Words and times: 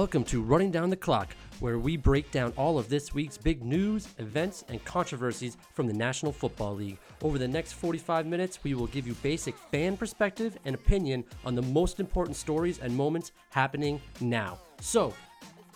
Welcome 0.00 0.24
to 0.24 0.40
Running 0.40 0.70
Down 0.70 0.88
the 0.88 0.96
Clock, 0.96 1.36
where 1.58 1.78
we 1.78 1.98
break 1.98 2.30
down 2.30 2.54
all 2.56 2.78
of 2.78 2.88
this 2.88 3.12
week's 3.12 3.36
big 3.36 3.62
news, 3.62 4.08
events, 4.16 4.64
and 4.70 4.82
controversies 4.82 5.58
from 5.74 5.86
the 5.86 5.92
National 5.92 6.32
Football 6.32 6.74
League. 6.76 6.96
Over 7.20 7.36
the 7.36 7.46
next 7.46 7.74
45 7.74 8.24
minutes, 8.24 8.64
we 8.64 8.72
will 8.72 8.86
give 8.86 9.06
you 9.06 9.12
basic 9.16 9.58
fan 9.58 9.98
perspective 9.98 10.56
and 10.64 10.74
opinion 10.74 11.22
on 11.44 11.54
the 11.54 11.60
most 11.60 12.00
important 12.00 12.38
stories 12.38 12.78
and 12.78 12.96
moments 12.96 13.32
happening 13.50 14.00
now. 14.22 14.58
So, 14.80 15.12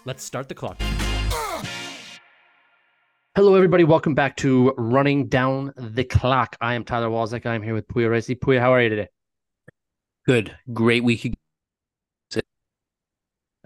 let's 0.06 0.24
start 0.24 0.48
the 0.48 0.54
clock. 0.54 0.80
Hello, 3.36 3.54
everybody. 3.54 3.84
Welcome 3.84 4.14
back 4.14 4.36
to 4.36 4.72
Running 4.78 5.28
Down 5.28 5.74
the 5.76 6.04
Clock. 6.04 6.56
I 6.62 6.72
am 6.72 6.84
Tyler 6.84 7.10
Walzek. 7.10 7.44
I 7.44 7.54
am 7.54 7.62
here 7.62 7.74
with 7.74 7.86
Poya 7.88 8.08
Racey. 8.08 8.36
Poya, 8.36 8.58
how 8.58 8.72
are 8.72 8.80
you 8.80 8.88
today? 8.88 9.08
Good. 10.26 10.56
Great 10.72 11.04
week. 11.04 11.34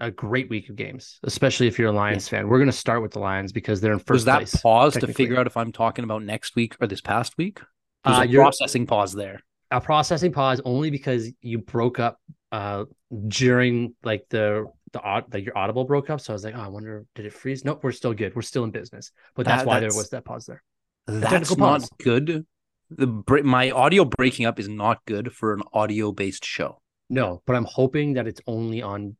A 0.01 0.09
great 0.11 0.49
week 0.49 0.69
of 0.69 0.75
games, 0.77 1.19
especially 1.23 1.67
if 1.67 1.77
you're 1.77 1.89
a 1.89 1.91
Lions 1.93 2.27
fan. 2.29 2.47
We're 2.47 2.57
going 2.59 2.69
to 2.71 2.77
start 2.77 3.01
with 3.01 3.11
the 3.11 3.19
Lions 3.19 3.51
because 3.51 3.81
they're 3.81 3.91
in 3.91 3.99
first 3.99 4.09
Was 4.11 4.25
that 4.25 4.37
place. 4.37 4.55
pause 4.55 4.93
to 4.93 5.07
figure 5.13 5.37
out 5.37 5.45
if 5.45 5.57
I'm 5.57 5.71
talking 5.73 6.03
about 6.05 6.23
next 6.23 6.55
week 6.55 6.75
or 6.79 6.87
this 6.87 7.01
past 7.01 7.37
week? 7.37 7.59
There's 8.05 8.17
Uh, 8.17 8.21
a 8.29 8.33
processing 8.33 8.87
pause 8.87 9.13
there. 9.13 9.41
a 9.71 9.81
processing 9.81 10.31
pause 10.31 10.61
only 10.63 10.89
because 10.89 11.29
you 11.41 11.57
broke 11.59 11.99
up 11.99 12.17
uh 12.51 12.85
during 13.27 13.93
like 14.03 14.23
the 14.29 14.65
the 14.93 14.99
aud- 15.01 15.31
like 15.33 15.45
your 15.45 15.55
audible 15.57 15.83
broke 15.85 16.09
up 16.09 16.19
so 16.19 16.31
i 16.31 16.35
was 16.35 16.43
like 16.43 16.55
oh 16.55 16.61
i 16.61 16.67
wonder 16.67 17.05
did 17.13 17.25
it 17.27 17.33
freeze 17.33 17.63
nope 17.63 17.79
we're 17.83 17.91
still 17.91 18.13
good 18.13 18.35
we're 18.35 18.41
still 18.41 18.63
in 18.63 18.71
business 18.71 19.11
but 19.35 19.45
that's 19.45 19.61
That- 19.61 19.67
why 19.67 19.73
that's- 19.75 19.93
there 19.93 19.99
was 19.99 20.09
that 20.09 20.25
pause 20.25 20.45
there 20.47 20.63
That's 21.05 21.55
not 21.55 21.81
pause. 21.81 21.89
good. 22.01 22.45
The 22.89 23.07
my 23.43 23.69
audio 23.69 24.05
breaking 24.05 24.45
up 24.47 24.59
is 24.59 24.67
not 24.67 25.05
good 25.05 25.31
for 25.33 25.53
an 25.53 25.61
audio 25.73 26.11
based 26.11 26.43
show. 26.45 26.81
no 27.09 27.43
but 27.45 27.55
i'm 27.55 27.65
hoping 27.65 28.13
that 28.13 28.25
it's 28.27 28.41
only 28.47 28.81
on 28.81 29.15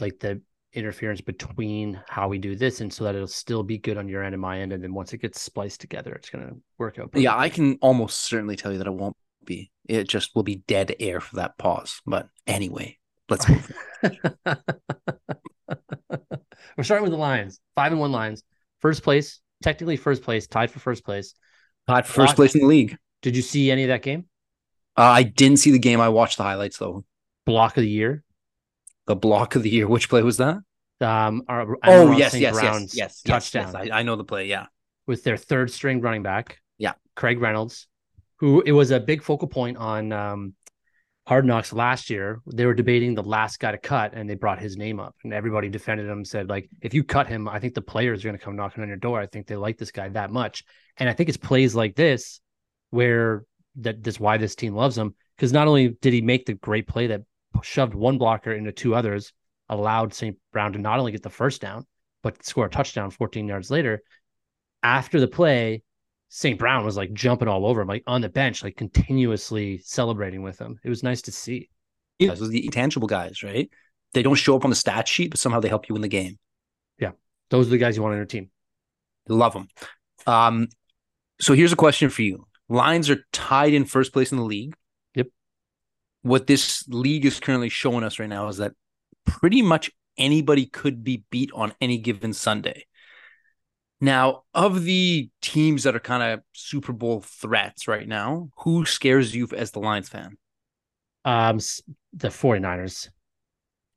like 0.00 0.18
the 0.20 0.40
interference 0.72 1.20
between 1.22 1.98
how 2.08 2.28
we 2.28 2.36
do 2.38 2.54
this 2.54 2.80
and 2.82 2.92
so 2.92 3.04
that 3.04 3.14
it'll 3.14 3.26
still 3.26 3.62
be 3.62 3.78
good 3.78 3.96
on 3.96 4.08
your 4.08 4.22
end 4.22 4.34
and 4.34 4.42
my 4.42 4.60
end 4.60 4.72
and 4.72 4.82
then 4.82 4.92
once 4.92 5.12
it 5.14 5.18
gets 5.18 5.40
spliced 5.40 5.80
together 5.80 6.12
it's 6.12 6.28
going 6.28 6.46
to 6.46 6.54
work 6.78 6.98
out 6.98 7.10
Yeah. 7.14 7.36
I 7.36 7.48
can 7.48 7.78
almost 7.80 8.20
certainly 8.20 8.56
tell 8.56 8.72
you 8.72 8.78
that 8.78 8.86
it 8.86 8.92
won't 8.92 9.16
be. 9.44 9.70
It 9.88 10.08
just 10.08 10.34
will 10.34 10.42
be 10.42 10.56
dead 10.66 10.94
air 11.00 11.20
for 11.20 11.36
that 11.36 11.56
pause. 11.56 12.00
But 12.04 12.28
anyway, 12.46 12.98
let's 13.30 13.48
move. 13.48 13.72
we're 16.76 16.84
starting 16.84 17.02
with 17.04 17.12
the 17.12 17.18
lions 17.18 17.60
five 17.74 17.92
and 17.92 18.00
one 18.00 18.12
lions 18.12 18.42
first 18.80 19.02
place 19.02 19.40
technically 19.62 19.96
first 19.96 20.22
place 20.22 20.46
tied 20.46 20.70
for 20.70 20.78
first 20.78 21.04
place 21.04 21.34
Got 21.88 22.06
first 22.06 22.36
place 22.36 22.54
in 22.54 22.60
the 22.62 22.66
league. 22.66 22.96
did 23.22 23.36
you 23.36 23.42
see 23.42 23.70
any 23.70 23.84
of 23.84 23.88
that 23.88 24.02
game 24.02 24.26
Uh, 24.96 25.02
I 25.02 25.22
didn't 25.22 25.58
see 25.58 25.70
the 25.70 25.78
game. 25.78 26.00
I 26.00 26.08
watched 26.08 26.36
the 26.36 26.42
highlights 26.42 26.78
though. 26.78 27.04
block 27.46 27.76
of 27.76 27.82
the 27.82 27.88
year. 27.88 28.24
The 29.06 29.16
block 29.16 29.54
of 29.54 29.62
the 29.62 29.70
year. 29.70 29.86
Which 29.86 30.08
play 30.08 30.22
was 30.22 30.36
that? 30.38 30.58
Um, 31.00 31.42
our, 31.48 31.76
Oh 31.84 32.12
yes, 32.16 32.34
yes, 32.34 32.58
yes, 32.62 32.94
yes, 32.96 33.22
touchdown 33.22 33.72
yes. 33.74 33.90
I, 33.92 33.98
I 33.98 34.02
know 34.02 34.16
the 34.16 34.24
play. 34.24 34.46
Yeah. 34.46 34.66
with 35.06 35.24
their 35.24 35.36
third 35.36 35.70
string 35.70 36.00
running 36.00 36.22
back. 36.22 36.58
Yeah. 36.78 36.94
Craig 37.14 37.40
Reynolds, 37.40 37.86
who 38.36 38.62
it 38.62 38.72
was 38.72 38.90
a 38.90 39.00
big 39.00 39.22
focal 39.22 39.48
point 39.48 39.76
on 39.76 40.12
um, 40.12 40.54
Hard 41.26 41.44
Knocks 41.44 41.72
last 41.72 42.10
year. 42.10 42.40
They 42.52 42.66
were 42.66 42.74
debating 42.74 43.14
the 43.14 43.22
last 43.22 43.58
guy 43.60 43.72
to 43.72 43.78
cut, 43.78 44.14
and 44.14 44.28
they 44.28 44.34
brought 44.34 44.58
his 44.58 44.76
name 44.76 44.98
up, 45.00 45.14
and 45.22 45.32
everybody 45.32 45.68
defended 45.68 46.06
him. 46.08 46.24
Said 46.24 46.48
like, 46.48 46.68
if 46.80 46.94
you 46.94 47.04
cut 47.04 47.26
him, 47.26 47.48
I 47.48 47.58
think 47.58 47.74
the 47.74 47.82
players 47.82 48.24
are 48.24 48.28
going 48.28 48.38
to 48.38 48.44
come 48.44 48.56
knocking 48.56 48.82
on 48.82 48.88
your 48.88 48.96
door. 48.96 49.20
I 49.20 49.26
think 49.26 49.46
they 49.46 49.56
like 49.56 49.78
this 49.78 49.90
guy 49.90 50.08
that 50.10 50.30
much, 50.30 50.64
and 50.96 51.08
I 51.08 51.12
think 51.12 51.28
it's 51.28 51.38
plays 51.38 51.74
like 51.74 51.94
this 51.94 52.40
where 52.90 53.44
that 53.76 54.02
that's 54.02 54.20
why 54.20 54.38
this 54.38 54.54
team 54.54 54.74
loves 54.74 54.96
him 54.96 55.14
because 55.36 55.52
not 55.52 55.68
only 55.68 55.90
did 56.00 56.14
he 56.14 56.22
make 56.22 56.46
the 56.46 56.54
great 56.54 56.86
play 56.86 57.08
that 57.08 57.22
shoved 57.62 57.94
one 57.94 58.18
blocker 58.18 58.52
into 58.52 58.72
two 58.72 58.94
others, 58.94 59.32
allowed 59.68 60.14
St. 60.14 60.36
Brown 60.52 60.72
to 60.72 60.78
not 60.78 60.98
only 60.98 61.12
get 61.12 61.22
the 61.22 61.30
first 61.30 61.60
down, 61.60 61.86
but 62.22 62.44
score 62.44 62.66
a 62.66 62.70
touchdown 62.70 63.10
14 63.10 63.46
yards 63.46 63.70
later. 63.70 64.02
After 64.82 65.20
the 65.20 65.28
play, 65.28 65.82
St. 66.28 66.58
Brown 66.58 66.84
was 66.84 66.96
like 66.96 67.12
jumping 67.12 67.48
all 67.48 67.66
over 67.66 67.80
him, 67.80 67.88
like 67.88 68.02
on 68.06 68.20
the 68.20 68.28
bench, 68.28 68.62
like 68.62 68.76
continuously 68.76 69.78
celebrating 69.78 70.42
with 70.42 70.58
him. 70.58 70.78
It 70.84 70.88
was 70.88 71.02
nice 71.02 71.22
to 71.22 71.32
see. 71.32 71.70
Yeah, 72.18 72.30
those 72.30 72.42
are 72.42 72.48
the 72.48 72.64
intangible 72.64 73.08
guys, 73.08 73.42
right? 73.42 73.70
They 74.12 74.22
don't 74.22 74.34
show 74.34 74.56
up 74.56 74.64
on 74.64 74.70
the 74.70 74.76
stat 74.76 75.06
sheet, 75.06 75.30
but 75.30 75.38
somehow 75.38 75.60
they 75.60 75.68
help 75.68 75.88
you 75.88 75.94
win 75.94 76.02
the 76.02 76.08
game. 76.08 76.38
Yeah. 76.98 77.12
Those 77.50 77.66
are 77.66 77.70
the 77.70 77.78
guys 77.78 77.96
you 77.96 78.02
want 78.02 78.12
on 78.12 78.18
your 78.18 78.26
team. 78.26 78.50
Love 79.28 79.52
them. 79.52 79.68
Um, 80.26 80.68
so 81.40 81.54
here's 81.54 81.72
a 81.72 81.76
question 81.76 82.08
for 82.10 82.22
you: 82.22 82.46
Lions 82.68 83.10
are 83.10 83.24
tied 83.32 83.74
in 83.74 83.84
first 83.84 84.12
place 84.12 84.32
in 84.32 84.38
the 84.38 84.44
league. 84.44 84.74
What 86.26 86.46
this 86.46 86.86
league 86.88 87.24
is 87.24 87.38
currently 87.38 87.68
showing 87.68 88.02
us 88.02 88.18
right 88.18 88.28
now 88.28 88.48
is 88.48 88.56
that 88.56 88.72
pretty 89.24 89.62
much 89.62 89.90
anybody 90.18 90.66
could 90.66 91.04
be 91.04 91.24
beat 91.30 91.50
on 91.54 91.72
any 91.80 91.98
given 91.98 92.32
Sunday. 92.32 92.86
Now, 94.00 94.42
of 94.52 94.82
the 94.82 95.30
teams 95.40 95.84
that 95.84 95.94
are 95.94 96.00
kind 96.00 96.22
of 96.22 96.40
Super 96.52 96.92
Bowl 96.92 97.20
threats 97.20 97.86
right 97.88 98.06
now, 98.06 98.50
who 98.58 98.84
scares 98.84 99.34
you 99.34 99.48
as 99.56 99.70
the 99.70 99.78
Lions 99.78 100.08
fan? 100.08 100.36
Um, 101.24 101.58
the 102.12 102.28
49ers. 102.28 103.08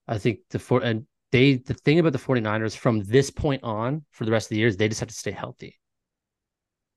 I 0.08 0.18
think 0.18 0.40
the 0.50 0.60
four 0.60 0.82
and 0.82 1.06
they 1.32 1.56
the 1.56 1.76
thing 1.76 2.00
about 2.00 2.14
the 2.14 2.20
49ers 2.20 2.76
from 2.76 3.04
this 3.04 3.30
point 3.30 3.64
on 3.64 4.04
for 4.12 4.26
the 4.26 4.32
rest 4.32 4.48
of 4.48 4.50
the 4.50 4.58
years, 4.58 4.78
they 4.78 4.88
just 4.88 5.00
have 5.00 5.10
to 5.10 5.16
stay 5.16 5.32
healthy. 5.32 5.80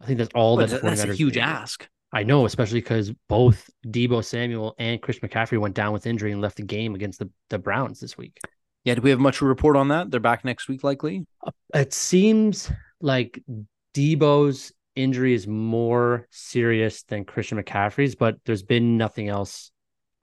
I 0.00 0.06
think 0.06 0.19
that's 0.19 0.31
all 0.34 0.56
But 0.56 0.70
that 0.70 0.82
that's 0.82 1.03
a 1.03 1.06
49ers 1.09 1.14
huge 1.14 1.37
ask. 1.38 1.88
I 2.12 2.25
know, 2.25 2.45
especially 2.45 2.81
because 2.81 3.11
both 3.28 3.71
Deebo 3.87 4.25
Samuel 4.25 4.75
and 4.78 5.00
Chris 5.00 5.21
McCaffrey 5.21 5.59
went 5.59 5.75
down 5.75 5.93
with 5.93 6.06
injury 6.06 6.33
and 6.33 6.43
left 6.43 6.56
the 6.56 6.62
game 6.62 6.95
against 6.95 7.19
the, 7.19 7.31
the 7.49 7.59
Browns 7.59 8.00
this 8.00 8.19
week. 8.19 8.39
Yeah, 8.84 8.97
do 8.97 9.03
we 9.03 9.11
have 9.11 9.21
much 9.21 9.39
to 9.39 9.47
report 9.47 9.77
on 9.77 9.89
that? 9.89 10.11
They're 10.11 10.21
back 10.21 10.45
next 10.45 10.69
week, 10.69 10.84
likely. 10.84 11.25
It 11.73 11.95
seems 11.95 12.71
like 13.00 13.43
Deebo's 13.95 14.73
injury 14.95 15.34
is 15.34 15.47
more 15.47 16.27
serious 16.31 17.03
than 17.05 17.25
Christian 17.25 17.62
McCaffrey's, 17.62 18.15
but 18.15 18.37
there's 18.44 18.62
been 18.62 18.99
nothing 18.99 19.29
else 19.29 19.71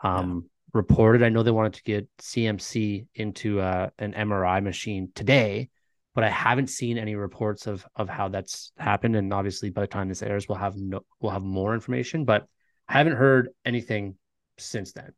um, 0.01 0.50
reported. 0.73 1.23
I 1.23 1.29
know 1.29 1.41
they 1.41 1.51
wanted 1.51 1.73
to 1.73 1.83
get 1.83 2.07
CMC 2.19 3.07
into 3.16 3.61
uh, 3.61 3.89
an 3.97 4.13
MRI 4.13 4.61
machine 4.61 5.09
today, 5.16 5.69
but 6.15 6.23
I 6.23 6.29
haven't 6.29 6.67
seen 6.69 6.97
any 6.97 7.15
reports 7.15 7.67
of 7.67 7.85
of 7.95 8.09
how 8.09 8.29
that's 8.29 8.71
happened. 8.77 9.15
And 9.15 9.33
obviously, 9.33 9.69
by 9.69 9.81
the 9.81 9.87
time 9.87 10.09
this 10.09 10.21
airs, 10.23 10.47
we'll 10.47 10.57
have 10.57 10.75
no, 10.75 11.01
we'll 11.19 11.31
have 11.31 11.43
more 11.43 11.73
information. 11.73 12.25
But 12.25 12.45
I 12.87 12.93
haven't 12.93 13.15
heard 13.15 13.49
anything 13.65 14.15
since 14.57 14.93
then. 14.93 15.11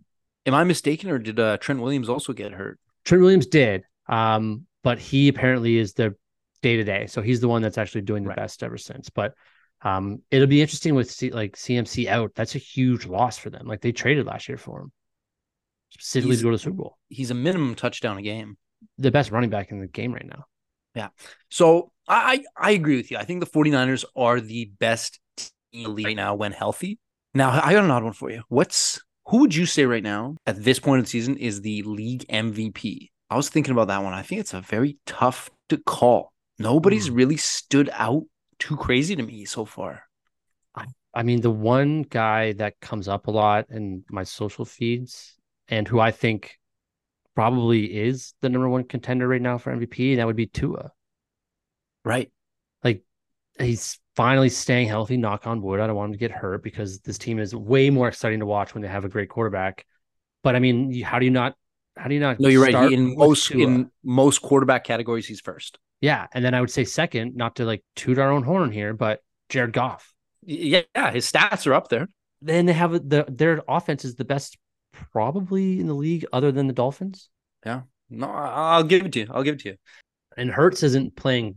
Am 0.46 0.54
I 0.54 0.64
mistaken, 0.64 1.10
or 1.10 1.20
did 1.20 1.40
uh, 1.40 1.58
Trent 1.58 1.82
Williams 1.82 2.10
also 2.10 2.34
get 2.34 2.52
hurt? 2.52 2.80
Trent 3.06 3.22
Williams 3.22 3.48
did, 3.48 3.84
um, 4.08 4.66
but 4.84 5.00
he 5.00 5.28
apparently 5.28 5.78
is 5.78 5.94
the 5.94 6.16
day 6.62 6.78
to 6.78 6.84
day, 6.84 7.08
so 7.08 7.22
he's 7.22 7.42
the 7.42 7.48
one 7.48 7.62
that's 7.62 7.78
actually 7.78 8.02
doing 8.02 8.24
the 8.24 8.30
Right. 8.30 8.38
best 8.38 8.62
ever 8.64 8.78
since. 8.78 9.10
But 9.10 9.34
um, 9.84 10.22
it'll 10.30 10.48
be 10.48 10.62
interesting 10.62 10.94
with 10.96 11.10
C- 11.10 11.32
like 11.32 11.56
CMC 11.56 12.08
out. 12.08 12.32
That's 12.36 12.54
a 12.56 12.60
huge 12.60 13.06
loss 13.08 13.38
for 13.38 13.50
them. 13.50 13.66
Like 13.68 13.82
they 13.82 13.92
traded 13.92 14.26
last 14.28 14.48
year 14.50 14.58
for 14.58 14.82
him 14.82 14.92
specifically 15.92 16.32
He's- 16.32 16.40
to 16.40 16.44
go 16.44 16.50
to 16.52 16.56
the 16.58 16.62
Super 16.64 16.76
Bowl. 16.78 16.98
He's 17.10 17.32
a 17.32 17.36
minimum 17.36 17.76
touchdown 17.76 18.18
a 18.18 18.22
game. 18.22 18.58
The 18.98 19.12
best 19.12 19.32
running 19.32 19.50
back 19.50 19.72
in 19.72 19.80
the 19.80 19.88
game 19.88 20.14
right 20.14 20.26
now. 20.26 20.46
So 21.50 21.92
I 22.08 22.44
I 22.58 22.72
agree 22.72 22.98
with 22.98 23.12
you. 23.12 23.18
I 23.18 23.26
think 23.26 23.40
the 23.40 23.50
49ers 23.50 24.06
are 24.16 24.40
the 24.42 24.72
best 24.80 25.20
team 25.72 25.96
league 25.96 26.06
right 26.06 26.16
now 26.16 26.36
when 26.36 26.52
healthy. 26.52 27.00
Now 27.34 27.50
I 27.64 27.74
got 27.74 27.86
an 27.86 27.92
odd 27.92 28.04
one 28.04 28.14
for 28.14 28.30
you. 28.30 28.44
What's 28.50 29.02
who 29.28 29.38
would 29.40 29.56
you 29.56 29.66
say 29.66 29.86
right 29.86 30.04
now 30.04 30.36
at 30.46 30.62
this 30.64 30.80
point 30.80 31.00
in 31.00 31.04
the 31.04 31.10
season 31.10 31.38
is 31.38 31.62
the 31.62 31.84
league 31.84 32.26
MVP? 32.30 33.12
I 33.30 33.38
was 33.38 33.50
thinking 33.50 33.72
about 33.72 33.88
that 33.88 34.04
one. 34.04 34.14
I 34.14 34.24
think 34.24 34.42
it's 34.42 34.54
a 34.54 34.62
very 34.62 34.98
tough 35.06 35.50
to 35.70 35.78
call. 35.78 36.34
Nobody's 36.60 37.08
Hmm. 37.08 37.16
really 37.16 37.38
stood 37.38 37.90
out 37.94 38.24
too 38.60 38.76
crazy 38.76 39.16
to 39.16 39.24
me 39.24 39.46
so 39.46 39.64
far. 39.66 40.04
I, 40.76 40.86
I 41.14 41.24
mean, 41.24 41.42
the 41.42 41.52
one 41.52 42.04
guy 42.04 42.54
that 42.54 42.80
comes 42.82 43.08
up 43.08 43.28
a 43.28 43.32
lot 43.32 43.68
in 43.70 44.04
my 44.10 44.24
social 44.24 44.66
feeds 44.66 45.36
and 45.70 45.88
who 45.88 46.00
I 46.00 46.12
think 46.12 46.58
probably 47.36 47.86
is 47.86 48.34
the 48.42 48.50
number 48.50 48.70
one 48.70 48.84
contender 48.84 49.28
right 49.28 49.42
now 49.42 49.58
for 49.58 49.76
MVP, 49.76 50.12
and 50.12 50.20
that 50.20 50.28
would 50.28 50.36
be 50.36 50.48
Tua. 50.48 50.92
Right. 52.04 52.32
Like 52.84 53.04
he's 53.60 54.00
finally 54.16 54.50
staying 54.50 54.88
healthy. 54.88 55.18
Knock 55.18 55.48
on 55.48 55.62
wood. 55.62 55.80
I 55.80 55.88
don't 55.88 55.96
want 55.96 56.10
him 56.10 56.14
to 56.14 56.20
get 56.20 56.32
hurt 56.32 56.64
because 56.64 57.00
this 57.02 57.18
team 57.18 57.40
is 57.40 57.56
way 57.56 57.90
more 57.90 58.08
exciting 58.08 58.40
to 58.40 58.46
watch 58.46 58.74
when 58.74 58.82
they 58.82 58.90
have 58.90 59.06
a 59.06 59.10
great 59.10 59.30
quarterback. 59.30 59.86
But 60.44 60.56
I 60.56 60.60
mean, 60.60 61.02
how 61.02 61.20
do 61.20 61.26
you 61.26 61.32
not? 61.32 61.56
How 61.98 62.08
do 62.08 62.14
you 62.16 62.22
not? 62.22 62.40
No, 62.40 62.50
you're 62.50 62.64
right. 62.64 62.90
He, 62.90 62.96
in 62.96 63.16
most 63.16 63.48
Tua? 63.48 63.64
in 63.64 63.92
most 64.04 64.42
quarterback 64.42 64.84
categories, 64.84 65.28
he's 65.28 65.42
first. 65.42 65.78
yeah, 66.00 66.28
and 66.34 66.44
then 66.44 66.54
I 66.54 66.62
would 66.62 66.72
say 66.72 66.84
second, 66.84 67.36
not 67.36 67.58
to 67.58 67.66
like 67.66 67.84
toot 67.96 68.18
our 68.18 68.32
own 68.32 68.44
horn 68.44 68.72
here, 68.72 68.94
but 68.94 69.20
Jared 69.50 69.74
Goff. 69.74 70.14
Yeah, 70.44 70.82
yeah, 70.96 71.12
his 71.12 71.32
stats 71.32 71.68
are 71.68 71.74
up 71.74 71.90
there. 71.90 72.08
Then 72.42 72.66
they 72.66 72.74
have 72.74 72.94
the 72.94 73.26
their 73.28 73.62
offense 73.68 74.04
is 74.04 74.16
the 74.16 74.26
best 74.26 74.58
probably 74.92 75.80
in 75.80 75.88
the 75.88 75.94
league, 75.94 76.26
other 76.32 76.52
than 76.52 76.68
the 76.68 76.74
Dolphins. 76.74 77.30
Yeah. 77.66 77.82
No, 78.10 78.28
I'll 78.28 78.84
give 78.84 79.06
it 79.06 79.14
to 79.14 79.20
you. 79.20 79.28
I'll 79.32 79.44
give 79.44 79.56
it 79.56 79.62
to 79.62 79.70
you. 79.70 79.76
And 80.38 80.52
Hurts 80.52 80.84
isn't 80.84 81.16
playing. 81.16 81.56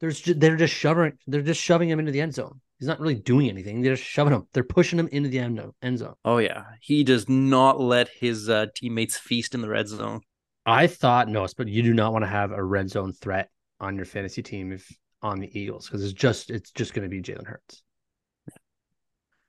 There's 0.00 0.20
ju- 0.20 0.34
they're 0.34 0.56
just 0.56 0.74
shoving 0.74 1.12
they're 1.28 1.42
just 1.42 1.60
shoving 1.60 1.88
him 1.88 2.00
into 2.00 2.10
the 2.10 2.20
end 2.20 2.34
zone. 2.34 2.60
He's 2.78 2.88
not 2.88 2.98
really 2.98 3.14
doing 3.14 3.48
anything. 3.48 3.80
They're 3.80 3.94
just 3.94 4.08
shoving 4.08 4.32
him. 4.32 4.48
They're 4.52 4.64
pushing 4.64 4.98
him 4.98 5.08
into 5.12 5.28
the 5.28 5.38
end, 5.38 5.62
end 5.82 5.98
zone. 5.98 6.14
Oh 6.24 6.38
yeah, 6.38 6.64
he 6.80 7.04
does 7.04 7.28
not 7.28 7.80
let 7.80 8.08
his 8.08 8.48
uh, 8.48 8.66
teammates 8.74 9.16
feast 9.16 9.54
in 9.54 9.60
the 9.60 9.68
red 9.68 9.86
zone. 9.86 10.20
I 10.66 10.88
thought 10.88 11.28
no, 11.28 11.46
but 11.56 11.68
you 11.68 11.84
do 11.84 11.94
not 11.94 12.12
want 12.12 12.24
to 12.24 12.28
have 12.28 12.50
a 12.50 12.62
red 12.62 12.90
zone 12.90 13.12
threat 13.12 13.50
on 13.78 13.94
your 13.94 14.04
fantasy 14.04 14.42
team 14.42 14.72
if 14.72 14.90
on 15.22 15.38
the 15.38 15.56
Eagles 15.56 15.86
because 15.86 16.02
it's 16.02 16.12
just 16.12 16.50
it's 16.50 16.72
just 16.72 16.94
going 16.94 17.08
to 17.08 17.08
be 17.08 17.22
Jalen 17.22 17.46
Hurts. 17.46 17.82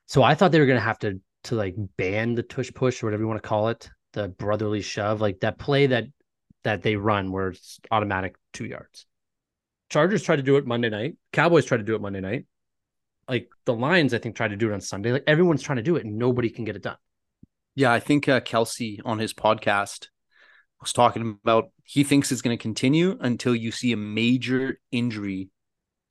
So 0.05 0.21
I 0.21 0.35
thought 0.35 0.51
they 0.51 0.59
were 0.59 0.67
going 0.67 0.77
to 0.77 0.85
have 0.85 0.99
to 0.99 1.19
to 1.45 1.55
like 1.55 1.75
ban 1.97 2.35
the 2.35 2.43
tush 2.43 2.71
push 2.73 3.01
or 3.01 3.07
whatever 3.07 3.23
you 3.23 3.27
want 3.27 3.41
to 3.41 3.47
call 3.47 3.69
it, 3.69 3.89
the 4.13 4.29
brotherly 4.29 4.81
shove, 4.81 5.21
like 5.21 5.39
that 5.41 5.57
play 5.57 5.87
that 5.87 6.05
that 6.63 6.81
they 6.81 6.95
run 6.95 7.31
where 7.31 7.49
it's 7.49 7.79
automatic 7.91 8.35
two 8.53 8.65
yards. 8.65 9.05
Chargers 9.89 10.23
tried 10.23 10.37
to 10.37 10.43
do 10.43 10.55
it 10.57 10.65
Monday 10.65 10.89
night. 10.89 11.17
Cowboys 11.31 11.65
tried 11.65 11.77
to 11.77 11.83
do 11.83 11.95
it 11.95 12.01
Monday 12.01 12.21
night. 12.21 12.45
Like 13.27 13.49
the 13.65 13.73
Lions, 13.73 14.13
I 14.13 14.17
think, 14.17 14.35
tried 14.35 14.49
to 14.49 14.55
do 14.55 14.71
it 14.71 14.73
on 14.73 14.81
Sunday. 14.81 15.11
Like 15.11 15.23
everyone's 15.27 15.61
trying 15.61 15.77
to 15.77 15.83
do 15.83 15.95
it, 15.95 16.05
and 16.05 16.17
nobody 16.17 16.49
can 16.49 16.65
get 16.65 16.75
it 16.75 16.81
done. 16.81 16.97
Yeah, 17.75 17.91
I 17.91 17.99
think 17.99 18.29
uh, 18.29 18.39
Kelce 18.39 18.99
on 19.05 19.19
his 19.19 19.33
podcast 19.33 20.07
was 20.79 20.93
talking 20.93 21.39
about 21.43 21.69
he 21.83 22.03
thinks 22.03 22.31
it's 22.31 22.41
going 22.41 22.57
to 22.57 22.61
continue 22.61 23.17
until 23.19 23.55
you 23.55 23.71
see 23.71 23.91
a 23.91 23.97
major 23.97 24.79
injury. 24.91 25.49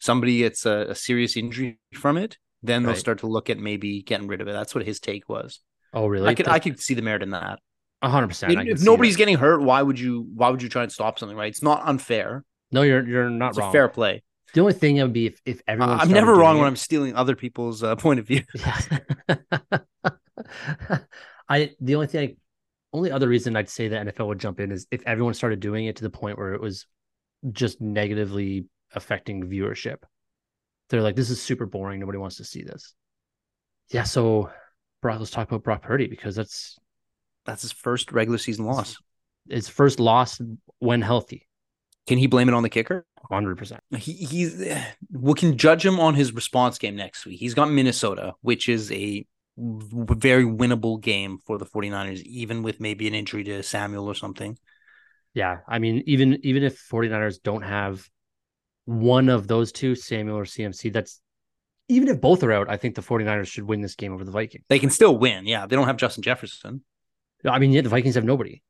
Somebody 0.00 0.38
gets 0.38 0.66
a, 0.66 0.86
a 0.90 0.94
serious 0.94 1.36
injury 1.36 1.78
from 1.94 2.16
it, 2.16 2.38
then 2.62 2.82
they'll 2.82 2.94
start 2.94 3.18
to 3.20 3.26
look 3.26 3.50
at 3.50 3.58
maybe 3.58 4.02
getting 4.02 4.26
rid 4.28 4.40
of 4.40 4.48
it. 4.48 4.52
That's 4.52 4.74
what 4.74 4.84
his 4.84 5.00
take 5.00 5.28
was. 5.28 5.60
Oh, 5.92 6.06
really? 6.06 6.28
I 6.28 6.34
could 6.34 6.48
I 6.48 6.58
could 6.58 6.80
see 6.80 6.94
the 6.94 7.02
merit 7.02 7.22
in 7.22 7.30
that. 7.30 7.58
A 8.00 8.08
hundred 8.08 8.28
percent. 8.28 8.68
If 8.68 8.82
nobody's 8.82 9.14
that. 9.14 9.18
getting 9.18 9.36
hurt, 9.36 9.62
why 9.62 9.82
would 9.82 9.98
you 9.98 10.26
why 10.34 10.48
would 10.50 10.62
you 10.62 10.68
try 10.68 10.82
and 10.82 10.90
stop 10.90 11.18
something? 11.18 11.36
Right? 11.36 11.48
It's 11.50 11.62
not 11.62 11.82
unfair. 11.84 12.44
no, 12.70 12.82
you're 12.82 13.06
you're 13.06 13.30
not 13.30 13.50
It's 13.50 13.58
wrong. 13.58 13.68
a 13.68 13.72
fair 13.72 13.88
play. 13.88 14.22
The 14.54 14.60
only 14.60 14.72
thing 14.74 15.00
would 15.00 15.12
be 15.12 15.26
if 15.26 15.40
if 15.46 15.62
everyone. 15.66 16.00
I'm 16.00 16.10
never 16.10 16.34
wrong 16.34 16.54
doing 16.54 16.60
when 16.62 16.68
I'm 16.68 16.76
stealing 16.76 17.14
other 17.14 17.36
people's 17.36 17.82
uh, 17.82 17.96
point 17.96 18.20
of 18.20 18.26
view. 18.26 18.42
Yeah. 18.58 18.80
I 21.48 21.70
the 21.80 21.94
only 21.94 22.06
thing, 22.06 22.36
only 22.92 23.10
other 23.10 23.28
reason 23.28 23.56
I'd 23.56 23.68
say 23.68 23.88
the 23.88 23.96
NFL 23.96 24.26
would 24.28 24.38
jump 24.38 24.60
in 24.60 24.72
is 24.72 24.86
if 24.90 25.02
everyone 25.06 25.34
started 25.34 25.60
doing 25.60 25.86
it 25.86 25.96
to 25.96 26.02
the 26.02 26.10
point 26.10 26.38
where 26.38 26.54
it 26.54 26.60
was 26.60 26.86
just 27.50 27.80
negatively 27.80 28.66
affecting 28.94 29.48
viewership. 29.48 29.98
They're 30.92 31.02
like, 31.02 31.16
this 31.16 31.30
is 31.30 31.42
super 31.42 31.66
boring. 31.66 31.98
Nobody 31.98 32.18
wants 32.18 32.36
to 32.36 32.44
see 32.44 32.62
this. 32.62 32.94
Yeah. 33.90 34.04
So, 34.04 34.50
Brock, 35.00 35.18
let's 35.18 35.30
talk 35.32 35.48
about 35.48 35.64
Brock 35.64 35.82
Purdy 35.82 36.06
because 36.06 36.36
that's 36.36 36.78
That's 37.44 37.62
his 37.62 37.72
first 37.72 38.12
regular 38.12 38.38
season 38.38 38.66
loss. 38.66 38.96
his 39.48 39.68
first 39.68 39.98
loss 39.98 40.40
when 40.78 41.02
healthy. 41.02 41.48
Can 42.06 42.18
he 42.18 42.26
blame 42.28 42.48
it 42.48 42.54
on 42.54 42.62
the 42.62 42.68
kicker? 42.68 43.04
Hundred 43.30 43.56
percent. 43.58 43.80
He, 43.96 44.12
he's 44.12 44.62
we 45.12 45.34
can 45.34 45.56
judge 45.56 45.84
him 45.86 45.98
on 46.00 46.14
his 46.14 46.32
response 46.32 46.78
game 46.78 46.96
next 46.96 47.24
week. 47.26 47.40
He's 47.40 47.54
got 47.54 47.70
Minnesota, 47.70 48.34
which 48.42 48.68
is 48.68 48.90
a 48.92 49.24
very 49.56 50.44
winnable 50.44 51.00
game 51.00 51.38
for 51.46 51.58
the 51.58 51.66
49ers, 51.66 52.22
even 52.22 52.62
with 52.62 52.80
maybe 52.80 53.06
an 53.06 53.14
injury 53.14 53.44
to 53.44 53.62
Samuel 53.62 54.06
or 54.08 54.14
something. 54.14 54.58
Yeah. 55.34 55.58
I 55.68 55.78
mean, 55.78 56.02
even 56.06 56.38
even 56.42 56.62
if 56.64 56.78
49ers 56.90 57.42
don't 57.42 57.62
have 57.62 58.08
one 58.84 59.28
of 59.28 59.46
those 59.48 59.72
two, 59.72 59.94
Samuel 59.94 60.36
or 60.38 60.44
CMC, 60.44 60.92
that's 60.92 61.20
even 61.88 62.08
if 62.08 62.20
both 62.20 62.42
are 62.42 62.52
out, 62.52 62.70
I 62.70 62.76
think 62.76 62.94
the 62.94 63.02
49ers 63.02 63.46
should 63.48 63.64
win 63.64 63.80
this 63.80 63.94
game 63.96 64.12
over 64.12 64.24
the 64.24 64.30
Vikings. 64.30 64.64
They 64.68 64.78
can 64.78 64.90
still 64.90 65.16
win. 65.16 65.46
Yeah, 65.46 65.66
they 65.66 65.76
don't 65.76 65.86
have 65.86 65.96
Justin 65.96 66.22
Jefferson. 66.22 66.82
I 67.44 67.58
mean, 67.58 67.72
yeah, 67.72 67.80
the 67.82 67.88
Vikings 67.88 68.14
have 68.14 68.24
nobody. 68.24 68.62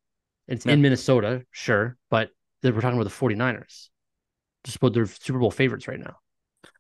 It's 0.48 0.66
Yeah. 0.66 0.72
in 0.72 0.82
Minnesota, 0.82 1.44
sure, 1.50 1.96
but 2.10 2.30
we're 2.62 2.72
talking 2.72 2.98
about 2.98 3.04
the 3.04 3.10
49ers. 3.10 3.88
Just 4.64 4.76
about 4.78 4.94
their 4.94 5.06
Super 5.06 5.38
Bowl 5.38 5.50
favorites 5.50 5.88
right 5.88 6.00
now. 6.00 6.16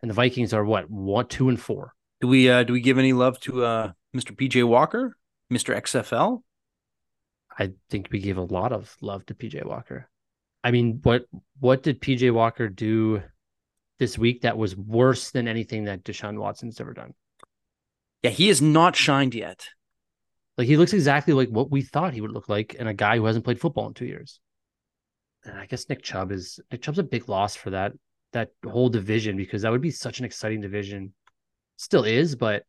And 0.00 0.10
the 0.10 0.14
Vikings 0.14 0.52
are 0.54 0.64
what, 0.64 0.88
one, 0.90 1.26
two, 1.26 1.48
and 1.48 1.60
four. 1.60 1.94
Do 2.20 2.28
we 2.28 2.48
uh 2.48 2.62
do 2.62 2.72
we 2.72 2.80
give 2.80 2.98
any 2.98 3.12
love 3.12 3.38
to 3.40 3.64
uh 3.64 3.92
Mr. 4.14 4.36
PJ 4.36 4.62
Walker, 4.66 5.16
Mr. 5.52 5.74
XFL? 5.76 6.42
I 7.58 7.72
think 7.90 8.08
we 8.12 8.20
gave 8.20 8.36
a 8.36 8.42
lot 8.42 8.72
of 8.72 8.96
love 9.00 9.26
to 9.26 9.34
PJ 9.34 9.64
Walker. 9.66 10.08
I 10.64 10.70
mean, 10.70 11.00
what 11.02 11.26
what 11.58 11.82
did 11.82 12.00
PJ 12.00 12.32
Walker 12.32 12.68
do 12.68 13.22
this 13.98 14.18
week 14.18 14.42
that 14.42 14.58
was 14.58 14.76
worse 14.76 15.30
than 15.30 15.48
anything 15.48 15.84
that 15.84 16.04
Deshaun 16.04 16.38
Watson's 16.38 16.80
ever 16.80 16.92
done? 16.92 17.14
Yeah, 18.22 18.30
he 18.30 18.48
has 18.48 18.62
not 18.62 18.96
shined 18.96 19.34
yet. 19.34 19.66
Like 20.56 20.68
he 20.68 20.76
looks 20.76 20.92
exactly 20.92 21.34
like 21.34 21.48
what 21.48 21.70
we 21.70 21.82
thought 21.82 22.14
he 22.14 22.20
would 22.20 22.32
look 22.32 22.48
like 22.48 22.74
in 22.74 22.86
a 22.86 22.94
guy 22.94 23.16
who 23.16 23.24
hasn't 23.24 23.44
played 23.44 23.60
football 23.60 23.88
in 23.88 23.94
two 23.94 24.06
years. 24.06 24.38
And 25.44 25.58
I 25.58 25.66
guess 25.66 25.88
Nick 25.88 26.02
Chubb 26.02 26.30
is 26.30 26.60
Nick 26.70 26.82
Chubb's 26.82 26.98
a 26.98 27.04
big 27.04 27.28
loss 27.28 27.56
for 27.56 27.70
that 27.70 27.92
that 28.32 28.50
whole 28.64 28.88
division 28.88 29.36
because 29.36 29.62
that 29.62 29.72
would 29.72 29.80
be 29.80 29.90
such 29.90 30.18
an 30.20 30.24
exciting 30.24 30.60
division. 30.60 31.12
Still 31.76 32.04
is, 32.04 32.36
but 32.36 32.64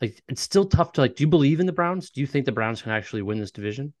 like 0.00 0.22
it's 0.28 0.42
still 0.42 0.66
tough 0.66 0.92
to 0.92 1.00
like. 1.00 1.16
Do 1.16 1.24
you 1.24 1.28
believe 1.28 1.58
in 1.58 1.66
the 1.66 1.72
Browns? 1.72 2.10
Do 2.10 2.20
you 2.20 2.26
think 2.26 2.46
the 2.46 2.52
Browns 2.52 2.82
can 2.82 2.92
actually 2.92 3.22
win 3.22 3.38
this 3.38 3.50
division? 3.50 3.94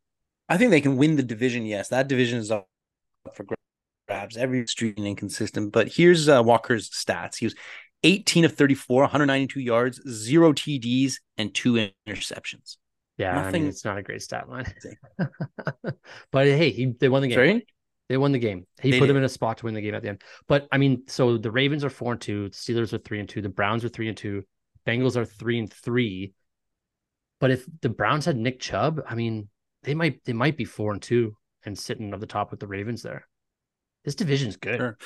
I 0.48 0.58
think 0.58 0.70
they 0.70 0.80
can 0.80 0.96
win 0.96 1.16
the 1.16 1.22
division. 1.22 1.64
Yes, 1.66 1.88
that 1.88 2.08
division 2.08 2.38
is 2.38 2.50
up 2.50 2.68
for 3.34 3.46
grabs. 4.08 4.36
Every 4.36 4.66
street 4.66 4.98
and 4.98 5.06
inconsistent. 5.06 5.72
But 5.72 5.88
here's 5.88 6.28
uh, 6.28 6.42
Walker's 6.42 6.90
stats. 6.90 7.36
He 7.36 7.46
was 7.46 7.54
18 8.04 8.44
of 8.44 8.54
34, 8.54 9.02
192 9.02 9.60
yards, 9.60 10.00
zero 10.08 10.52
TDs, 10.52 11.14
and 11.38 11.54
two 11.54 11.88
interceptions. 12.06 12.76
Yeah, 13.18 13.32
I 13.38 13.42
Nothing- 13.44 13.62
mean 13.62 13.68
it's 13.68 13.84
not 13.84 13.98
a 13.98 14.02
great 14.02 14.22
stat 14.22 14.48
line. 14.48 14.66
but 16.32 16.46
hey, 16.46 16.70
he 16.70 16.86
they 16.98 17.08
won 17.08 17.22
the 17.22 17.28
game. 17.28 17.36
Sorry? 17.36 17.66
They 18.08 18.16
won 18.16 18.32
the 18.32 18.38
game. 18.38 18.66
He 18.80 18.90
They 18.90 18.98
put 18.98 19.06
them 19.06 19.16
in 19.16 19.24
a 19.24 19.28
spot 19.28 19.58
to 19.58 19.66
win 19.66 19.74
the 19.74 19.80
game 19.80 19.94
at 19.94 20.02
the 20.02 20.10
end. 20.10 20.22
But 20.48 20.66
I 20.72 20.78
mean, 20.78 21.04
so 21.06 21.38
the 21.38 21.50
Ravens 21.50 21.84
are 21.84 21.90
four 21.90 22.12
and 22.12 22.20
two, 22.20 22.48
the 22.48 22.54
Steelers 22.54 22.92
are 22.92 22.98
three 22.98 23.20
and 23.20 23.28
two, 23.28 23.40
the 23.40 23.48
Browns 23.48 23.84
are 23.84 23.88
three 23.88 24.08
and 24.08 24.16
two, 24.16 24.42
Bengals 24.86 25.16
are 25.16 25.24
three 25.24 25.58
and 25.58 25.72
three. 25.72 26.32
But 27.40 27.52
if 27.52 27.64
the 27.80 27.88
Browns 27.88 28.24
had 28.24 28.36
Nick 28.36 28.60
Chubb, 28.60 29.00
I 29.08 29.14
mean, 29.14 29.48
they 29.82 29.94
might 29.94 30.24
they 30.24 30.32
might 30.32 30.56
be 30.56 30.64
four 30.64 30.92
and 30.92 31.00
two 31.00 31.36
and 31.64 31.78
sitting 31.78 32.12
at 32.12 32.20
the 32.20 32.26
top 32.26 32.50
with 32.50 32.60
the 32.60 32.66
Ravens 32.66 33.02
there. 33.02 33.26
This 34.04 34.14
division's 34.14 34.56
good. 34.56 34.78
Sure. 34.78 34.98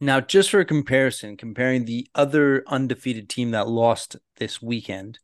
Now, 0.00 0.20
just 0.20 0.50
for 0.50 0.60
a 0.60 0.64
comparison, 0.64 1.36
comparing 1.36 1.84
the 1.84 2.08
other 2.14 2.64
undefeated 2.66 3.28
team 3.28 3.52
that 3.52 3.68
lost 3.68 4.16
this 4.36 4.60
weekend, 4.60 5.18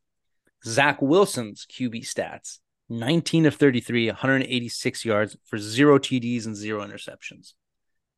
Zach 0.64 1.02
Wilson's 1.02 1.66
QB 1.70 2.06
stats 2.06 2.58
19 2.88 3.46
of 3.46 3.54
33, 3.54 4.08
186 4.08 5.04
yards 5.04 5.36
for 5.44 5.58
zero 5.58 5.98
TDs 5.98 6.46
and 6.46 6.56
zero 6.56 6.84
interceptions. 6.84 7.52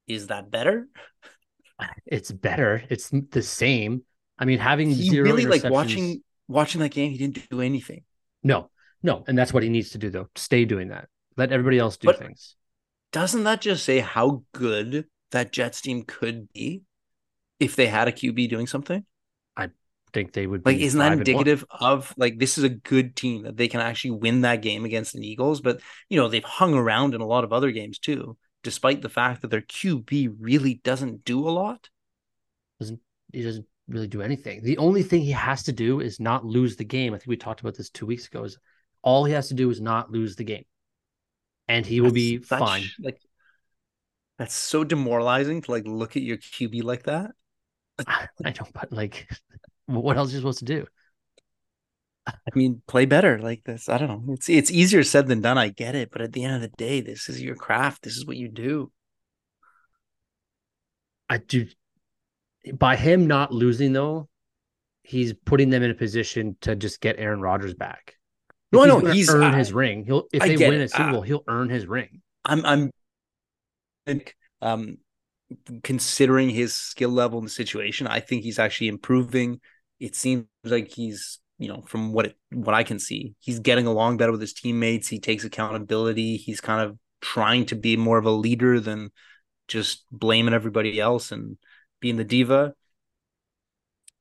Is 0.06 0.28
that 0.28 0.50
better? 0.50 0.88
It's 2.06 2.30
better. 2.30 2.82
It's 2.88 3.11
the 3.11 3.42
same. 3.42 4.02
I 4.38 4.44
mean, 4.44 4.58
having 4.58 4.90
He 4.90 5.11
zero 5.11 5.25
really 5.25 5.47
like 5.47 5.64
watching 5.64 6.23
watching 6.49 6.80
that 6.80 6.90
game, 6.90 7.11
he 7.12 7.18
didn't 7.18 7.49
do 7.50 7.61
anything. 7.61 8.04
No, 8.42 8.70
no, 9.02 9.25
and 9.26 9.37
that's 9.37 9.52
what 9.52 9.62
he 9.62 9.68
needs 9.68 9.90
to 9.90 9.99
do 9.99 10.11
though. 10.11 10.28
Stay 10.37 10.64
doing 10.64 10.88
that. 10.88 11.08
Let 11.36 11.52
everybody 11.52 11.78
else 11.78 11.96
do 11.96 12.06
But- 12.08 12.18
things. 12.18 12.56
Doesn't 13.12 13.44
that 13.44 13.60
just 13.60 13.84
say 13.84 13.98
how 14.00 14.44
good 14.52 15.06
that 15.32 15.52
Jets 15.52 15.80
team 15.82 16.04
could 16.06 16.50
be 16.52 16.82
if 17.60 17.76
they 17.76 17.86
had 17.86 18.08
a 18.08 18.12
QB 18.12 18.48
doing 18.48 18.66
something? 18.66 19.04
I 19.54 19.68
think 20.14 20.32
they 20.32 20.46
would 20.46 20.64
Like, 20.64 20.78
isn't 20.78 20.98
that 20.98 21.04
five 21.10 21.12
and 21.12 21.20
one. 21.20 21.28
indicative 21.28 21.64
of 21.70 22.14
like 22.16 22.38
this 22.38 22.56
is 22.56 22.64
a 22.64 22.70
good 22.70 23.14
team 23.14 23.42
that 23.42 23.56
they 23.58 23.68
can 23.68 23.80
actually 23.80 24.12
win 24.12 24.40
that 24.42 24.62
game 24.62 24.84
against 24.86 25.12
the 25.12 25.26
Eagles? 25.26 25.60
But 25.60 25.80
you 26.08 26.16
know, 26.18 26.28
they've 26.28 26.42
hung 26.44 26.74
around 26.74 27.14
in 27.14 27.20
a 27.20 27.26
lot 27.26 27.44
of 27.44 27.52
other 27.52 27.70
games 27.70 27.98
too, 27.98 28.38
despite 28.62 29.02
the 29.02 29.08
fact 29.10 29.42
that 29.42 29.48
their 29.48 29.60
QB 29.60 30.34
really 30.38 30.74
doesn't 30.82 31.24
do 31.24 31.46
a 31.46 31.50
lot. 31.50 31.90
Doesn't 32.80 33.00
he 33.32 33.42
doesn't 33.42 33.66
really 33.88 34.06
do 34.08 34.22
anything. 34.22 34.62
The 34.62 34.78
only 34.78 35.02
thing 35.02 35.20
he 35.22 35.32
has 35.32 35.64
to 35.64 35.72
do 35.72 36.00
is 36.00 36.18
not 36.18 36.46
lose 36.46 36.76
the 36.76 36.84
game. 36.84 37.12
I 37.12 37.18
think 37.18 37.28
we 37.28 37.36
talked 37.36 37.60
about 37.60 37.74
this 37.76 37.90
two 37.90 38.06
weeks 38.06 38.26
ago. 38.26 38.44
Is 38.44 38.58
all 39.02 39.24
he 39.24 39.32
has 39.34 39.48
to 39.48 39.54
do 39.54 39.68
is 39.70 39.80
not 39.82 40.10
lose 40.10 40.36
the 40.36 40.44
game, 40.44 40.64
and 41.69 41.87
he 41.87 42.00
will 42.00 42.12
be 42.12 42.42
such, 42.42 42.59
fine. 42.59 42.85
Like 43.00 43.21
that's 44.38 44.54
so 44.54 44.85
demoralizing 44.85 45.62
to 45.62 45.71
like 45.71 45.85
look 45.87 46.16
at 46.16 46.23
your 46.23 46.37
QB 46.37 46.83
like 46.83 47.04
that. 47.04 47.31
I 48.07 48.50
don't, 48.50 48.73
but 48.73 48.92
like, 48.92 49.28
what 49.87 50.16
else 50.16 50.31
are 50.31 50.33
you 50.33 50.38
supposed 50.38 50.61
to 50.61 50.64
do? 50.64 50.87
I 52.26 52.33
mean, 52.54 52.83
play 52.87 53.04
better 53.07 53.38
like 53.38 53.64
this. 53.64 53.88
I 53.88 53.99
don't 53.99 54.09
know. 54.09 54.35
It's 54.35 54.49
it's 54.49 54.71
easier 54.71 55.02
said 55.02 55.26
than 55.26 55.40
done. 55.40 55.59
I 55.59 55.69
get 55.69 55.95
it, 55.95 56.11
but 56.11 56.21
at 56.21 56.33
the 56.33 56.45
end 56.45 56.54
of 56.54 56.61
the 56.61 56.76
day, 56.76 57.00
this 57.00 57.28
is 57.28 57.42
your 57.42 57.57
craft. 57.57 58.02
This 58.02 58.16
is 58.16 58.26
what 58.26 58.37
you 58.37 58.49
do. 58.49 58.92
I 61.28 61.38
do. 61.38 61.66
By 62.75 62.95
him 62.95 63.26
not 63.26 63.52
losing 63.52 63.92
though, 63.92 64.28
he's 65.02 65.33
putting 65.33 65.71
them 65.71 65.83
in 65.83 65.90
a 65.90 65.95
position 65.95 66.57
to 66.61 66.76
just 66.76 67.00
get 67.00 67.19
Aaron 67.19 67.40
Rodgers 67.40 67.75
back. 67.75 68.14
No, 68.73 68.79
If 68.81 68.85
I 68.85 68.87
know. 68.88 69.00
gonna 69.00 69.14
He's- 69.14 69.29
earn 69.31 69.43
I- 69.43 69.59
his 69.59 69.73
ring. 69.73 70.05
He'll 70.05 70.29
if 70.33 70.43
I 70.43 70.49
they 70.49 70.57
win 70.57 70.81
it. 70.81 70.85
a 70.85 70.88
Super 70.88 71.02
Ah. 71.19 71.21
He'll 71.23 71.45
earn 71.49 71.69
his 71.69 71.87
ring. 71.87 72.23
I'm 72.45 72.64
I'm 72.64 72.91
um 74.61 74.99
considering 75.85 76.49
his 76.50 76.75
skill 76.75 77.11
level 77.11 77.38
in 77.38 77.45
the 77.45 77.50
situation, 77.50 78.07
I 78.07 78.21
think 78.21 78.43
he's 78.43 78.59
actually 78.59 78.88
improving. 78.88 79.61
It 80.00 80.14
seems 80.17 80.47
like 80.64 80.88
he's, 80.88 81.38
you 81.59 81.69
know, 81.69 81.83
from 81.83 82.12
what 82.12 82.26
it 82.26 82.37
what 82.50 82.75
I 82.75 82.83
can 82.83 82.99
see, 82.99 83.35
he's 83.41 83.59
getting 83.61 83.87
along 83.87 84.17
better 84.17 84.33
with 84.33 84.41
his 84.41 84.55
teammates. 84.55 85.09
He 85.09 85.21
takes 85.21 85.45
accountability. 85.45 86.37
He's 86.37 86.61
kind 86.61 86.81
of 86.88 86.99
trying 87.21 87.67
to 87.67 87.76
be 87.76 87.97
more 87.97 88.19
of 88.19 88.25
a 88.25 88.31
leader 88.31 88.81
than 88.81 89.11
just 89.69 90.05
blaming 90.11 90.55
everybody 90.55 90.99
else 91.00 91.31
and 91.31 91.57
being 92.00 92.17
the 92.17 92.25
diva. 92.25 92.75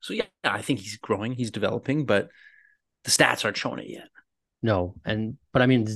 So 0.02 0.14
yeah, 0.14 0.26
I 0.44 0.62
think 0.62 0.80
he's 0.80 0.98
growing, 0.98 1.34
he's 1.34 1.52
developing, 1.52 2.06
but 2.06 2.30
the 3.04 3.12
stats 3.12 3.44
aren't 3.46 3.58
showing 3.58 3.80
it 3.80 3.90
yet. 3.90 4.08
No, 4.62 4.96
and 5.06 5.38
but 5.54 5.62
I 5.62 5.66
mean, 5.66 5.88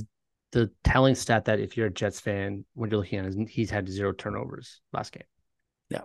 the 0.52 0.70
telling 0.84 1.14
stat 1.14 1.44
that 1.44 1.60
if 1.60 1.76
you're 1.76 1.88
a 1.88 1.92
Jets 1.92 2.20
fan, 2.20 2.64
when 2.74 2.90
you're 2.90 3.00
looking 3.00 3.18
at 3.18 3.26
is 3.26 3.36
he's 3.48 3.70
had 3.70 3.88
zero 3.88 4.12
turnovers 4.12 4.80
last 4.92 5.12
game. 5.12 5.24
Yeah. 5.90 6.02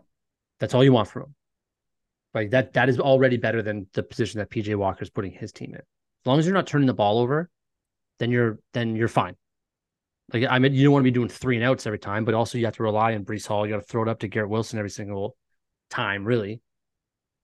That's 0.59 0.73
all 0.73 0.83
you 0.83 0.93
want 0.93 1.07
from 1.07 1.23
him. 1.23 1.35
Like 2.33 2.51
that 2.51 2.73
that 2.73 2.89
is 2.89 2.99
already 2.99 3.37
better 3.37 3.61
than 3.61 3.87
the 3.93 4.03
position 4.03 4.39
that 4.39 4.49
PJ 4.49 4.75
Walker 4.75 5.03
is 5.03 5.09
putting 5.09 5.31
his 5.31 5.51
team 5.51 5.71
in. 5.73 5.79
As 5.79 6.25
long 6.25 6.39
as 6.39 6.45
you're 6.45 6.55
not 6.55 6.67
turning 6.67 6.87
the 6.87 6.93
ball 6.93 7.19
over, 7.19 7.49
then 8.19 8.31
you're 8.31 8.59
then 8.73 8.95
you're 8.95 9.07
fine. 9.07 9.35
Like 10.33 10.45
I 10.49 10.59
mean, 10.59 10.73
you 10.73 10.83
don't 10.83 10.93
want 10.93 11.03
to 11.03 11.11
be 11.11 11.11
doing 11.11 11.29
three 11.29 11.55
and 11.57 11.65
outs 11.65 11.85
every 11.85 11.99
time, 11.99 12.25
but 12.25 12.33
also 12.33 12.57
you 12.57 12.65
have 12.65 12.75
to 12.77 12.83
rely 12.83 13.15
on 13.15 13.25
Breece 13.25 13.47
Hall. 13.47 13.65
You 13.65 13.73
got 13.73 13.81
to 13.81 13.87
throw 13.87 14.03
it 14.03 14.09
up 14.09 14.19
to 14.19 14.27
Garrett 14.27 14.49
Wilson 14.49 14.79
every 14.79 14.89
single 14.89 15.35
time, 15.89 16.23
really. 16.23 16.61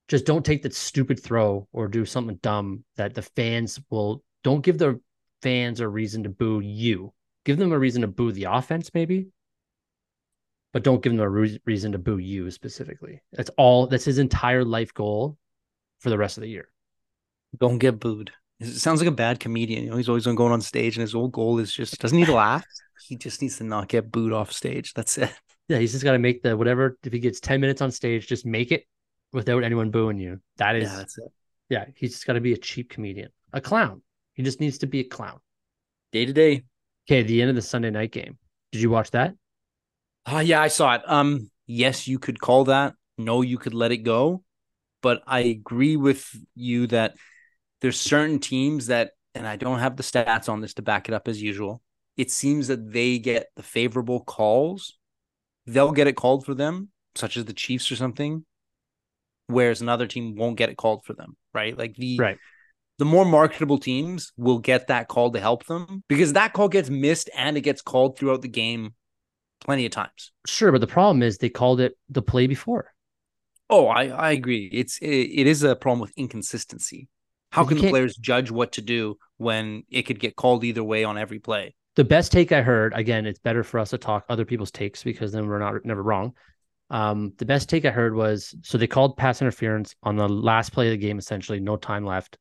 Just 0.08 0.24
don't 0.24 0.44
take 0.44 0.62
that 0.62 0.74
stupid 0.74 1.22
throw 1.22 1.68
or 1.72 1.88
do 1.88 2.06
something 2.06 2.38
dumb 2.42 2.84
that 2.96 3.14
the 3.14 3.22
fans 3.22 3.78
will. 3.90 4.22
Don't 4.42 4.64
give 4.64 4.78
the 4.78 5.00
fans 5.42 5.80
a 5.80 5.88
reason 5.88 6.22
to 6.24 6.28
boo 6.28 6.60
you. 6.60 7.12
Give 7.44 7.56
them 7.58 7.72
a 7.72 7.78
reason 7.78 8.02
to 8.02 8.08
boo 8.08 8.32
the 8.32 8.44
offense, 8.44 8.90
maybe, 8.94 9.28
but 10.72 10.82
don't 10.82 11.02
give 11.02 11.12
them 11.12 11.20
a 11.20 11.28
re- 11.28 11.60
reason 11.64 11.92
to 11.92 11.98
boo 11.98 12.18
you 12.18 12.50
specifically. 12.50 13.22
That's 13.32 13.50
all. 13.56 13.86
That's 13.86 14.04
his 14.04 14.18
entire 14.18 14.64
life 14.64 14.92
goal 14.92 15.38
for 16.00 16.10
the 16.10 16.18
rest 16.18 16.36
of 16.36 16.42
the 16.42 16.48
year. 16.48 16.68
Don't 17.58 17.78
get 17.78 17.98
booed. 17.98 18.30
It 18.60 18.66
sounds 18.66 19.00
like 19.00 19.08
a 19.08 19.12
bad 19.12 19.40
comedian. 19.40 19.84
You 19.84 19.90
know, 19.90 19.96
he's 19.96 20.08
always 20.08 20.26
going 20.26 20.52
on 20.52 20.60
stage, 20.60 20.96
and 20.96 21.02
his 21.02 21.12
whole 21.12 21.28
goal 21.28 21.58
is 21.58 21.72
just 21.72 21.98
doesn't 22.00 22.18
need 22.18 22.26
to 22.26 22.34
laugh. 22.34 22.64
He 23.06 23.16
just 23.16 23.40
needs 23.40 23.58
to 23.58 23.64
not 23.64 23.88
get 23.88 24.10
booed 24.10 24.32
off 24.32 24.52
stage. 24.52 24.92
That's 24.94 25.16
it. 25.18 25.32
Yeah, 25.68 25.78
he's 25.78 25.92
just 25.92 26.04
got 26.04 26.12
to 26.12 26.18
make 26.18 26.42
the 26.42 26.56
whatever. 26.56 26.98
If 27.04 27.12
he 27.12 27.18
gets 27.20 27.40
ten 27.40 27.60
minutes 27.60 27.80
on 27.80 27.90
stage, 27.90 28.26
just 28.26 28.44
make 28.44 28.72
it 28.72 28.84
without 29.32 29.62
anyone 29.64 29.90
booing 29.90 30.18
you. 30.18 30.40
That 30.56 30.76
is, 30.76 30.90
Yeah, 30.90 30.96
that's 30.96 31.18
it. 31.18 31.24
yeah. 31.68 31.84
He's 31.94 32.12
just 32.12 32.26
got 32.26 32.32
to 32.34 32.40
be 32.40 32.52
a 32.52 32.56
cheap 32.56 32.90
comedian, 32.90 33.30
a 33.52 33.60
clown. 33.60 34.02
He 34.38 34.44
just 34.44 34.60
needs 34.60 34.78
to 34.78 34.86
be 34.86 35.00
a 35.00 35.04
clown. 35.04 35.40
Day 36.12 36.24
to 36.24 36.32
day. 36.32 36.62
Okay, 37.10 37.22
the 37.22 37.42
end 37.42 37.50
of 37.50 37.56
the 37.56 37.62
Sunday 37.62 37.90
night 37.90 38.12
game. 38.12 38.38
Did 38.70 38.80
you 38.80 38.88
watch 38.88 39.10
that? 39.10 39.34
Ah, 40.26 40.38
yeah, 40.38 40.62
I 40.62 40.68
saw 40.68 40.94
it. 40.94 41.02
Um, 41.06 41.50
yes, 41.66 42.06
you 42.06 42.20
could 42.20 42.40
call 42.40 42.66
that. 42.66 42.94
No, 43.18 43.42
you 43.42 43.58
could 43.58 43.74
let 43.74 43.90
it 43.90 44.04
go. 44.04 44.44
But 45.02 45.22
I 45.26 45.40
agree 45.40 45.96
with 45.96 46.24
you 46.54 46.86
that 46.86 47.16
there's 47.80 48.00
certain 48.00 48.38
teams 48.38 48.86
that, 48.86 49.10
and 49.34 49.44
I 49.44 49.56
don't 49.56 49.80
have 49.80 49.96
the 49.96 50.04
stats 50.04 50.48
on 50.48 50.60
this 50.60 50.74
to 50.74 50.82
back 50.82 51.08
it 51.08 51.14
up 51.14 51.26
as 51.26 51.42
usual. 51.42 51.82
It 52.16 52.30
seems 52.30 52.68
that 52.68 52.92
they 52.92 53.18
get 53.18 53.48
the 53.56 53.64
favorable 53.64 54.20
calls. 54.20 54.98
They'll 55.66 55.90
get 55.90 56.06
it 56.06 56.14
called 56.14 56.46
for 56.46 56.54
them, 56.54 56.90
such 57.16 57.36
as 57.36 57.44
the 57.44 57.52
Chiefs 57.52 57.90
or 57.90 57.96
something, 57.96 58.44
whereas 59.48 59.80
another 59.80 60.06
team 60.06 60.36
won't 60.36 60.56
get 60.56 60.70
it 60.70 60.76
called 60.76 61.04
for 61.04 61.14
them, 61.14 61.36
right? 61.52 61.76
Like 61.76 61.96
the 61.96 62.20
Right. 62.20 62.38
The 62.98 63.04
more 63.04 63.24
marketable 63.24 63.78
teams 63.78 64.32
will 64.36 64.58
get 64.58 64.88
that 64.88 65.08
call 65.08 65.30
to 65.30 65.40
help 65.40 65.66
them 65.66 66.02
because 66.08 66.32
that 66.32 66.52
call 66.52 66.68
gets 66.68 66.90
missed 66.90 67.30
and 67.36 67.56
it 67.56 67.62
gets 67.62 67.80
called 67.80 68.18
throughout 68.18 68.42
the 68.42 68.48
game 68.48 68.94
plenty 69.60 69.86
of 69.86 69.92
times. 69.92 70.32
Sure, 70.46 70.72
but 70.72 70.80
the 70.80 70.86
problem 70.86 71.22
is 71.22 71.38
they 71.38 71.48
called 71.48 71.80
it 71.80 71.96
the 72.08 72.22
play 72.22 72.46
before. 72.46 72.92
Oh, 73.70 73.86
I, 73.86 74.06
I 74.06 74.30
agree. 74.32 74.68
It's 74.72 74.98
it, 74.98 75.08
it 75.08 75.46
is 75.46 75.62
a 75.62 75.76
problem 75.76 76.00
with 76.00 76.12
inconsistency. 76.16 77.08
How 77.50 77.62
You 77.62 77.68
can 77.68 77.78
the 77.78 77.90
players 77.90 78.16
judge 78.16 78.50
what 78.50 78.72
to 78.72 78.82
do 78.82 79.16
when 79.36 79.84
it 79.90 80.02
could 80.02 80.20
get 80.20 80.36
called 80.36 80.64
either 80.64 80.84
way 80.84 81.04
on 81.04 81.16
every 81.16 81.38
play? 81.38 81.74
The 81.96 82.04
best 82.04 82.30
take 82.30 82.52
I 82.52 82.62
heard, 82.62 82.92
again, 82.94 83.26
it's 83.26 83.40
better 83.40 83.64
for 83.64 83.80
us 83.80 83.90
to 83.90 83.98
talk 83.98 84.24
other 84.28 84.44
people's 84.44 84.70
takes 84.70 85.02
because 85.02 85.32
then 85.32 85.46
we're 85.46 85.58
not 85.58 85.84
never 85.84 86.02
wrong. 86.02 86.34
Um, 86.90 87.32
the 87.38 87.44
best 87.44 87.68
take 87.68 87.84
I 87.84 87.90
heard 87.90 88.14
was 88.14 88.54
so 88.62 88.78
they 88.78 88.86
called 88.86 89.16
pass 89.16 89.42
interference 89.42 89.94
on 90.02 90.16
the 90.16 90.28
last 90.28 90.72
play 90.72 90.88
of 90.88 90.92
the 90.92 91.06
game, 91.06 91.18
essentially, 91.18 91.60
no 91.60 91.76
time 91.76 92.04
left. 92.04 92.38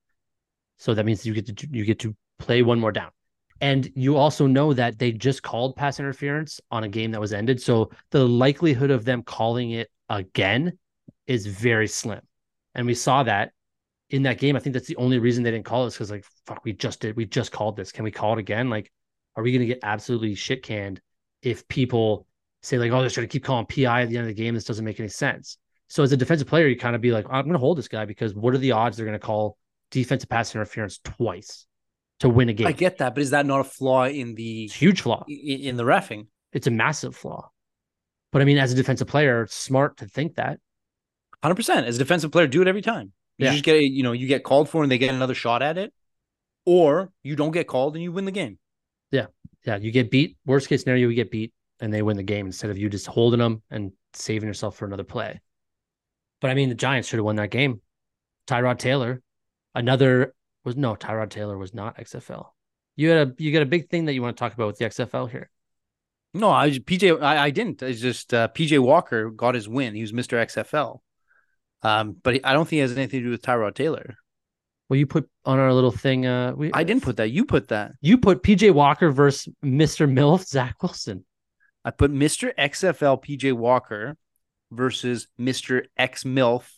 So 0.78 0.94
that 0.94 1.06
means 1.06 1.26
you 1.26 1.34
get 1.34 1.58
to 1.58 1.68
you 1.72 1.86
get 1.86 2.00
to 2.00 2.16
play 2.40 2.62
one 2.62 2.80
more 2.80 2.92
down. 2.92 3.12
And 3.60 3.90
you 3.96 4.18
also 4.18 4.46
know 4.46 4.74
that 4.74 5.00
they 5.00 5.12
just 5.12 5.42
called 5.42 5.76
pass 5.76 6.00
interference 6.00 6.62
on 6.70 6.84
a 6.84 6.90
game 6.90 7.12
that 7.12 7.20
was 7.20 7.34
ended. 7.34 7.62
So 7.62 7.90
the 8.12 8.28
likelihood 8.28 8.92
of 8.92 9.04
them 9.04 9.24
calling 9.24 9.72
it 9.72 9.90
again 10.10 10.78
is 11.26 11.48
very 11.48 11.88
slim. 11.88 12.22
And 12.76 12.86
we 12.86 12.94
saw 12.94 13.24
that 13.24 13.52
in 14.10 14.24
that 14.24 14.38
game. 14.38 14.56
I 14.56 14.60
think 14.60 14.74
that's 14.74 14.88
the 14.88 14.96
only 14.98 15.18
reason 15.18 15.44
they 15.44 15.52
didn't 15.52 15.66
call 15.66 15.88
it 15.88 15.94
because 15.94 16.12
like 16.12 16.26
fuck, 16.46 16.64
we 16.64 16.74
just 16.74 17.00
did 17.00 17.16
we 17.16 17.26
just 17.26 17.52
called 17.52 17.76
this. 17.76 17.92
Can 17.92 18.04
we 18.04 18.12
call 18.12 18.34
it 18.34 18.40
again? 18.40 18.70
Like, 18.70 18.92
are 19.36 19.44
we 19.44 19.52
gonna 19.52 19.66
get 19.66 19.80
absolutely 19.84 20.36
shit 20.36 20.64
canned 20.64 21.02
if 21.42 21.68
people 21.68 22.28
say 22.62 22.78
like, 22.78 22.92
oh, 22.92 23.00
they're 23.00 23.06
just 23.06 23.16
gonna 23.16 23.28
keep 23.28 23.44
calling 23.44 23.66
PI 23.66 24.04
at 24.04 24.10
the 24.10 24.18
end 24.18 24.30
of 24.30 24.36
the 24.36 24.42
game? 24.42 24.54
This 24.54 24.66
doesn't 24.66 24.86
make 24.86 25.00
any 25.00 25.10
sense. 25.10 25.58
So 25.90 26.04
as 26.04 26.12
a 26.12 26.18
defensive 26.18 26.48
player, 26.48 26.68
you 26.68 26.78
kind 26.78 26.96
of 26.96 27.02
be 27.02 27.12
like, 27.12 27.26
I'm 27.30 27.46
gonna 27.46 27.58
hold 27.58 27.78
this 27.78 27.88
guy 27.88 28.06
because 28.06 28.36
what 28.36 28.54
are 28.54 28.60
the 28.60 28.74
odds 28.74 28.98
they're 28.98 29.06
gonna 29.06 29.20
call 29.20 29.58
defensive 29.92 30.30
pass 30.30 30.54
interference 30.54 31.00
twice 31.04 31.66
to 32.20 32.30
win 32.30 32.50
a 32.50 32.54
game? 32.54 32.68
I 32.68 32.72
get 32.72 32.98
that, 33.00 33.16
but 33.16 33.22
is 33.22 33.32
that 33.32 33.46
not 33.46 33.60
a 33.62 33.64
flaw 33.64 34.06
in 34.06 34.36
the 34.36 34.68
huge 34.68 35.02
flaw. 35.02 35.26
in 35.28 35.78
the 35.78 35.84
refing? 35.84 36.28
It's 36.54 36.68
a 36.68 36.72
massive 36.72 37.16
flaw. 37.16 37.50
But 38.32 38.42
I 38.42 38.46
mean, 38.46 38.58
as 38.58 38.72
a 38.72 38.76
defensive 38.76 39.08
player, 39.08 39.44
it's 39.44 39.56
smart 39.56 39.98
to 39.98 40.06
think 40.08 40.36
that. 40.36 40.60
Hundred 41.44 41.56
percent. 41.56 41.88
As 41.88 41.96
a 41.96 42.00
defensive 42.00 42.32
player, 42.32 42.48
do 42.48 42.62
it 42.62 42.68
every 42.68 42.82
time. 42.82 43.12
You 43.38 43.46
Yeah. 43.46 43.52
just 43.52 43.64
get 43.64 43.82
you 43.84 44.04
know 44.04 44.12
you 44.12 44.28
get 44.28 44.44
called 44.44 44.70
for 44.70 44.84
and 44.84 44.92
they 44.92 44.98
get 44.98 45.14
another 45.14 45.36
shot 45.36 45.62
at 45.62 45.78
it, 45.78 45.94
or 46.66 47.12
you 47.24 47.36
don't 47.36 47.52
get 47.52 47.68
called 47.68 47.96
and 47.96 48.04
you 48.04 48.12
win 48.12 48.26
the 48.26 48.32
game. 48.32 48.58
Yeah, 49.12 49.28
yeah, 49.66 49.78
you 49.78 49.92
get 49.92 50.10
beat. 50.12 50.38
Worst 50.46 50.68
case 50.68 50.82
scenario, 50.82 51.08
you 51.08 51.16
get 51.16 51.32
beat 51.32 51.54
and 51.80 51.94
they 51.94 52.02
win 52.02 52.18
the 52.18 52.24
game 52.24 52.48
instead 52.48 52.72
of 52.72 52.78
you 52.78 52.90
just 52.90 53.06
holding 53.08 53.40
them 53.40 53.62
and 53.70 53.92
saving 54.14 54.48
yourself 54.48 54.76
for 54.76 54.86
another 54.86 55.04
play. 55.04 55.40
But 56.42 56.50
I 56.52 56.56
mean, 56.56 56.70
the 56.70 56.76
Giants 56.76 57.08
should 57.08 57.18
have 57.18 57.26
won 57.26 57.36
that 57.38 57.52
game. 57.52 57.82
Tyrod 58.48 58.80
Taylor, 58.80 59.22
another 59.78 60.34
was 60.64 60.76
no 60.76 60.96
Tyrod 60.96 61.30
Taylor 61.30 61.58
was 61.58 61.74
not 61.74 61.98
XFL. 61.98 62.48
You 62.96 63.10
had 63.10 63.28
a 63.28 63.34
you 63.38 63.54
got 63.54 63.62
a 63.62 63.68
big 63.68 63.90
thing 63.90 64.06
that 64.06 64.14
you 64.14 64.22
want 64.22 64.36
to 64.36 64.40
talk 64.40 64.54
about 64.54 64.68
with 64.68 64.78
the 64.78 64.86
XFL 64.86 65.30
here. 65.30 65.50
No, 66.34 66.50
I 66.50 66.68
was 66.68 66.80
PJ. 66.80 67.22
I, 67.22 67.46
I 67.46 67.50
didn't. 67.52 67.82
It's 67.82 68.02
just 68.02 68.34
uh, 68.34 68.50
PJ 68.50 68.80
Walker 68.80 69.30
got 69.30 69.56
his 69.56 69.70
win. 69.70 69.96
He 69.96 70.02
was 70.02 70.14
Mister 70.14 70.38
XFL. 70.38 71.00
Um, 71.84 72.18
but 72.22 72.36
he, 72.36 72.44
I 72.44 72.54
don't 72.54 72.68
think 72.68 72.80
it 72.80 72.84
has 72.84 72.98
anything 72.98 73.22
to 73.22 73.26
do 73.26 73.32
with 73.32 73.42
Tyrod 73.42 73.76
Taylor. 73.76 74.16
Well, 74.90 74.98
you 74.98 75.06
put 75.06 75.30
on 75.46 75.60
our 75.60 75.74
little 75.74 75.92
thing. 75.92 76.26
Uh, 76.26 76.54
we 76.56 76.72
I 76.74 76.84
didn't 76.84 77.04
put 77.04 77.18
that. 77.18 77.30
You 77.30 77.46
put 77.46 77.70
that. 77.70 77.92
You 78.02 78.18
put 78.18 78.44
PJ 78.44 78.74
Walker 78.74 79.12
versus 79.12 79.54
Mr. 79.64 80.12
Milf 80.12 80.46
Zach 80.46 80.82
Wilson. 80.82 81.26
I 81.86 81.92
put 81.92 82.12
Mr. 82.12 82.54
XFL 82.58 83.24
PJ 83.24 83.54
Walker 83.54 84.18
versus 84.72 85.28
Mr. 85.40 85.86
X 85.98 86.24
MILF 86.24 86.77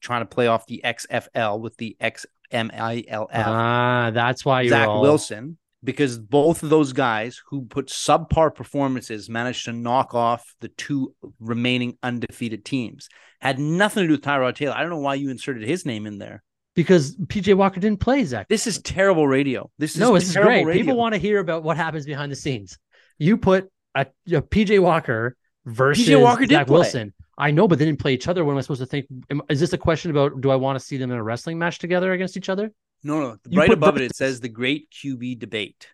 trying 0.00 0.22
to 0.22 0.26
play 0.26 0.46
off 0.46 0.66
the 0.66 0.80
XFL 0.84 1.60
with 1.60 1.76
the 1.76 1.96
XMILF. 2.00 3.28
Ah, 3.32 4.10
that's 4.12 4.44
why 4.44 4.62
you're 4.62 4.70
Zach 4.70 4.88
all, 4.88 5.02
Wilson, 5.02 5.58
because 5.84 6.18
both 6.18 6.62
of 6.62 6.70
those 6.70 6.92
guys 6.92 7.40
who 7.48 7.62
put 7.62 7.88
subpar 7.88 8.54
performances 8.54 9.28
managed 9.28 9.64
to 9.66 9.72
knock 9.72 10.14
off 10.14 10.54
the 10.60 10.68
two 10.68 11.14
remaining 11.40 11.96
undefeated 12.02 12.64
teams. 12.64 13.08
Had 13.40 13.58
nothing 13.58 14.02
to 14.02 14.06
do 14.08 14.12
with 14.14 14.22
Tyrod 14.22 14.54
Taylor. 14.56 14.74
I 14.74 14.80
don't 14.80 14.90
know 14.90 14.98
why 14.98 15.14
you 15.14 15.30
inserted 15.30 15.62
his 15.66 15.86
name 15.86 16.06
in 16.06 16.18
there. 16.18 16.42
because 16.74 17.16
PJ 17.16 17.54
Walker 17.54 17.80
didn't 17.80 18.00
play 18.00 18.24
Zach. 18.24 18.48
This 18.48 18.66
is 18.68 18.80
terrible 18.82 19.26
radio. 19.26 19.68
This 19.78 19.94
is 19.94 20.00
no, 20.00 20.14
this 20.14 20.28
is 20.28 20.36
great. 20.36 20.64
radio. 20.64 20.82
People 20.82 20.96
want 20.96 21.14
to 21.14 21.18
hear 21.20 21.38
about 21.40 21.64
what 21.64 21.76
happens 21.76 22.06
behind 22.06 22.30
the 22.30 22.36
scenes. 22.36 22.78
You 23.18 23.36
put 23.36 23.68
a, 23.96 24.06
a 24.32 24.42
PJ 24.42 24.80
Walker 24.80 25.36
versus 25.66 26.08
Walker 26.16 26.46
did 26.46 26.50
Zach. 26.50 26.68
Wilson. 26.68 27.12
I 27.38 27.52
know, 27.52 27.68
but 27.68 27.78
they 27.78 27.84
didn't 27.84 28.00
play 28.00 28.12
each 28.12 28.26
other. 28.26 28.44
What 28.44 28.52
am 28.52 28.58
I 28.58 28.62
supposed 28.62 28.80
to 28.80 28.86
think? 28.86 29.06
Am- 29.30 29.42
Is 29.48 29.60
this 29.60 29.72
a 29.72 29.78
question 29.78 30.10
about 30.10 30.40
do 30.40 30.50
I 30.50 30.56
want 30.56 30.78
to 30.78 30.84
see 30.84 30.96
them 30.96 31.12
in 31.12 31.16
a 31.16 31.22
wrestling 31.22 31.58
match 31.58 31.78
together 31.78 32.12
against 32.12 32.36
each 32.36 32.48
other? 32.48 32.72
no, 33.04 33.20
no. 33.20 33.36
You 33.48 33.60
Right 33.60 33.72
above 33.72 33.96
it, 33.96 34.02
it 34.02 34.16
says 34.16 34.40
the 34.40 34.48
Great 34.48 34.90
QB 34.90 35.38
Debate. 35.38 35.88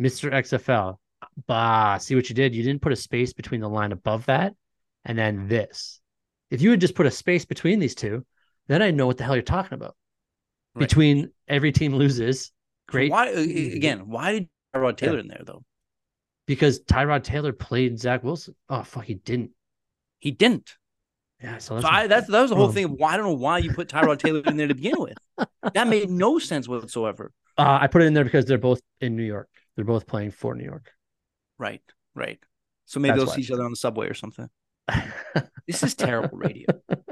Mr. 0.00 0.30
XFL. 0.32 0.98
Bah, 1.46 1.98
see 1.98 2.16
what 2.16 2.28
you 2.28 2.34
did? 2.34 2.52
You 2.54 2.64
didn't 2.64 2.82
put 2.82 2.92
a 2.92 2.96
space 2.96 3.32
between 3.32 3.60
the 3.60 3.68
line 3.68 3.92
above 3.92 4.26
that 4.26 4.54
and 5.04 5.16
then 5.16 5.46
this. 5.46 6.00
If 6.50 6.60
you 6.60 6.70
had 6.70 6.80
just 6.80 6.96
put 6.96 7.06
a 7.06 7.10
space 7.10 7.44
between 7.44 7.78
these 7.78 7.94
two, 7.94 8.26
then 8.66 8.82
I'd 8.82 8.96
know 8.96 9.06
what 9.06 9.18
the 9.18 9.24
hell 9.24 9.36
you're 9.36 9.42
talking 9.42 9.74
about. 9.74 9.96
Right. 10.74 10.88
Between 10.88 11.30
every 11.48 11.70
team 11.70 11.94
loses, 11.94 12.50
great. 12.88 13.10
Why 13.10 13.32
uh, 13.32 13.38
again? 13.38 14.08
Why 14.08 14.32
did 14.32 14.48
Tyrod 14.74 14.96
Taylor 14.96 15.18
in 15.18 15.28
there 15.28 15.42
though? 15.44 15.62
Because 16.46 16.80
Tyrod 16.80 17.22
Taylor 17.22 17.52
played 17.52 18.00
Zach 18.00 18.24
Wilson. 18.24 18.54
Oh 18.68 18.82
fuck, 18.82 19.04
he 19.04 19.14
didn't. 19.14 19.50
He 20.22 20.30
didn't. 20.30 20.76
Yeah, 21.42 21.58
so 21.58 21.60
So 21.74 21.74
that's, 21.80 21.86
I, 21.86 22.06
that's 22.06 22.28
that 22.28 22.40
was 22.40 22.50
the 22.50 22.56
whole 22.56 22.68
Oh. 22.68 22.72
thing 22.72 22.84
of 22.84 22.92
why 22.92 23.14
I 23.14 23.16
don't 23.16 23.26
know 23.26 23.32
why 23.32 23.58
you 23.58 23.72
put 23.72 23.88
Tyrod 23.88 24.20
Taylor 24.20 24.40
in 24.46 24.56
there 24.56 24.68
to 24.68 24.74
begin 24.74 24.94
with. 24.98 25.18
That 25.74 25.88
made 25.88 26.08
no 26.10 26.38
sense 26.38 26.68
whatsoever. 26.68 27.32
uh, 27.58 27.78
I 27.80 27.88
put 27.88 28.02
it 28.02 28.04
in 28.04 28.14
there 28.14 28.22
because 28.22 28.44
they're 28.46 28.56
both 28.56 28.80
in 29.00 29.16
New 29.16 29.24
York. 29.24 29.48
They're 29.74 29.84
both 29.84 30.06
playing 30.06 30.30
for 30.30 30.54
New 30.54 30.62
York. 30.64 30.92
Right, 31.58 31.82
right. 32.14 32.38
So 32.84 33.00
maybe 33.00 33.18
That's 33.18 33.24
they'll 33.24 33.34
see 33.34 33.40
each 33.42 33.50
other 33.50 33.64
on 33.64 33.72
the 33.72 33.76
subway 33.76 34.06
or 34.08 34.14
something. 34.14 34.48
This 35.66 35.82
is 35.82 35.96
terrible 35.96 36.38
radio. 36.38 36.66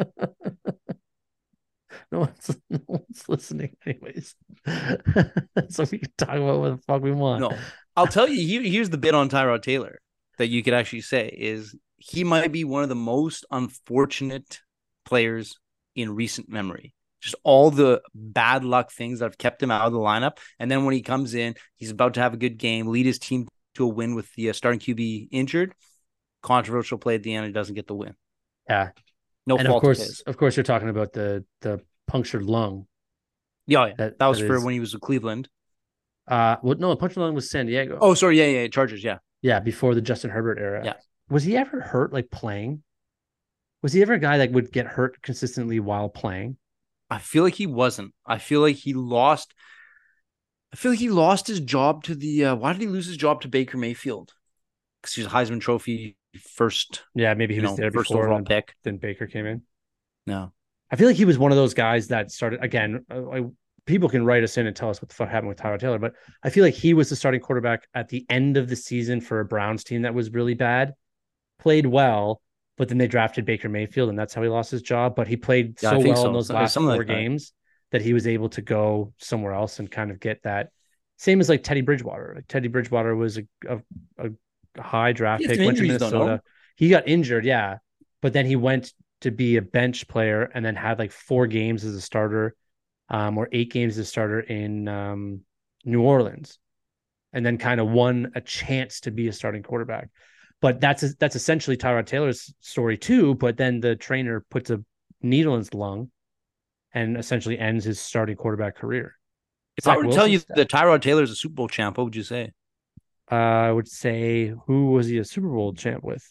no 2.12 2.21
one's 2.21 2.57
no 2.71 2.81
one's 2.87 3.29
listening, 3.29 3.76
anyways. 3.87 4.35
so 5.69 5.85
we 5.90 5.99
can 5.99 6.12
talk 6.19 6.37
about 6.37 6.61
what 6.61 6.76
the 6.76 6.83
fuck 6.87 7.02
we 7.02 7.12
want. 7.12 7.40
No, 7.40 7.52
I'll 7.97 8.07
tell 8.07 8.29
you. 8.29 8.61
Here's 8.61 8.90
the 8.90 8.99
bit 8.99 9.14
on 9.14 9.29
Tyrod 9.29 9.62
Taylor 9.62 10.00
that 10.38 10.49
you 10.49 10.62
could 10.62 10.75
actually 10.75 11.02
say 11.02 11.29
is 11.29 11.75
he 12.00 12.25
might 12.25 12.50
be 12.50 12.64
one 12.64 12.83
of 12.83 12.88
the 12.88 12.95
most 12.97 13.45
unfortunate 13.50 14.61
players 15.04 15.59
in 15.95 16.14
recent 16.14 16.49
memory. 16.49 16.92
just 17.21 17.37
all 17.45 17.71
the 17.71 18.00
bad 18.14 18.64
luck 18.64 18.90
things 18.90 19.19
that 19.19 19.26
have 19.26 19.37
kept 19.38 19.62
him 19.62 19.71
out 19.71 19.87
of 19.87 19.92
the 19.92 19.99
lineup. 19.99 20.38
And 20.59 20.71
then 20.71 20.85
when 20.87 20.95
he 20.95 21.02
comes 21.02 21.35
in, 21.35 21.54
he's 21.76 21.90
about 21.90 22.14
to 22.14 22.21
have 22.21 22.33
a 22.33 22.38
good 22.38 22.57
game, 22.57 22.87
lead 22.87 23.04
his 23.04 23.19
team 23.19 23.47
to 23.75 23.85
a 23.85 23.88
win 23.88 24.14
with 24.14 24.33
the 24.35 24.49
uh, 24.50 24.52
starting 24.54 24.80
QB 24.80 25.28
injured. 25.30 25.75
Controversial 26.42 26.97
play 26.97 27.16
at 27.16 27.23
the 27.23 27.35
end, 27.35 27.47
he 27.47 27.52
doesn't 27.52 27.75
get 27.75 27.87
the 27.87 27.95
win. 27.95 28.14
Yeah, 28.69 28.90
No 29.47 29.59
and 29.59 29.66
fault 29.69 29.78
of 29.78 29.83
course, 29.83 30.21
of 30.21 30.37
course, 30.38 30.57
you're 30.57 30.64
talking 30.64 30.88
about 30.88 31.12
the 31.12 31.45
the 31.61 31.83
punctured 32.07 32.45
lung. 32.45 32.87
Yeah, 33.66 33.87
yeah. 33.88 33.95
That 33.99 34.19
That 34.19 34.26
was 34.28 34.38
that 34.40 34.47
for 34.47 34.57
is- 34.57 34.64
when 34.64 34.73
he 34.73 34.80
was 34.80 34.95
with 34.95 35.02
Cleveland. 35.02 35.49
Uh, 36.26 36.57
well, 36.62 36.78
no, 36.78 36.90
the 36.90 36.97
punctured 36.97 37.21
lung 37.21 37.35
was 37.35 37.50
San 37.50 37.66
Diego. 37.66 37.99
Oh, 38.00 38.14
sorry. 38.14 38.38
Yeah, 38.38 38.47
yeah. 38.62 38.69
Chargers. 38.69 39.02
Yeah. 39.04 39.19
yeah, 39.42 39.59
before 39.61 39.95
the 39.95 40.00
Justin 40.00 40.30
Herbert 40.30 40.59
era. 40.59 40.83
Yeah. 40.85 40.95
Was 41.31 41.45
he 41.45 41.57
ever 41.57 41.81
hurt 41.81 42.13
like 42.13 42.31
playing? 42.31 42.83
Was 43.83 43.93
he 43.93 44.03
ever 44.03 44.15
a 44.15 44.19
guy 44.19 44.39
that 44.39 44.53
would 44.53 44.73
get 44.73 44.87
hurt 44.87 45.23
consistently 45.23 45.81
while 45.81 46.09
playing? 46.09 46.57
I 47.09 47.19
feel 47.19 47.43
like 47.43 47.55
he 47.55 47.67
wasn't. 47.67 48.13
I 48.27 48.39
feel 48.39 48.61
like 48.61 48.77
he 48.77 48.93
lost. 48.93 49.55
I 50.73 50.77
feel 50.77 50.93
like 50.93 51.01
he 51.01 51.11
lost 51.11 51.47
his 51.49 51.61
job 51.61 52.05
to 52.05 52.15
the. 52.15 52.45
Uh, 52.47 52.55
why 52.57 52.73
did 52.73 52.83
he 52.83 52.89
lose 52.89 53.07
his 53.07 53.17
job 53.17 53.41
to 53.43 53.49
Baker 53.49 53.79
Mayfield? 53.79 54.33
Because 55.01 55.15
he's 55.15 55.27
a 55.27 55.31
Heisman 55.31 55.61
Trophy 55.61 56.17
first, 56.55 57.03
Yeah, 57.15 57.35
maybe 57.35 57.55
he 57.55 57.61
was 57.61 57.71
know, 57.71 57.77
there 57.77 57.91
first 57.91 58.11
before, 58.11 58.25
overall 58.25 58.39
then, 58.39 58.45
pick. 58.45 58.75
then 58.85 58.99
Baker 58.99 59.27
came 59.27 59.47
in. 59.47 59.63
No, 60.27 60.53
I 60.91 60.97
feel 60.97 61.09
like 61.09 61.17
he 61.17 61.25
was 61.25 61.39
one 61.39 61.51
of 61.53 61.57
those 61.57 61.75
guys 61.75 62.09
that 62.09 62.31
started 62.31 62.63
again. 62.63 63.05
uh, 63.11 63.21
Like, 63.23 63.45
people 63.87 64.09
can 64.09 64.25
write 64.25 64.45
us 64.45 64.59
in 64.59 64.67
and 64.67 64.77
tell 64.77 64.91
us 64.91 65.01
what 65.01 65.09
the 65.09 65.15
fuck 65.15 65.31
happened 65.31 65.49
with 65.49 65.59
Tyler 65.59 65.79
Taylor, 65.79 65.99
but 65.99 66.13
I 66.43 66.51
feel 66.51 66.63
like 66.63 66.75
he 66.75 66.95
was 66.95 67.09
the 67.09 67.17
starting 67.17 67.41
quarterback 67.41 67.89
at 67.95 68.09
the 68.09 68.27
end 68.29 68.57
of 68.57 68.69
the 68.69 68.77
season 68.77 69.21
for 69.21 69.41
a 69.41 69.45
Browns 69.45 69.83
team 69.83 70.03
that 70.03 70.15
was 70.15 70.31
really 70.31 70.55
bad. 70.55 70.93
Played 71.61 71.87
well, 71.87 72.40
but 72.76 72.88
then 72.88 72.99
they 72.99 73.07
drafted 73.07 73.45
Baker 73.45 73.69
Mayfield, 73.69 74.09
and 74.09 74.19
that's 74.19 74.33
how 74.35 74.43
he 74.43 74.49
lost 74.49 74.71
his 74.71 74.83
job. 74.83 75.14
But 75.14 75.29
he 75.29 75.37
played 75.37 75.81
Yeah, 75.83 75.90
so 75.90 75.99
well 76.00 76.17
so. 76.17 76.26
in 76.29 76.33
those 76.33 76.50
last 76.50 76.75
four 76.75 76.97
like 76.97 77.07
games 77.07 77.52
that 77.93 78.02
he 78.02 78.12
was 78.12 78.26
able 78.26 78.49
to 78.50 78.62
go 78.62 79.12
somewhere 79.19 79.52
else 79.52 79.79
and 79.79 79.90
kind 79.90 80.11
of 80.11 80.21
get 80.21 80.43
that. 80.45 80.71
Same 81.19 81.40
as 81.40 81.49
like 81.49 81.62
Teddy 81.62 81.83
Bridgewater. 81.83 82.33
Like 82.37 82.49
Teddy 82.49 82.69
Bridgewater 82.69 83.14
was 83.14 83.38
a 83.38 83.43
a, 83.69 83.81
a 84.19 84.83
high 84.83 85.12
draft 85.12 85.43
pick. 85.43 85.59
Went 85.59 85.76
to 85.79 85.83
injuries, 85.83 85.99
though, 85.99 86.11
no? 86.11 86.19
Minnesota. 86.19 86.43
He 86.76 86.88
got 86.88 87.07
injured, 87.07 87.45
yeah, 87.45 87.79
but 88.23 88.33
then 88.33 88.47
he 88.47 88.57
went 88.57 88.93
to 89.21 89.31
be 89.31 89.57
a 89.57 89.62
bench 89.62 90.09
player 90.09 90.45
and 90.55 90.64
then 90.64 90.75
had 90.76 90.99
like 90.99 91.12
four 91.12 91.47
games 91.47 91.85
as 91.85 91.95
a 91.95 92.00
starter, 92.00 92.55
um, 93.11 93.37
or 93.37 93.49
eight 93.52 93.71
games 93.71 93.99
as 93.99 94.07
a 94.07 94.09
starter 94.09 94.40
in 94.40 94.88
um, 94.88 95.40
New 95.85 96.00
Orleans, 96.00 96.59
and 97.35 97.45
then 97.45 97.59
kind 97.59 97.81
of 97.81 97.88
won 97.88 98.33
a 98.35 98.40
chance 98.40 99.00
to 99.00 99.11
be 99.11 99.29
a 99.29 99.33
starting 99.33 99.62
quarterback. 99.62 100.09
But 100.61 100.81
that's 100.81 101.14
that's 101.17 101.37
essentially 101.37 101.76
Tyrod 101.76 102.07
Taylor's 102.07 102.52
story 102.61 102.99
too. 102.99 103.35
But 103.37 103.57
then 103.57 103.81
the 103.81 103.97
trainer 103.97 104.45
puts 104.50 104.71
a 104.71 104.85
needle 105.23 105.55
in 105.55 105.61
his 105.61 105.73
lung, 105.75 106.11
and 106.93 107.17
essentially 107.17 107.59
ends 107.59 107.85
his 107.85 108.00
starting 108.00 108.37
quarterback 108.37 108.76
career. 108.76 109.14
if 109.76 109.87
I 109.88 109.97
were 109.97 110.05
to 110.05 110.12
tell 110.12 110.26
you 110.26 110.40
that 110.57 110.69
Tyrod 110.69 111.00
Taylor 111.02 111.23
is 111.23 111.31
a 111.31 111.37
Super 111.37 111.55
Bowl 111.55 111.69
champ, 111.69 111.97
what 111.97 112.05
would 112.05 112.17
you 112.17 112.23
say? 112.23 112.52
Uh, 113.31 113.35
I 113.35 113.73
would 113.73 113.88
say 113.88 114.52
who 114.67 114.90
was 114.90 115.07
he 115.07 115.19
a 115.19 115.25
Super 115.25 115.49
Bowl 115.49 115.73
champ 115.73 116.02
with? 116.02 116.25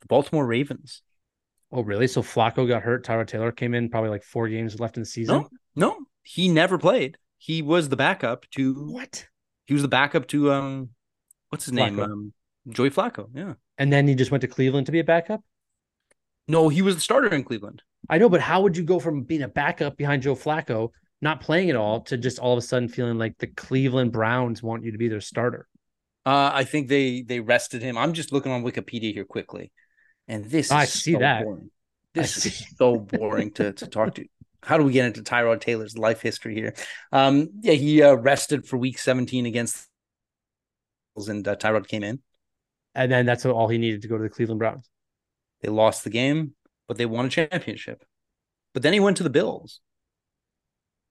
The 0.00 0.06
Baltimore 0.06 0.46
Ravens. 0.46 1.02
Oh, 1.72 1.82
really? 1.82 2.06
So 2.06 2.22
Flacco 2.22 2.66
got 2.66 2.82
hurt. 2.82 3.04
Tyrod 3.04 3.26
Taylor 3.26 3.50
came 3.52 3.74
in 3.74 3.90
probably 3.90 4.10
like 4.10 4.22
four 4.22 4.48
games 4.48 4.78
left 4.78 4.96
in 4.96 5.02
the 5.02 5.06
season. 5.06 5.36
No, 5.36 5.48
no, 5.74 5.98
he 6.22 6.48
never 6.48 6.78
played. 6.78 7.18
He 7.38 7.60
was 7.60 7.88
the 7.88 7.96
backup 7.96 8.48
to. 8.52 8.74
What? 8.74 9.26
He 9.66 9.74
was 9.74 9.82
the 9.82 9.88
backup 9.88 10.28
to 10.28 10.52
um, 10.52 10.90
what's 11.50 11.64
his 11.64 11.74
name? 11.74 11.96
Flacco. 11.96 12.04
Um, 12.04 12.32
Joey 12.68 12.90
Flacco. 12.90 13.28
Yeah. 13.34 13.54
And 13.78 13.92
then 13.92 14.08
he 14.08 14.14
just 14.14 14.30
went 14.30 14.40
to 14.42 14.48
Cleveland 14.48 14.86
to 14.86 14.92
be 14.92 15.00
a 15.00 15.04
backup. 15.04 15.42
No, 16.48 16.68
he 16.68 16.82
was 16.82 16.94
the 16.94 17.00
starter 17.00 17.34
in 17.34 17.44
Cleveland. 17.44 17.82
I 18.08 18.18
know, 18.18 18.28
but 18.28 18.40
how 18.40 18.62
would 18.62 18.76
you 18.76 18.84
go 18.84 19.00
from 19.00 19.22
being 19.22 19.42
a 19.42 19.48
backup 19.48 19.96
behind 19.96 20.22
Joe 20.22 20.36
Flacco, 20.36 20.90
not 21.20 21.40
playing 21.40 21.70
at 21.70 21.76
all, 21.76 22.02
to 22.02 22.16
just 22.16 22.38
all 22.38 22.52
of 22.52 22.58
a 22.58 22.62
sudden 22.66 22.88
feeling 22.88 23.18
like 23.18 23.36
the 23.38 23.48
Cleveland 23.48 24.12
Browns 24.12 24.62
want 24.62 24.84
you 24.84 24.92
to 24.92 24.98
be 24.98 25.08
their 25.08 25.20
starter? 25.20 25.66
Uh, 26.24 26.50
I 26.52 26.64
think 26.64 26.88
they 26.88 27.22
they 27.22 27.40
rested 27.40 27.82
him. 27.82 27.96
I'm 27.96 28.12
just 28.12 28.32
looking 28.32 28.52
on 28.52 28.64
Wikipedia 28.64 29.12
here 29.12 29.24
quickly, 29.24 29.72
and 30.26 30.44
this 30.44 30.72
I 30.72 30.84
is 30.84 30.92
see 30.92 31.12
so 31.12 31.18
that. 31.20 31.44
boring. 31.44 31.70
I 32.16 32.22
This 32.22 32.34
see. 32.34 32.48
is 32.48 32.66
so 32.76 32.96
boring 32.98 33.52
to 33.54 33.72
to 33.72 33.86
talk 33.86 34.14
to. 34.16 34.26
How 34.62 34.76
do 34.78 34.84
we 34.84 34.92
get 34.92 35.06
into 35.06 35.22
Tyrod 35.22 35.60
Taylor's 35.60 35.96
life 35.96 36.20
history 36.20 36.54
here? 36.54 36.74
Um, 37.12 37.50
yeah, 37.60 37.74
he 37.74 38.02
uh, 38.02 38.14
rested 38.14 38.66
for 38.66 38.76
Week 38.76 38.98
17 38.98 39.46
against, 39.46 39.86
and 41.16 41.46
uh, 41.46 41.54
Tyrod 41.56 41.86
came 41.86 42.02
in. 42.02 42.20
And 42.96 43.12
then 43.12 43.26
that's 43.26 43.44
all 43.44 43.68
he 43.68 43.76
needed 43.76 44.02
to 44.02 44.08
go 44.08 44.16
to 44.16 44.22
the 44.22 44.30
Cleveland 44.30 44.58
Browns. 44.58 44.88
They 45.60 45.68
lost 45.68 46.02
the 46.02 46.10
game, 46.10 46.52
but 46.88 46.96
they 46.96 47.04
won 47.04 47.26
a 47.26 47.28
championship. 47.28 48.02
But 48.72 48.82
then 48.82 48.94
he 48.94 49.00
went 49.00 49.18
to 49.18 49.22
the 49.22 49.30
Bills. 49.30 49.80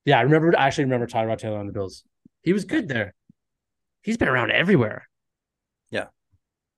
Yeah, 0.03 0.17
I 0.17 0.23
remember. 0.23 0.57
I 0.57 0.65
actually 0.65 0.85
remember 0.85 1.05
Tyrod 1.05 1.37
Taylor 1.37 1.59
on 1.59 1.67
the 1.67 1.73
Bills. 1.73 2.03
He 2.41 2.53
was 2.53 2.65
good 2.65 2.87
there. 2.87 3.13
He's 4.01 4.17
been 4.17 4.27
around 4.27 4.51
everywhere. 4.51 5.07
Yeah. 5.91 6.07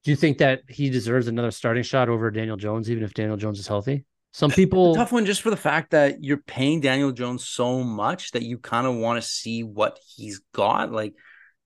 Do 0.04 0.12
you 0.12 0.18
think 0.18 0.40
that 0.40 0.62
he 0.68 0.90
deserves 0.90 1.28
another 1.28 1.52
starting 1.52 1.84
shot 1.84 2.10
over 2.10 2.30
Daniel 2.30 2.58
Jones, 2.58 2.92
even 2.92 3.04
if 3.04 3.14
Daniel 3.14 3.38
Jones 3.38 3.60
is 3.60 3.68
healthy? 3.68 4.06
Some 4.34 4.52
people, 4.52 4.94
tough 4.94 5.14
one 5.14 5.26
just 5.26 5.42
for 5.42 5.50
the 5.50 5.58
fact 5.58 5.92
that 5.92 6.24
you're 6.24 6.38
paying 6.38 6.82
Daniel 6.82 7.14
Jones 7.14 7.48
so 7.48 7.82
much 7.82 8.32
that 8.32 8.44
you 8.44 8.58
kind 8.58 8.86
of 8.86 8.96
want 8.96 9.22
to 9.22 9.28
see 9.28 9.64
what 9.64 9.98
he's 10.06 10.42
got. 10.54 10.92
Like, 10.92 11.14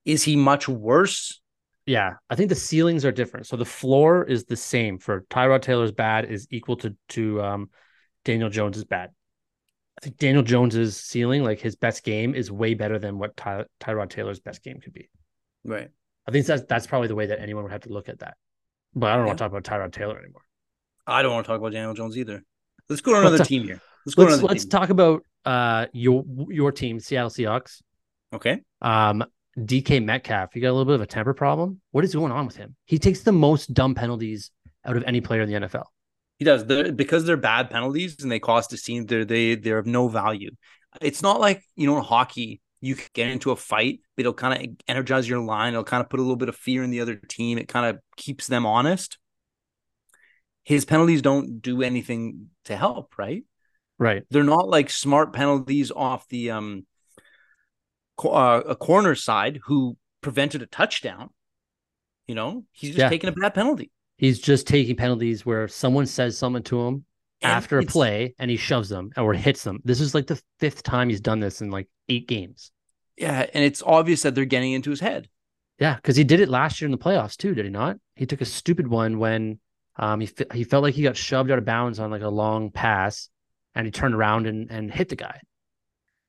is 0.06 0.24
he 0.24 0.36
much 0.36 0.70
worse? 0.70 1.41
Yeah, 1.86 2.14
I 2.30 2.36
think 2.36 2.50
the 2.50 2.56
ceilings 2.56 3.06
are 3.06 3.12
different. 3.12 3.48
So 3.48 3.58
the 3.58 3.66
floor 3.66 4.24
is 4.24 4.46
the 4.46 4.56
same 4.56 4.98
for 5.00 5.22
Tyrod 5.30 5.62
Taylor's 5.62 5.92
bad 5.92 6.26
is 6.26 6.48
equal 6.52 6.78
to 6.78 6.96
to 7.10 7.42
um, 7.42 7.70
Daniel 8.26 8.50
Jones's 8.50 8.84
bad. 8.86 9.10
I 9.98 10.02
think 10.06 10.18
Daniel 10.18 10.44
Jones's 10.44 10.98
ceiling, 10.98 11.44
like 11.44 11.60
his 11.60 11.76
best 11.76 12.04
game, 12.04 12.34
is 12.34 12.52
way 12.52 12.74
better 12.74 12.98
than 12.98 13.20
what 13.20 13.36
Ty- 13.36 13.66
Tyrod 13.80 14.10
Taylor's 14.10 14.40
best 14.40 14.64
game 14.64 14.80
could 14.80 14.94
be. 14.94 15.10
Right. 15.66 15.90
I 16.28 16.32
think 16.32 16.46
that's 16.46 16.64
that's 16.68 16.88
probably 16.88 17.08
the 17.08 17.16
way 17.16 17.28
that 17.28 17.40
anyone 17.40 17.64
would 17.64 17.72
have 17.72 17.82
to 17.82 17.90
look 17.94 18.10
at 18.10 18.20
that. 18.20 18.36
But 18.96 19.08
I 19.12 19.16
don't 19.16 19.24
Yeah. 19.24 19.28
want 19.28 19.38
to 19.40 19.44
talk 19.44 19.52
about 19.52 19.64
Tyrod 19.64 19.92
Taylor 19.92 20.18
anymore. 20.20 20.44
I 21.08 21.22
don't 21.24 21.34
want 21.34 21.46
to 21.46 21.52
talk 21.52 21.60
about 21.60 21.72
Daniel 21.74 21.94
Jones 21.94 22.18
either. 22.18 22.44
Let's 22.90 23.02
go 23.02 23.14
to 23.14 23.20
another 23.20 23.38
Let's- 23.38 23.50
team 23.50 23.64
here. 23.64 23.82
Let's 24.06 24.16
go 24.16 24.24
to 24.24 24.30
Let's 24.30 24.40
another 24.40 24.54
let's 24.54 24.64
team. 24.66 24.70
talk 24.72 24.90
about 24.90 25.26
uh 25.46 25.88
your 25.94 26.24
your 26.50 26.72
team, 26.72 27.00
Seattle 27.00 27.30
Seahawks. 27.30 27.82
Okay. 28.34 28.62
Um, 28.82 29.24
DK 29.58 30.04
Metcalf, 30.04 30.56
you 30.56 30.62
got 30.62 30.70
a 30.70 30.74
little 30.74 30.86
bit 30.86 30.96
of 30.96 31.02
a 31.02 31.08
temper 31.08 31.34
problem. 31.34 31.82
What 31.92 32.04
is 32.04 32.16
going 32.16 32.32
on 32.32 32.46
with 32.46 32.56
him? 32.56 32.76
He 32.86 33.00
takes 33.00 33.22
the 33.22 33.32
most 33.32 33.74
dumb 33.74 33.96
penalties 33.96 34.52
out 34.86 34.98
of 34.98 35.04
any 35.04 35.22
player 35.22 35.42
in 35.42 35.50
the 35.50 35.68
NFL. 35.68 35.86
He 36.38 36.46
does. 36.46 36.66
They're, 36.66 36.92
because 36.92 37.26
they're 37.26 37.38
bad 37.38 37.70
penalties 37.70 38.24
and 38.24 38.32
they 38.32 38.40
cost 38.40 38.74
a 38.74 38.78
team, 38.78 39.06
they're 39.06 39.26
they 39.26 39.56
they're 39.56 39.78
of 39.78 39.86
no 39.86 40.08
value. 40.08 40.52
It's 41.02 41.22
not 41.22 41.40
like 41.40 41.64
you 41.76 41.86
know 41.86 41.98
in 41.98 42.04
hockey 42.04 42.62
you 42.80 42.96
can 42.96 43.08
get 43.14 43.30
into 43.30 43.52
a 43.52 43.56
fight, 43.56 44.00
but 44.16 44.22
it'll 44.22 44.34
kind 44.34 44.60
of 44.60 44.76
energize 44.88 45.30
your 45.30 45.40
line. 45.40 45.74
It'll 45.74 45.84
kind 45.84 46.02
of 46.02 46.10
put 46.10 46.20
a 46.20 46.24
little 46.24 46.36
bit 46.36 46.50
of 46.50 46.56
fear 46.56 46.84
in 46.84 46.90
the 46.90 47.02
other 47.02 47.16
team. 47.16 47.58
It 47.58 47.68
kind 47.68 47.86
of 47.86 48.02
keeps 48.18 48.48
them 48.48 48.66
honest. 48.66 49.20
His 50.64 50.84
penalties 50.86 51.22
don't 51.22 51.62
do 51.62 51.84
anything 51.84 52.48
to 52.66 52.76
help, 52.76 53.18
right? 53.18 53.44
Right. 54.00 54.24
They're 54.32 54.44
not 54.44 54.68
like 54.68 54.90
smart 54.90 55.34
penalties 55.34 55.92
off 55.92 56.28
the 56.30 56.52
um 56.52 56.88
uh, 58.26 58.62
a 58.68 58.76
corner 58.76 59.16
side 59.16 59.60
who 59.66 59.98
prevented 60.22 60.62
a 60.62 60.66
touchdown. 60.66 61.30
You 62.28 62.36
know, 62.36 62.66
he's 62.72 62.92
just 62.92 63.00
Yeah. 63.00 63.10
taking 63.10 63.30
a 63.30 63.34
bad 63.34 63.54
penalty. 63.54 63.92
He's 64.18 64.40
just 64.40 64.68
taking 64.68 64.96
penalties 64.96 65.46
where 65.46 65.68
someone 65.68 66.06
says 66.06 66.38
something 66.38 66.64
to 66.64 66.80
him 66.82 67.06
And 67.42 67.52
after 67.52 67.80
a 67.80 67.84
play 67.84 68.36
and 68.38 68.52
he 68.52 68.58
shoves 68.58 68.88
them 68.90 69.10
or 69.18 69.34
hits 69.34 69.64
them. 69.64 69.80
This 69.84 70.00
is 70.00 70.14
like 70.14 70.28
the 70.28 70.42
fifth 70.60 70.84
time 70.84 71.10
he's 71.10 71.22
done 71.22 71.40
this 71.40 71.62
in 71.62 71.72
like 71.72 71.90
eight 72.08 72.28
games. 72.28 72.72
Yeah, 73.18 73.48
and 73.54 73.64
it's 73.64 73.82
obvious 73.84 74.22
that 74.22 74.36
they're 74.36 74.46
getting 74.46 74.74
into 74.74 74.90
his 74.92 75.00
head. 75.00 75.28
Yeah, 75.80 75.96
because 75.96 76.16
he 76.16 76.24
did 76.24 76.40
it 76.40 76.50
last 76.50 76.80
year 76.80 76.86
in 76.88 76.92
the 76.92 76.98
playoffs 76.98 77.36
too, 77.36 77.56
did 77.56 77.66
he 77.66 77.72
not? 77.72 77.98
He 78.16 78.26
took 78.28 78.42
a 78.42 78.46
stupid 78.46 78.88
one 78.88 79.18
when 79.18 79.60
um 79.98 80.20
he 80.22 80.30
he 80.54 80.64
felt 80.64 80.84
like 80.84 80.94
he 80.94 81.04
got 81.04 81.18
shoved 81.18 81.50
out 81.52 81.58
of 81.58 81.66
bounds 81.66 82.00
on 82.00 82.12
like 82.12 82.22
a 82.22 82.30
long 82.30 82.70
pass, 82.72 83.30
and 83.76 83.86
he 83.88 83.92
turned 83.92 84.14
around 84.14 84.46
and 84.48 84.70
and 84.72 84.92
hit 84.92 85.10
the 85.10 85.16
guy. 85.16 85.42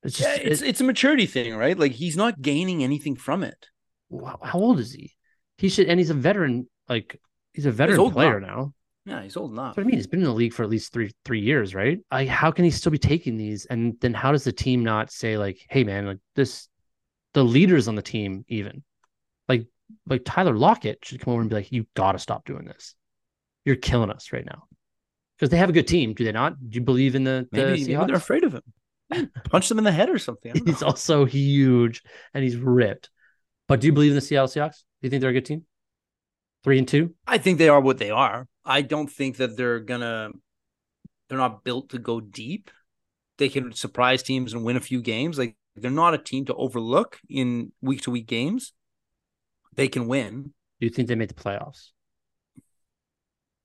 It's 0.03 0.17
just 0.19 0.29
Yeah, 0.29 0.51
it's 0.51 0.63
it- 0.63 0.69
it's 0.69 0.81
a 0.81 0.85
maturity 0.85 1.27
thing, 1.27 1.55
right? 1.55 1.79
Like 1.79 1.93
he's 1.93 2.17
not 2.17 2.41
gaining 2.43 2.83
anything 2.83 3.17
from 3.17 3.43
it. 3.43 3.69
wow, 4.11 4.39
how 4.43 4.59
old 4.59 4.79
is 4.81 4.93
he? 4.93 5.13
He 5.59 5.69
should, 5.69 5.87
and 5.89 5.99
he's 6.01 6.11
a 6.11 6.15
veteran. 6.15 6.69
Like 6.89 7.21
he's 7.53 7.67
a 7.67 7.71
veteran 7.71 7.99
old 8.01 8.13
player 8.15 8.41
now. 8.41 8.47
now. 8.47 8.75
Yeah, 9.05 9.23
he's 9.23 9.37
old 9.37 9.53
enough. 9.53 9.79
I 9.79 9.83
mean. 9.83 9.97
He's 9.97 10.07
been 10.07 10.21
in 10.21 10.27
the 10.27 10.33
league 10.33 10.53
for 10.53 10.63
at 10.63 10.71
least 10.71 10.93
three 10.93 11.13
three 11.25 11.41
years, 11.41 11.75
right? 11.75 11.99
I 12.11 12.25
how 12.27 12.51
can 12.51 12.65
he 12.65 12.71
still 12.71 12.93
be 12.93 12.99
taking 12.99 13.37
these? 13.37 13.65
And 13.67 13.97
then 14.01 14.15
how 14.15 14.33
does 14.33 14.45
the 14.45 14.53
team 14.53 14.85
not 14.85 15.11
say 15.11 15.37
like, 15.39 15.59
hey 15.69 15.83
man, 15.85 16.07
like 16.07 16.19
this, 16.37 16.69
the 17.35 17.45
leaders 17.45 17.89
on 17.89 17.95
the 17.97 18.03
team 18.03 18.45
even, 18.49 18.83
like 19.49 19.67
like 20.07 20.23
Tyler 20.25 20.57
Lockett 20.57 21.05
should 21.05 21.21
come 21.21 21.33
over 21.33 21.41
and 21.41 21.51
be 21.51 21.57
like, 21.57 21.73
you 21.73 21.87
got 21.95 22.13
to 22.13 22.19
stop 22.19 22.45
doing 22.45 22.65
this. 22.65 22.95
You're 23.65 23.77
killing 23.77 24.11
us 24.11 24.33
right 24.33 24.45
now. 24.47 24.65
Because 25.37 25.51
they 25.51 25.57
have 25.59 25.69
a 25.71 25.73
good 25.73 25.89
team, 25.89 26.15
do 26.15 26.25
they 26.25 26.33
not? 26.33 26.55
Do 26.71 26.77
you 26.77 26.85
believe 26.85 27.15
in 27.15 27.25
the, 27.25 27.49
the 27.51 27.65
Maybe, 27.65 27.85
maybe 27.85 28.07
they're 28.07 28.15
afraid 28.17 28.45
of 28.45 28.53
him. 28.55 28.63
Punch 29.51 29.69
them 29.69 29.79
in 29.79 29.85
the 29.85 29.93
head 29.93 30.09
or 30.11 30.19
something. 30.19 30.53
He's 30.67 30.83
also 30.83 31.25
huge 31.25 32.03
and 32.35 32.43
he's 32.45 32.57
ripped. 32.57 33.11
But 33.69 33.81
do 33.81 33.87
you 33.87 33.93
believe 33.93 34.11
in 34.13 34.17
the 34.17 34.21
Seattle 34.21 34.49
Seahawks? 34.49 34.79
Do 34.79 35.07
you 35.07 35.11
think 35.11 35.21
they're 35.21 35.31
a 35.31 35.35
good 35.35 35.45
team? 35.47 35.65
Three 36.65 36.79
and 36.79 36.87
two? 36.89 37.15
I 37.27 37.39
think 37.39 37.59
they 37.59 37.69
are 37.69 37.81
what 37.81 37.99
they 37.99 38.11
are. 38.11 38.47
I 38.65 38.83
don't 38.83 39.11
think 39.11 39.37
that 39.39 39.57
they're 39.57 39.81
gonna. 39.81 40.31
They're 41.29 41.39
not 41.39 41.65
built 41.65 41.91
to 41.91 41.99
go 41.99 42.21
deep. 42.21 42.71
they 43.39 43.49
can 43.49 43.73
surprise 43.73 44.23
teams 44.23 44.53
and 44.53 44.65
win 44.65 44.77
a 44.77 44.81
few 44.81 45.01
games. 45.03 45.39
Like 45.39 45.57
they're 45.75 45.91
not 45.91 46.15
a 46.15 46.19
team 46.19 46.45
to 46.47 46.55
overlook 46.55 47.19
in 47.29 47.73
week 47.81 48.03
to 48.03 48.11
week 48.11 48.27
games. 48.27 48.73
They 49.75 49.89
can 49.89 50.07
win. 50.07 50.53
Do 50.81 50.87
you 50.87 50.91
think 50.91 51.09
they 51.09 51.15
made 51.15 51.31
the 51.31 51.35
playoffs? 51.35 51.91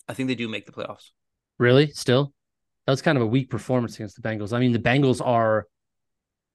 I 0.08 0.14
think 0.14 0.28
they 0.28 0.36
do 0.36 0.48
make 0.48 0.66
the 0.66 0.72
playoffs. 0.72 1.12
Really? 1.60 1.92
Still? 1.92 2.34
That 2.88 2.94
was 2.94 3.02
kind 3.02 3.18
of 3.18 3.22
a 3.22 3.28
weak 3.28 3.50
performance 3.50 3.96
against 3.96 4.16
the 4.16 4.28
Bengals. 4.28 4.54
I 4.54 4.60
mean, 4.60 4.72
the 4.72 4.80
Bengals 4.80 5.24
are 5.24 5.68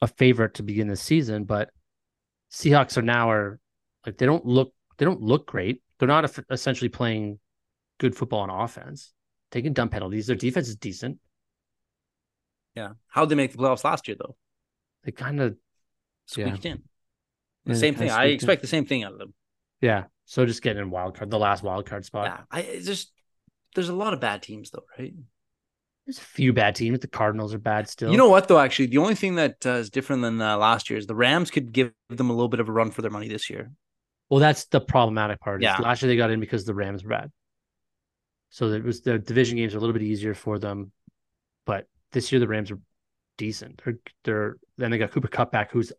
a 0.00 0.08
favorite 0.08 0.54
to 0.54 0.62
begin 0.62 0.88
the 0.88 0.96
season, 0.96 1.44
but 1.44 1.70
Seahawks 2.50 2.96
are 2.96 3.02
now 3.02 3.30
are 3.30 3.60
like 4.06 4.16
they 4.16 4.24
don't 4.24 4.44
look 4.46 4.74
they 4.96 5.04
don't 5.04 5.20
look 5.20 5.46
great. 5.46 5.82
They're 5.98 6.08
not 6.08 6.38
essentially 6.50 6.88
playing 6.88 7.38
good 7.98 8.16
football 8.16 8.40
on 8.40 8.50
offense, 8.50 9.12
taking 9.50 9.74
dumb 9.74 9.90
penalties. 9.90 10.26
Their 10.26 10.36
defense 10.36 10.68
is 10.68 10.76
decent. 10.76 11.18
Yeah. 12.74 12.92
how 13.08 13.26
did 13.26 13.28
they 13.28 13.34
make 13.34 13.52
the 13.52 13.58
playoffs 13.58 13.84
last 13.84 14.08
year 14.08 14.16
though? 14.18 14.34
They 15.04 15.12
kind 15.12 15.38
of 15.38 15.56
squeaked 16.24 16.64
yeah. 16.64 16.72
in. 16.72 16.82
The 17.66 17.76
same 17.76 17.94
thing. 17.94 18.10
I 18.10 18.26
expect 18.26 18.60
in. 18.60 18.62
the 18.62 18.68
same 18.68 18.86
thing 18.86 19.04
out 19.04 19.12
of 19.12 19.18
them. 19.18 19.34
Yeah. 19.82 20.04
So 20.24 20.46
just 20.46 20.62
getting 20.62 20.80
in 20.80 20.90
wild 20.90 21.14
card, 21.14 21.30
the 21.30 21.38
last 21.38 21.62
wild 21.62 21.84
card 21.84 22.06
spot. 22.06 22.24
Yeah. 22.26 22.44
I 22.50 22.80
just 22.82 23.12
there's 23.74 23.90
a 23.90 23.94
lot 23.94 24.14
of 24.14 24.20
bad 24.20 24.42
teams 24.42 24.70
though, 24.70 24.84
right? 24.98 25.12
There's 26.06 26.18
a 26.18 26.22
few 26.22 26.52
bad 26.52 26.74
teams. 26.74 26.98
The 26.98 27.06
Cardinals 27.06 27.54
are 27.54 27.58
bad 27.58 27.88
still. 27.88 28.10
You 28.10 28.16
know 28.16 28.28
what 28.28 28.48
though? 28.48 28.58
Actually, 28.58 28.86
the 28.86 28.98
only 28.98 29.14
thing 29.14 29.36
that 29.36 29.64
uh, 29.64 29.74
is 29.74 29.90
different 29.90 30.22
than 30.22 30.40
uh, 30.40 30.56
last 30.56 30.90
year 30.90 30.98
is 30.98 31.06
the 31.06 31.14
Rams 31.14 31.50
could 31.50 31.72
give 31.72 31.92
them 32.08 32.28
a 32.28 32.32
little 32.32 32.48
bit 32.48 32.60
of 32.60 32.68
a 32.68 32.72
run 32.72 32.90
for 32.90 33.02
their 33.02 33.10
money 33.10 33.28
this 33.28 33.48
year. 33.48 33.70
Well, 34.28 34.40
that's 34.40 34.64
the 34.64 34.80
problematic 34.80 35.40
part. 35.40 35.62
Yeah. 35.62 35.76
Last 35.78 36.02
year 36.02 36.08
they 36.08 36.16
got 36.16 36.30
in 36.30 36.40
because 36.40 36.64
the 36.64 36.74
Rams 36.74 37.04
were 37.04 37.10
bad. 37.10 37.30
So 38.50 38.68
it 38.68 38.84
was 38.84 39.02
the 39.02 39.18
division 39.18 39.58
games 39.58 39.74
are 39.74 39.78
a 39.78 39.80
little 39.80 39.94
bit 39.94 40.02
easier 40.02 40.34
for 40.34 40.58
them, 40.58 40.92
but 41.64 41.86
this 42.12 42.32
year 42.32 42.40
the 42.40 42.48
Rams 42.48 42.70
are 42.70 42.78
decent. 43.38 43.80
They're, 43.84 43.98
they're 44.24 44.56
then 44.76 44.90
they 44.90 44.98
got 44.98 45.12
Cooper 45.12 45.28
Kupp 45.28 45.52
back, 45.52 45.70
who's 45.70 45.92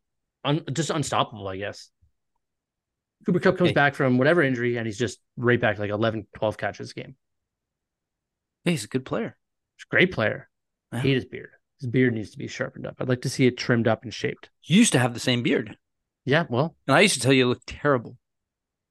un, 0.44 0.64
just 0.72 0.90
unstoppable, 0.90 1.48
I 1.48 1.58
guess. 1.58 1.90
Cooper 3.26 3.40
Kupp 3.40 3.58
comes 3.58 3.70
hey. 3.70 3.74
back 3.74 3.96
from 3.96 4.18
whatever 4.18 4.44
injury 4.44 4.78
and 4.78 4.86
he's 4.86 4.98
just 4.98 5.20
right 5.38 5.60
back 5.60 5.80
like 5.80 5.90
11, 5.90 6.28
12 6.36 6.58
catches 6.58 6.92
a 6.92 6.94
game. 6.94 7.16
Hey, 8.66 8.72
he's 8.72 8.84
a 8.84 8.90
good 8.90 9.06
player. 9.06 9.38
Great 9.90 10.12
player. 10.12 10.50
I 10.92 11.00
hate 11.00 11.16
his 11.16 11.26
beard. 11.26 11.50
His 11.80 11.90
beard 11.90 12.14
needs 12.14 12.32
to 12.32 12.38
be 12.38 12.48
sharpened 12.48 12.88
up. 12.88 12.96
I'd 13.00 13.10
like 13.10 13.22
to 13.22 13.30
see 13.30 13.46
it 13.46 13.58
trimmed 13.58 13.88
up 13.88 14.04
and 14.04 14.14
shaped. 14.14 14.50
You 14.64 14.78
used 14.78 14.94
to 14.94 15.00
have 15.00 15.14
the 15.14 15.20
same 15.20 15.44
beard. 15.44 15.78
Yeah, 16.26 16.46
well, 16.50 16.76
and 16.88 16.96
I 16.96 17.02
used 17.02 17.16
to 17.16 17.20
tell 17.20 17.34
you 17.34 17.40
you 17.40 17.50
look 17.50 17.62
terrible. 17.66 18.18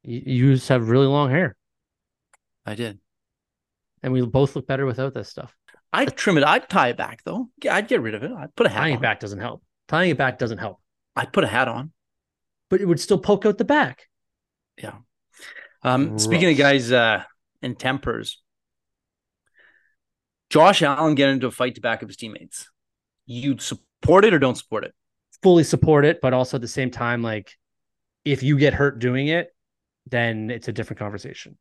You, 0.02 0.22
you 0.26 0.46
used 0.48 0.66
to 0.66 0.74
have 0.74 0.90
really 0.90 1.06
long 1.06 1.30
hair. 1.30 1.56
I 2.66 2.74
did, 2.74 2.98
and 4.02 4.12
we 4.12 4.20
both 4.26 4.54
look 4.54 4.66
better 4.66 4.84
without 4.84 5.14
this 5.14 5.28
stuff. 5.28 5.54
I'd 5.92 6.16
trim 6.16 6.36
it. 6.38 6.44
I'd 6.44 6.68
tie 6.68 6.88
it 6.88 6.96
back 6.96 7.22
though. 7.24 7.48
Yeah, 7.62 7.74
I'd 7.74 7.88
get 7.88 8.02
rid 8.02 8.14
of 8.14 8.22
it. 8.22 8.32
I'd 8.32 8.54
put 8.54 8.66
a 8.66 8.68
hat. 8.68 8.80
Tying 8.80 8.92
on. 8.92 8.98
it 8.98 9.02
back 9.02 9.20
doesn't 9.20 9.40
help. 9.40 9.62
Tying 9.88 10.10
it 10.10 10.18
back 10.18 10.38
doesn't 10.38 10.58
help. 10.58 10.80
I'd 11.16 11.32
put 11.32 11.44
a 11.44 11.48
hat 11.48 11.68
on, 11.68 11.92
but 12.68 12.80
it 12.80 12.86
would 12.86 13.00
still 13.00 13.18
poke 13.18 13.46
out 13.46 13.58
the 13.58 13.64
back. 13.64 14.08
Yeah. 14.76 14.96
Um, 15.82 16.18
speaking 16.18 16.50
of 16.50 16.58
guys 16.58 16.92
uh, 16.92 17.24
and 17.62 17.78
tempers, 17.78 18.41
Josh 20.52 20.82
Allen 20.82 21.14
get 21.14 21.30
into 21.30 21.46
a 21.46 21.50
fight 21.50 21.76
to 21.76 21.80
back 21.80 22.02
up 22.02 22.10
his 22.10 22.18
teammates. 22.18 22.68
You 23.24 23.56
support 23.58 24.26
it 24.26 24.34
or 24.34 24.38
don't 24.38 24.58
support 24.58 24.84
it? 24.84 24.92
Fully 25.42 25.64
support 25.64 26.04
it, 26.04 26.20
but 26.20 26.34
also 26.34 26.58
at 26.58 26.60
the 26.60 26.68
same 26.68 26.90
time, 26.90 27.22
like 27.22 27.56
if 28.26 28.42
you 28.42 28.58
get 28.58 28.74
hurt 28.74 28.98
doing 28.98 29.28
it, 29.28 29.48
then 30.10 30.50
it's 30.50 30.68
a 30.68 30.72
different 30.72 30.98
conversation. 30.98 31.56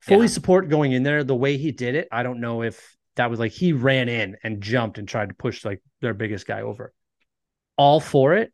Fully 0.00 0.22
yeah. 0.22 0.32
support 0.32 0.70
going 0.70 0.92
in 0.92 1.02
there. 1.02 1.24
The 1.24 1.36
way 1.36 1.58
he 1.58 1.72
did 1.72 1.94
it, 1.94 2.08
I 2.10 2.22
don't 2.22 2.40
know 2.40 2.62
if 2.62 2.96
that 3.16 3.28
was 3.28 3.38
like 3.38 3.52
he 3.52 3.74
ran 3.74 4.08
in 4.08 4.38
and 4.42 4.62
jumped 4.62 4.96
and 4.96 5.06
tried 5.06 5.28
to 5.28 5.34
push 5.34 5.62
like 5.62 5.82
their 6.00 6.14
biggest 6.14 6.46
guy 6.46 6.62
over. 6.62 6.94
All 7.76 8.00
for 8.00 8.34
it, 8.34 8.50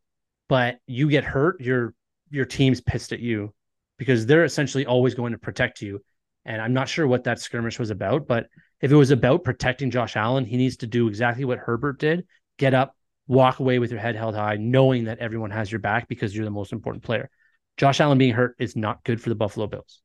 but 0.49 0.79
you 0.89 1.09
get 1.09 1.23
hurt, 1.23 1.61
your 1.61 1.95
your 2.31 2.47
team's 2.47 2.81
pissed 2.81 3.13
at 3.13 3.21
you 3.21 3.55
because 3.97 4.27
they're 4.27 4.45
essentially 4.45 4.87
always 4.87 5.15
going 5.15 5.33
to 5.33 5.39
protect 5.39 5.83
you. 5.83 6.03
And 6.45 6.61
I'm 6.61 6.73
not 6.73 6.89
sure 6.89 7.07
what 7.07 7.25
that 7.25 7.39
skirmish 7.39 7.79
was 7.79 7.91
about, 7.91 8.27
but 8.27 8.47
if 8.81 8.91
it 8.91 8.97
was 8.97 9.11
about 9.11 9.45
protecting 9.45 9.91
Josh 9.91 10.17
Allen, 10.17 10.45
he 10.45 10.57
needs 10.57 10.79
to 10.79 10.87
do 10.87 11.09
exactly 11.09 11.45
what 11.45 11.59
Herbert 11.59 11.99
did 11.99 12.27
get 12.59 12.75
up, 12.75 12.95
walk 13.27 13.59
away 13.59 13.79
with 13.79 13.91
your 13.91 14.01
head 14.01 14.17
held 14.17 14.35
high, 14.35 14.57
knowing 14.57 15.05
that 15.05 15.19
everyone 15.19 15.51
has 15.51 15.71
your 15.73 15.79
back 15.79 16.09
because 16.09 16.35
you're 16.35 16.45
the 16.45 16.51
most 16.51 16.73
important 16.73 17.03
player. 17.05 17.31
Josh 17.77 18.01
Allen 18.01 18.19
being 18.19 18.35
hurt 18.35 18.55
is 18.59 18.77
not 18.77 19.03
good 19.05 19.21
for 19.21 19.31
the 19.31 19.35
Buffalo 19.35 19.67
Bills. 19.67 20.03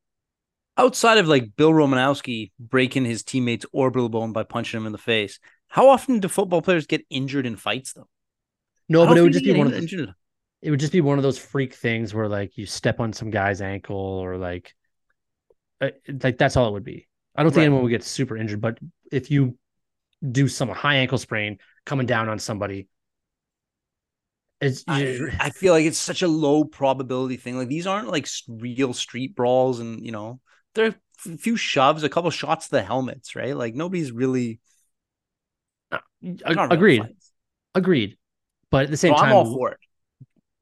Outside 0.77 1.17
of 1.17 1.27
like 1.27 1.55
Bill 1.55 1.71
Romanowski 1.71 2.51
breaking 2.59 3.05
his 3.05 3.23
teammate's 3.23 3.65
orbital 3.71 4.09
bone 4.09 4.33
by 4.33 4.43
punching 4.43 4.79
him 4.79 4.85
in 4.85 4.91
the 4.91 4.97
face, 4.97 5.39
how 5.67 5.89
often 5.89 6.19
do 6.19 6.27
football 6.27 6.61
players 6.61 6.85
get 6.85 7.05
injured 7.09 7.45
in 7.45 7.55
fights 7.55 7.93
though? 7.93 8.07
No, 8.88 9.05
but 9.05 9.17
it 9.17 9.21
would 9.21 9.33
just 9.33 9.45
be 9.45 9.57
one 9.57 9.67
of 9.67 9.73
those, 9.73 9.91
it 10.61 10.69
would 10.69 10.79
just 10.79 10.93
be 10.93 11.01
one 11.01 11.17
of 11.17 11.23
those 11.23 11.38
freak 11.38 11.73
things 11.73 12.13
where 12.13 12.27
like 12.27 12.57
you 12.57 12.65
step 12.65 12.99
on 12.99 13.13
some 13.13 13.29
guy's 13.29 13.61
ankle 13.61 13.97
or 13.97 14.38
like 14.38 14.73
uh, 15.81 15.89
like 16.23 16.38
that's 16.38 16.55
all 16.55 16.67
it 16.67 16.73
would 16.73 16.83
be. 16.83 17.07
I 17.36 17.43
don't 17.43 17.52
think 17.52 17.58
right. 17.60 17.65
anyone 17.65 17.84
would 17.84 17.89
get 17.89 18.04
super 18.04 18.38
injured, 18.38 18.62
but 18.62 18.78
if 19.12 19.30
you 19.30 19.58
do 20.32 20.48
some 20.48 20.69
high 20.69 20.95
ankle 20.95 21.17
sprain 21.17 21.58
coming 21.86 22.08
down 22.08 22.30
on 22.30 22.39
somebody, 22.39 22.88
it's 24.62 24.84
I, 24.88 25.19
I, 25.39 25.50
feel 25.50 25.74
like 25.74 25.86
it's 25.86 25.98
such 25.98 26.21
a 26.21 26.28
low 26.28 26.63
probability 26.63 27.38
thing. 27.38 27.58
Like 27.58 27.67
these 27.67 27.88
aren't 27.88 28.08
like 28.08 28.28
real 28.48 28.93
street 28.93 29.36
brawls, 29.36 29.80
and 29.80 30.06
you 30.06 30.12
know, 30.12 30.39
there 30.74 30.88
are 30.88 30.95
a 31.32 31.38
few 31.38 31.58
shoves, 31.58 32.04
a 32.04 32.10
couple 32.10 32.32
shots 32.32 32.65
to 32.67 32.71
the 32.71 32.84
helmets, 32.84 33.36
right? 33.36 33.56
Like 33.56 33.76
nobody's 33.76 34.12
really. 34.12 34.60
Uh, 35.91 36.00
agreed, 36.71 37.04
agreed. 37.74 38.17
But 38.71 38.86
at 38.86 38.91
the 38.91 38.98
same 38.98 39.13
time, 39.13 39.26
I'm 39.26 39.34
all 39.34 39.54
for 39.54 39.71
it 39.71 39.80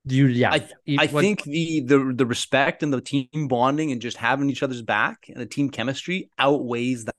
you 0.06 0.28
yeah. 0.28 0.52
I, 0.52 0.68
I 1.00 1.08
what, 1.08 1.22
think 1.22 1.44
the 1.44 1.82
the 1.82 2.13
the 2.13 2.26
respect 2.26 2.84
and 2.84 2.92
the 2.92 3.02
team 3.02 3.48
bonding 3.48 3.92
and 3.92 4.02
just 4.02 4.18
having 4.18 4.50
each 4.50 4.63
other's 4.63 4.82
back 4.82 5.26
and 5.30 5.38
the 5.38 5.46
team 5.46 5.70
chemistry 5.70 6.30
outweighs 6.38 7.06
that 7.06 7.16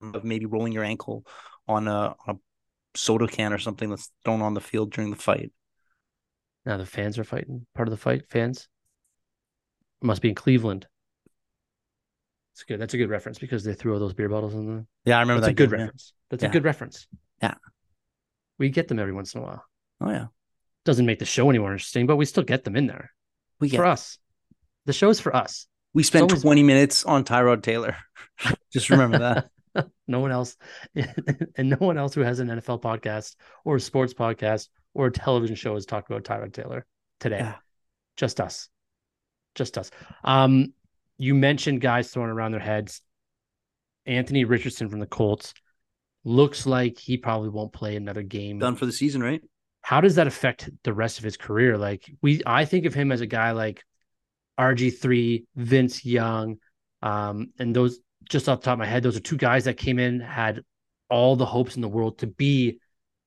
of 0.00 0.22
maybe 0.22 0.46
rolling 0.46 0.72
your 0.72 0.84
ankle 0.84 1.26
on 1.66 1.88
a, 1.88 2.14
on 2.26 2.36
a 2.36 2.38
soda 2.96 3.26
can 3.26 3.52
or 3.52 3.58
something 3.58 3.90
that's 3.90 4.10
thrown 4.24 4.40
on 4.40 4.54
the 4.54 4.60
field 4.60 4.92
during 4.92 5.10
the 5.10 5.16
fight. 5.16 5.50
Now 6.64 6.76
the 6.76 6.86
fans 6.86 7.18
are 7.18 7.24
fighting 7.24 7.66
part 7.74 7.88
of 7.88 7.90
the 7.90 7.96
fight 7.96 8.28
fans? 8.28 8.68
Must 10.00 10.22
be 10.22 10.28
in 10.28 10.36
cleveland. 10.36 10.86
It's 12.54 12.62
good 12.62 12.80
that's 12.80 12.94
a 12.94 12.98
good 12.98 13.10
reference 13.10 13.38
because 13.38 13.64
they 13.64 13.74
threw 13.74 13.94
all 13.94 14.00
those 14.00 14.14
beer 14.14 14.28
bottles 14.28 14.54
in 14.54 14.66
the 14.66 14.86
yeah 15.04 15.16
i 15.16 15.20
remember 15.20 15.40
that's 15.40 15.48
that 15.48 15.52
a 15.52 15.66
good 15.66 15.70
game, 15.70 15.80
reference. 15.80 16.12
Yeah. 16.12 16.26
that's 16.30 16.42
yeah. 16.42 16.48
a 16.48 16.52
good 16.52 16.64
reference. 16.64 17.06
Yeah. 17.42 17.54
We 18.58 18.70
get 18.70 18.88
them 18.88 18.98
every 18.98 19.12
once 19.12 19.34
in 19.34 19.40
a 19.40 19.44
while. 19.44 19.64
Oh 20.00 20.10
yeah 20.10 20.26
doesn't 20.88 21.04
make 21.04 21.18
the 21.18 21.26
show 21.26 21.50
any 21.50 21.58
more 21.58 21.70
interesting, 21.70 22.06
but 22.06 22.16
we 22.16 22.24
still 22.24 22.42
get 22.42 22.64
them 22.64 22.74
in 22.74 22.86
there. 22.86 23.12
We 23.60 23.68
get 23.68 23.76
for 23.76 23.84
us. 23.84 24.16
The 24.86 24.94
show's 24.94 25.20
for 25.20 25.36
us. 25.36 25.66
We 25.92 26.02
spent 26.02 26.30
always... 26.30 26.40
20 26.40 26.62
minutes 26.62 27.04
on 27.04 27.24
Tyrod 27.24 27.62
Taylor. 27.62 27.94
Just 28.72 28.88
remember 28.88 29.18
that. 29.18 29.90
no 30.08 30.20
one 30.20 30.32
else, 30.32 30.56
and 31.56 31.68
no 31.68 31.76
one 31.76 31.98
else 31.98 32.14
who 32.14 32.22
has 32.22 32.40
an 32.40 32.48
NFL 32.48 32.80
podcast 32.80 33.36
or 33.66 33.76
a 33.76 33.80
sports 33.80 34.14
podcast 34.14 34.68
or 34.94 35.08
a 35.08 35.12
television 35.12 35.56
show 35.56 35.74
has 35.74 35.84
talked 35.84 36.10
about 36.10 36.24
Tyrod 36.24 36.54
Taylor 36.54 36.86
today. 37.20 37.40
Yeah. 37.40 37.56
Just 38.16 38.40
us. 38.40 38.70
Just 39.54 39.76
us. 39.76 39.90
Um, 40.24 40.72
you 41.18 41.34
mentioned 41.34 41.82
guys 41.82 42.10
throwing 42.10 42.30
around 42.30 42.52
their 42.52 42.60
heads. 42.60 43.02
Anthony 44.06 44.46
Richardson 44.46 44.88
from 44.88 45.00
the 45.00 45.06
Colts 45.06 45.52
looks 46.24 46.64
like 46.64 46.98
he 46.98 47.18
probably 47.18 47.50
won't 47.50 47.74
play 47.74 47.94
another 47.94 48.22
game. 48.22 48.58
Done 48.58 48.76
for 48.76 48.86
the 48.86 48.92
season, 48.92 49.22
right? 49.22 49.42
How 49.82 50.00
does 50.00 50.16
that 50.16 50.26
affect 50.26 50.70
the 50.84 50.92
rest 50.92 51.18
of 51.18 51.24
his 51.24 51.36
career? 51.36 51.78
Like 51.78 52.10
we, 52.22 52.42
I 52.44 52.64
think 52.64 52.84
of 52.84 52.94
him 52.94 53.12
as 53.12 53.20
a 53.20 53.26
guy 53.26 53.52
like 53.52 53.82
RG3, 54.58 55.44
Vince 55.56 56.04
Young, 56.04 56.58
um, 57.02 57.52
and 57.58 57.74
those 57.74 58.00
just 58.28 58.48
off 58.48 58.60
the 58.60 58.64
top 58.66 58.74
of 58.74 58.78
my 58.80 58.86
head, 58.86 59.02
those 59.02 59.16
are 59.16 59.20
two 59.20 59.36
guys 59.36 59.64
that 59.64 59.76
came 59.76 59.98
in 59.98 60.20
had 60.20 60.62
all 61.08 61.36
the 61.36 61.46
hopes 61.46 61.76
in 61.76 61.82
the 61.82 61.88
world 61.88 62.18
to 62.18 62.26
be 62.26 62.80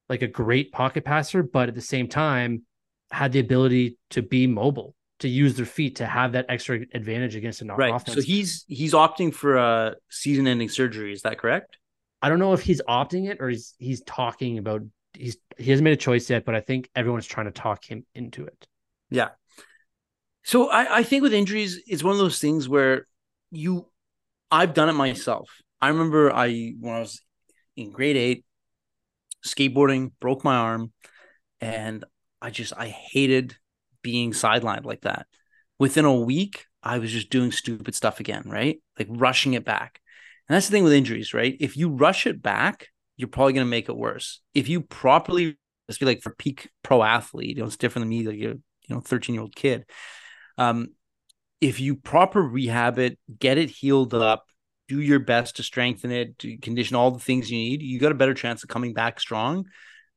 like 0.10 0.22
a 0.22 0.28
great 0.28 0.72
pocket 0.72 1.06
passer, 1.06 1.42
but 1.42 1.70
at 1.70 1.76
the 1.76 1.82
same 1.82 2.08
time 2.08 2.64
had 3.12 3.32
the 3.32 3.40
ability 3.40 3.98
to 4.10 4.22
be 4.22 4.46
mobile, 4.46 4.94
to 5.20 5.28
use 5.28 5.56
their 5.56 5.66
feet, 5.66 5.96
to 5.98 6.06
have 6.06 6.34
that 6.34 6.46
extra 6.50 6.82
advantage 6.94 7.36
against 7.36 7.62
an 7.62 7.70
right. 7.70 7.94
offense. 7.94 8.16
So 8.16 8.22
he's 8.22 8.66
he's 8.68 8.94
opting 8.94 9.34
for 9.34 9.58
a 9.58 9.96
season-ending 10.10 10.70
surgery. 10.70 11.14
Is 11.14 11.22
that 11.24 11.38
correct? 11.40 11.78
I 12.22 12.30
don't 12.30 12.40
know 12.40 12.54
if 12.54 12.62
he's 12.62 12.82
opting 12.88 13.30
it 13.30 13.38
or 13.40 13.50
he's 13.50 13.74
he's 13.80 14.02
talking 14.02 14.58
about 14.58 14.82
he's 15.14 15.38
he 15.58 15.70
hasn't 15.72 15.84
made 15.84 15.94
a 15.94 15.98
choice 15.98 16.30
yet, 16.30 16.46
but 16.46 16.56
I 16.56 16.62
think 16.62 16.90
everyone's 16.96 17.26
trying 17.26 17.48
to 17.48 17.52
talk 17.52 17.84
him 17.84 18.06
into 18.16 18.46
it. 18.46 18.68
Yeah. 19.10 19.30
So 20.44 20.70
I, 20.70 21.00
I 21.00 21.04
think 21.04 21.24
with 21.24 21.34
injuries, 21.34 21.82
it's 21.86 22.04
one 22.04 22.14
of 22.14 22.18
those 22.18 22.40
things 22.40 22.68
where 22.68 23.06
you 23.52 23.88
I've 24.50 24.74
done 24.74 24.90
it 24.90 24.94
myself. 24.94 25.50
I 25.82 25.90
remember 25.90 26.34
I 26.34 26.74
when 26.80 26.96
I 26.96 27.00
was 27.00 27.22
in 27.76 27.92
grade 27.92 28.18
eight, 28.18 28.46
skateboarding, 29.46 30.12
broke 30.20 30.44
my 30.44 30.56
arm, 30.56 30.92
and 31.60 32.04
I 32.42 32.50
just 32.50 32.74
I 32.76 32.88
hated 32.88 33.56
being 34.02 34.32
sidelined 34.32 34.86
like 34.86 35.02
that. 35.02 35.28
Within 35.80 36.06
a 36.06 36.16
week, 36.16 36.66
I 36.84 37.00
was 37.00 37.12
just 37.12 37.30
doing 37.30 37.52
stupid 37.52 37.96
stuff 37.96 38.20
again, 38.20 38.44
right? 38.46 38.82
Like 38.98 39.08
rushing 39.10 39.54
it 39.54 39.66
back. 39.66 40.00
And 40.48 40.56
that's 40.56 40.68
the 40.68 40.72
thing 40.72 40.84
with 40.84 40.94
injuries, 40.94 41.34
right? 41.34 41.56
If 41.60 41.78
you 41.78 41.90
rush 41.90 42.28
it 42.28 42.42
back, 42.42 42.90
you're 43.22 43.30
probably 43.30 43.54
going 43.54 43.66
to 43.66 43.70
make 43.70 43.88
it 43.88 43.96
worse. 43.96 44.42
If 44.54 44.68
you 44.68 44.82
properly, 44.82 45.58
let's 45.88 46.00
be 46.00 46.06
like 46.06 46.22
for 46.22 46.34
peak 46.34 46.70
pro 46.84 47.04
athlete, 47.04 47.56
you 47.58 47.62
know, 47.62 47.68
it's 47.68 47.78
different 47.78 48.04
than 48.04 48.10
me, 48.10 48.28
like 48.28 48.38
you're, 48.38 48.54
you 48.54 48.96
know, 48.96 49.00
13 49.00 49.36
year 49.36 49.42
old 49.42 49.56
kid. 49.56 49.86
Um, 50.58 50.90
if 51.62 51.80
you 51.80 51.96
proper 51.96 52.42
rehab 52.42 52.98
it, 52.98 53.20
get 53.40 53.58
it 53.60 53.70
healed 53.70 54.14
up, 54.16 54.46
do 54.88 55.00
your 55.00 55.20
best 55.20 55.58
to 55.58 55.64
strengthen 55.64 56.12
it, 56.12 56.38
to 56.40 56.58
condition 56.58 56.96
all 56.96 57.12
the 57.12 57.20
things 57.20 57.52
you 57.52 57.58
need, 57.58 57.84
you 57.84 58.00
got 58.00 58.12
a 58.12 58.16
better 58.16 58.34
chance 58.34 58.64
of 58.64 58.70
coming 58.70 58.94
back 58.94 59.20
strong. 59.20 59.66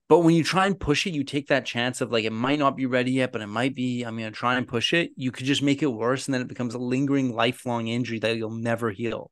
But 0.09 0.21
when 0.21 0.35
you 0.35 0.45
try 0.45 0.67
and 0.67 0.79
push 0.79 1.07
it, 1.07 1.15
you 1.15 1.25
take 1.25 1.49
that 1.49 1.65
chance 1.65 2.01
of 2.01 2.11
like 2.11 2.25
it 2.25 2.33
might 2.33 2.59
not 2.59 2.77
be 2.77 2.87
ready 2.87 3.13
yet, 3.13 3.33
but 3.33 3.41
it 3.41 3.47
might 3.47 3.75
be. 3.75 4.03
I'm 4.03 4.17
gonna 4.17 4.31
try 4.31 4.57
and 4.57 4.69
push 4.69 4.93
it. 4.93 5.11
You 5.17 5.31
could 5.31 5.47
just 5.47 5.63
make 5.63 5.83
it 5.83 5.87
worse, 5.87 6.27
and 6.27 6.35
then 6.35 6.43
it 6.43 6.49
becomes 6.49 6.75
a 6.75 6.79
lingering, 6.79 7.35
lifelong 7.35 7.89
injury 7.89 8.19
that 8.19 8.37
you'll 8.37 8.51
never 8.51 8.91
heal. 8.91 9.31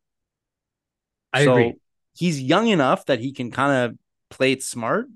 I 1.33 1.45
so 1.45 1.53
agree. 1.53 1.75
He's 2.15 2.41
young 2.41 2.69
enough 2.69 3.07
that 3.07 3.21
he 3.21 3.33
can 3.33 3.51
kind 3.51 3.91
of 3.91 3.99
play 4.31 4.53
it 4.53 4.63
smart 4.63 5.07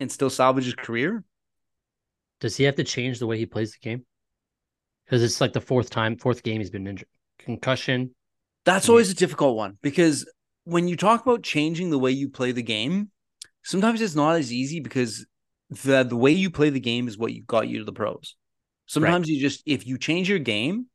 and 0.00 0.10
still 0.10 0.30
salvage 0.30 0.64
his 0.64 0.74
career. 0.74 1.24
Does 2.40 2.56
he 2.56 2.64
have 2.64 2.76
to 2.76 2.84
change 2.84 3.18
the 3.18 3.26
way 3.26 3.38
he 3.38 3.46
plays 3.46 3.72
the 3.72 3.78
game? 3.80 4.04
Because 5.04 5.22
it's 5.22 5.40
like 5.40 5.52
the 5.52 5.60
fourth 5.60 5.90
time, 5.90 6.16
fourth 6.16 6.42
game 6.42 6.60
he's 6.60 6.70
been 6.70 6.86
injured. 6.86 7.08
Concussion. 7.38 8.14
That's 8.64 8.88
always 8.88 9.10
a 9.10 9.14
difficult 9.14 9.56
one 9.56 9.78
because 9.80 10.30
when 10.64 10.86
you 10.86 10.96
talk 10.96 11.22
about 11.22 11.42
changing 11.42 11.90
the 11.90 11.98
way 11.98 12.10
you 12.10 12.28
play 12.28 12.52
the 12.52 12.62
game, 12.62 13.10
sometimes 13.62 14.02
it's 14.02 14.14
not 14.14 14.36
as 14.36 14.52
easy 14.52 14.80
because 14.80 15.26
the 15.70 16.02
the 16.02 16.16
way 16.16 16.32
you 16.32 16.50
play 16.50 16.68
the 16.70 16.80
game 16.80 17.08
is 17.08 17.16
what 17.16 17.32
you 17.32 17.42
got 17.42 17.68
you 17.68 17.78
to 17.78 17.84
the 17.84 17.92
pros. 17.92 18.36
Sometimes 18.86 19.28
you 19.28 19.40
just 19.40 19.62
if 19.64 19.86
you 19.86 19.96
change 19.96 20.28
your 20.28 20.38
game, 20.38 20.86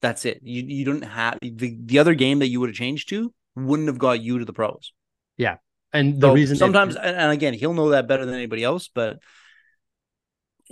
that's 0.00 0.24
it. 0.24 0.40
You 0.42 0.62
you 0.66 0.84
don't 0.84 1.02
have 1.02 1.38
the, 1.42 1.76
the 1.84 1.98
other 1.98 2.14
game 2.14 2.38
that 2.38 2.48
you 2.48 2.60
would 2.60 2.70
have 2.70 2.76
changed 2.76 3.10
to 3.10 3.32
wouldn't 3.56 3.88
have 3.88 3.98
got 3.98 4.20
you 4.20 4.38
to 4.38 4.44
the 4.44 4.52
pros. 4.52 4.92
Yeah. 5.36 5.56
And 5.92 6.20
the 6.20 6.28
So 6.28 6.34
reason 6.34 6.56
sometimes 6.56 6.96
and 6.96 7.16
and 7.16 7.32
again, 7.32 7.54
he'll 7.54 7.74
know 7.74 7.90
that 7.90 8.06
better 8.06 8.24
than 8.24 8.34
anybody 8.34 8.62
else, 8.62 8.88
but 8.88 9.18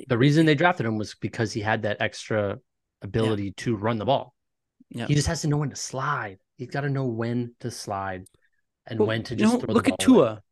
the 0.06 0.16
reason 0.16 0.46
they 0.46 0.54
drafted 0.54 0.86
him 0.86 0.96
was 0.96 1.16
because 1.16 1.52
he 1.52 1.60
had 1.60 1.82
that 1.82 1.96
extra 2.00 2.58
ability 3.02 3.52
to 3.52 3.74
run 3.76 3.98
the 3.98 4.04
ball. 4.04 4.34
Yeah. 4.90 5.06
He 5.06 5.14
just 5.14 5.26
has 5.26 5.42
to 5.42 5.48
know 5.48 5.56
when 5.56 5.70
to 5.70 5.76
slide. 5.76 6.38
He's 6.56 6.68
got 6.68 6.82
to 6.82 6.90
know 6.90 7.06
when 7.06 7.54
to 7.60 7.70
slide 7.70 8.26
and 8.86 8.98
Well, 8.98 9.08
when 9.08 9.22
to 9.24 9.34
you 9.34 9.40
just 9.40 9.54
know, 9.54 9.60
throw 9.60 9.74
look 9.74 9.84
the 9.86 9.92
at 9.92 9.98
ball 9.98 10.16
away. 10.16 10.28
Tua. 10.28 10.42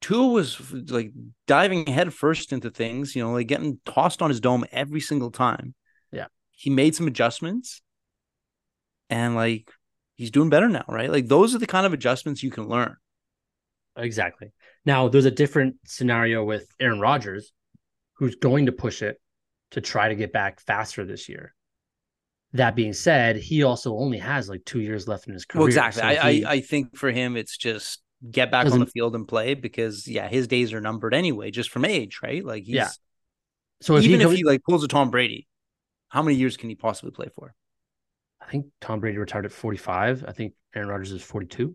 Tua 0.00 0.28
was 0.28 0.72
like 0.90 1.12
diving 1.46 1.86
head 1.86 2.12
first 2.12 2.52
into 2.52 2.70
things, 2.70 3.14
you 3.16 3.22
know, 3.22 3.32
like 3.32 3.46
getting 3.46 3.78
tossed 3.84 4.22
on 4.22 4.30
his 4.30 4.40
dome 4.40 4.64
every 4.72 5.00
single 5.00 5.30
time. 5.30 5.74
Yeah. 6.12 6.26
He 6.50 6.70
made 6.70 6.94
some 6.94 7.06
adjustments 7.06 7.82
and 9.08 9.34
like 9.34 9.70
he's 10.16 10.30
doing 10.30 10.50
better 10.50 10.68
now, 10.68 10.84
right? 10.88 11.10
Like 11.10 11.28
those 11.28 11.54
are 11.54 11.58
the 11.58 11.66
kind 11.66 11.86
of 11.86 11.92
adjustments 11.92 12.42
you 12.42 12.50
can 12.50 12.68
learn. 12.68 12.96
Exactly. 13.96 14.52
Now 14.84 15.08
there's 15.08 15.24
a 15.24 15.30
different 15.30 15.76
scenario 15.86 16.44
with 16.44 16.66
Aaron 16.80 17.00
Rodgers, 17.00 17.52
who's 18.14 18.34
going 18.36 18.66
to 18.66 18.72
push 18.72 19.02
it 19.02 19.20
to 19.72 19.80
try 19.80 20.08
to 20.08 20.14
get 20.14 20.32
back 20.32 20.60
faster 20.60 21.04
this 21.04 21.28
year. 21.28 21.54
That 22.52 22.76
being 22.76 22.92
said, 22.92 23.36
he 23.36 23.62
also 23.62 23.96
only 23.96 24.18
has 24.18 24.48
like 24.48 24.64
two 24.64 24.80
years 24.80 25.08
left 25.08 25.26
in 25.26 25.34
his 25.34 25.44
career. 25.44 25.60
Well, 25.60 25.66
exactly. 25.68 26.00
So 26.02 26.08
I, 26.08 26.32
he- 26.32 26.44
I 26.44 26.52
I 26.52 26.60
think 26.60 26.96
for 26.96 27.10
him 27.10 27.36
it's 27.36 27.56
just 27.56 28.02
get 28.30 28.50
back 28.50 28.66
on 28.70 28.80
the 28.80 28.86
field 28.86 29.14
and 29.14 29.28
play 29.28 29.54
because 29.54 30.08
yeah, 30.08 30.28
his 30.28 30.46
days 30.46 30.72
are 30.72 30.80
numbered 30.80 31.14
anyway, 31.14 31.50
just 31.50 31.70
from 31.70 31.84
age, 31.84 32.20
right? 32.22 32.44
Like 32.44 32.64
he's 32.64 32.74
Yeah. 32.74 32.88
so 33.82 33.96
if 33.96 34.04
even 34.04 34.20
he 34.20 34.26
if 34.26 34.32
he 34.32 34.44
like 34.44 34.62
pulls 34.62 34.82
a 34.84 34.88
Tom 34.88 35.10
Brady, 35.10 35.46
how 36.08 36.22
many 36.22 36.36
years 36.36 36.56
can 36.56 36.68
he 36.70 36.74
possibly 36.74 37.10
play 37.10 37.28
for? 37.34 37.54
I 38.46 38.50
think 38.50 38.66
Tom 38.80 39.00
Brady 39.00 39.18
retired 39.18 39.44
at 39.44 39.52
45. 39.52 40.24
I 40.26 40.32
think 40.32 40.54
Aaron 40.74 40.88
Rodgers 40.88 41.12
is 41.12 41.22
42. 41.22 41.74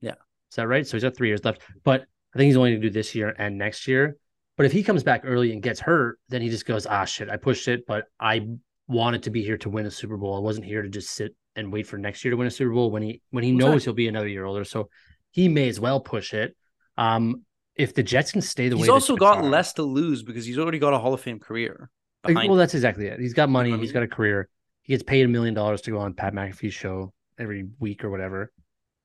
Yeah. 0.00 0.12
Is 0.12 0.56
that 0.56 0.68
right? 0.68 0.86
So 0.86 0.96
he's 0.96 1.02
got 1.02 1.16
three 1.16 1.28
years 1.28 1.44
left. 1.44 1.62
But 1.82 2.02
I 2.34 2.38
think 2.38 2.46
he's 2.48 2.56
only 2.56 2.70
going 2.72 2.82
to 2.82 2.88
do 2.88 2.92
this 2.92 3.14
year 3.14 3.34
and 3.36 3.58
next 3.58 3.88
year. 3.88 4.16
But 4.56 4.66
if 4.66 4.72
he 4.72 4.82
comes 4.84 5.02
back 5.02 5.22
early 5.24 5.52
and 5.52 5.60
gets 5.62 5.80
hurt, 5.80 6.18
then 6.28 6.40
he 6.40 6.48
just 6.48 6.66
goes, 6.66 6.86
ah, 6.86 7.04
shit, 7.04 7.28
I 7.28 7.36
pushed 7.36 7.66
it, 7.66 7.86
but 7.86 8.04
I 8.20 8.46
wanted 8.86 9.24
to 9.24 9.30
be 9.30 9.42
here 9.42 9.56
to 9.58 9.68
win 9.68 9.86
a 9.86 9.90
Super 9.90 10.16
Bowl. 10.16 10.36
I 10.36 10.40
wasn't 10.40 10.66
here 10.66 10.82
to 10.82 10.88
just 10.88 11.10
sit 11.10 11.34
and 11.56 11.72
wait 11.72 11.86
for 11.86 11.98
next 11.98 12.24
year 12.24 12.30
to 12.30 12.36
win 12.36 12.46
a 12.46 12.50
Super 12.50 12.72
Bowl 12.72 12.90
when 12.90 13.02
he 13.02 13.20
when 13.30 13.42
he 13.42 13.50
knows 13.52 13.84
he'll 13.84 13.94
be 13.94 14.06
another 14.06 14.28
year 14.28 14.44
older. 14.44 14.64
So 14.64 14.90
he 15.32 15.48
may 15.48 15.68
as 15.68 15.80
well 15.80 16.00
push 16.00 16.34
it. 16.34 16.56
Um, 16.96 17.42
if 17.74 17.94
the 17.94 18.04
Jets 18.04 18.30
can 18.30 18.40
stay 18.40 18.68
the 18.68 18.76
way 18.76 18.82
He's 18.82 18.88
also 18.88 19.16
got 19.16 19.38
are- 19.38 19.44
less 19.44 19.72
to 19.74 19.82
lose 19.82 20.22
because 20.22 20.46
he's 20.46 20.58
already 20.58 20.78
got 20.78 20.92
a 20.94 20.98
Hall 20.98 21.12
of 21.14 21.20
Fame 21.20 21.40
career. 21.40 21.90
well, 22.24 22.54
that's 22.54 22.74
exactly 22.74 23.06
it. 23.06 23.18
He's 23.18 23.34
got 23.34 23.48
money. 23.48 23.76
He's 23.78 23.92
got 23.92 24.02
a 24.04 24.08
career. 24.08 24.48
He 24.84 24.92
gets 24.92 25.02
paid 25.02 25.24
a 25.24 25.28
million 25.28 25.54
dollars 25.54 25.80
to 25.82 25.90
go 25.90 25.98
on 25.98 26.12
Pat 26.12 26.34
McAfee's 26.34 26.74
show 26.74 27.12
every 27.38 27.66
week 27.78 28.04
or 28.04 28.10
whatever. 28.10 28.52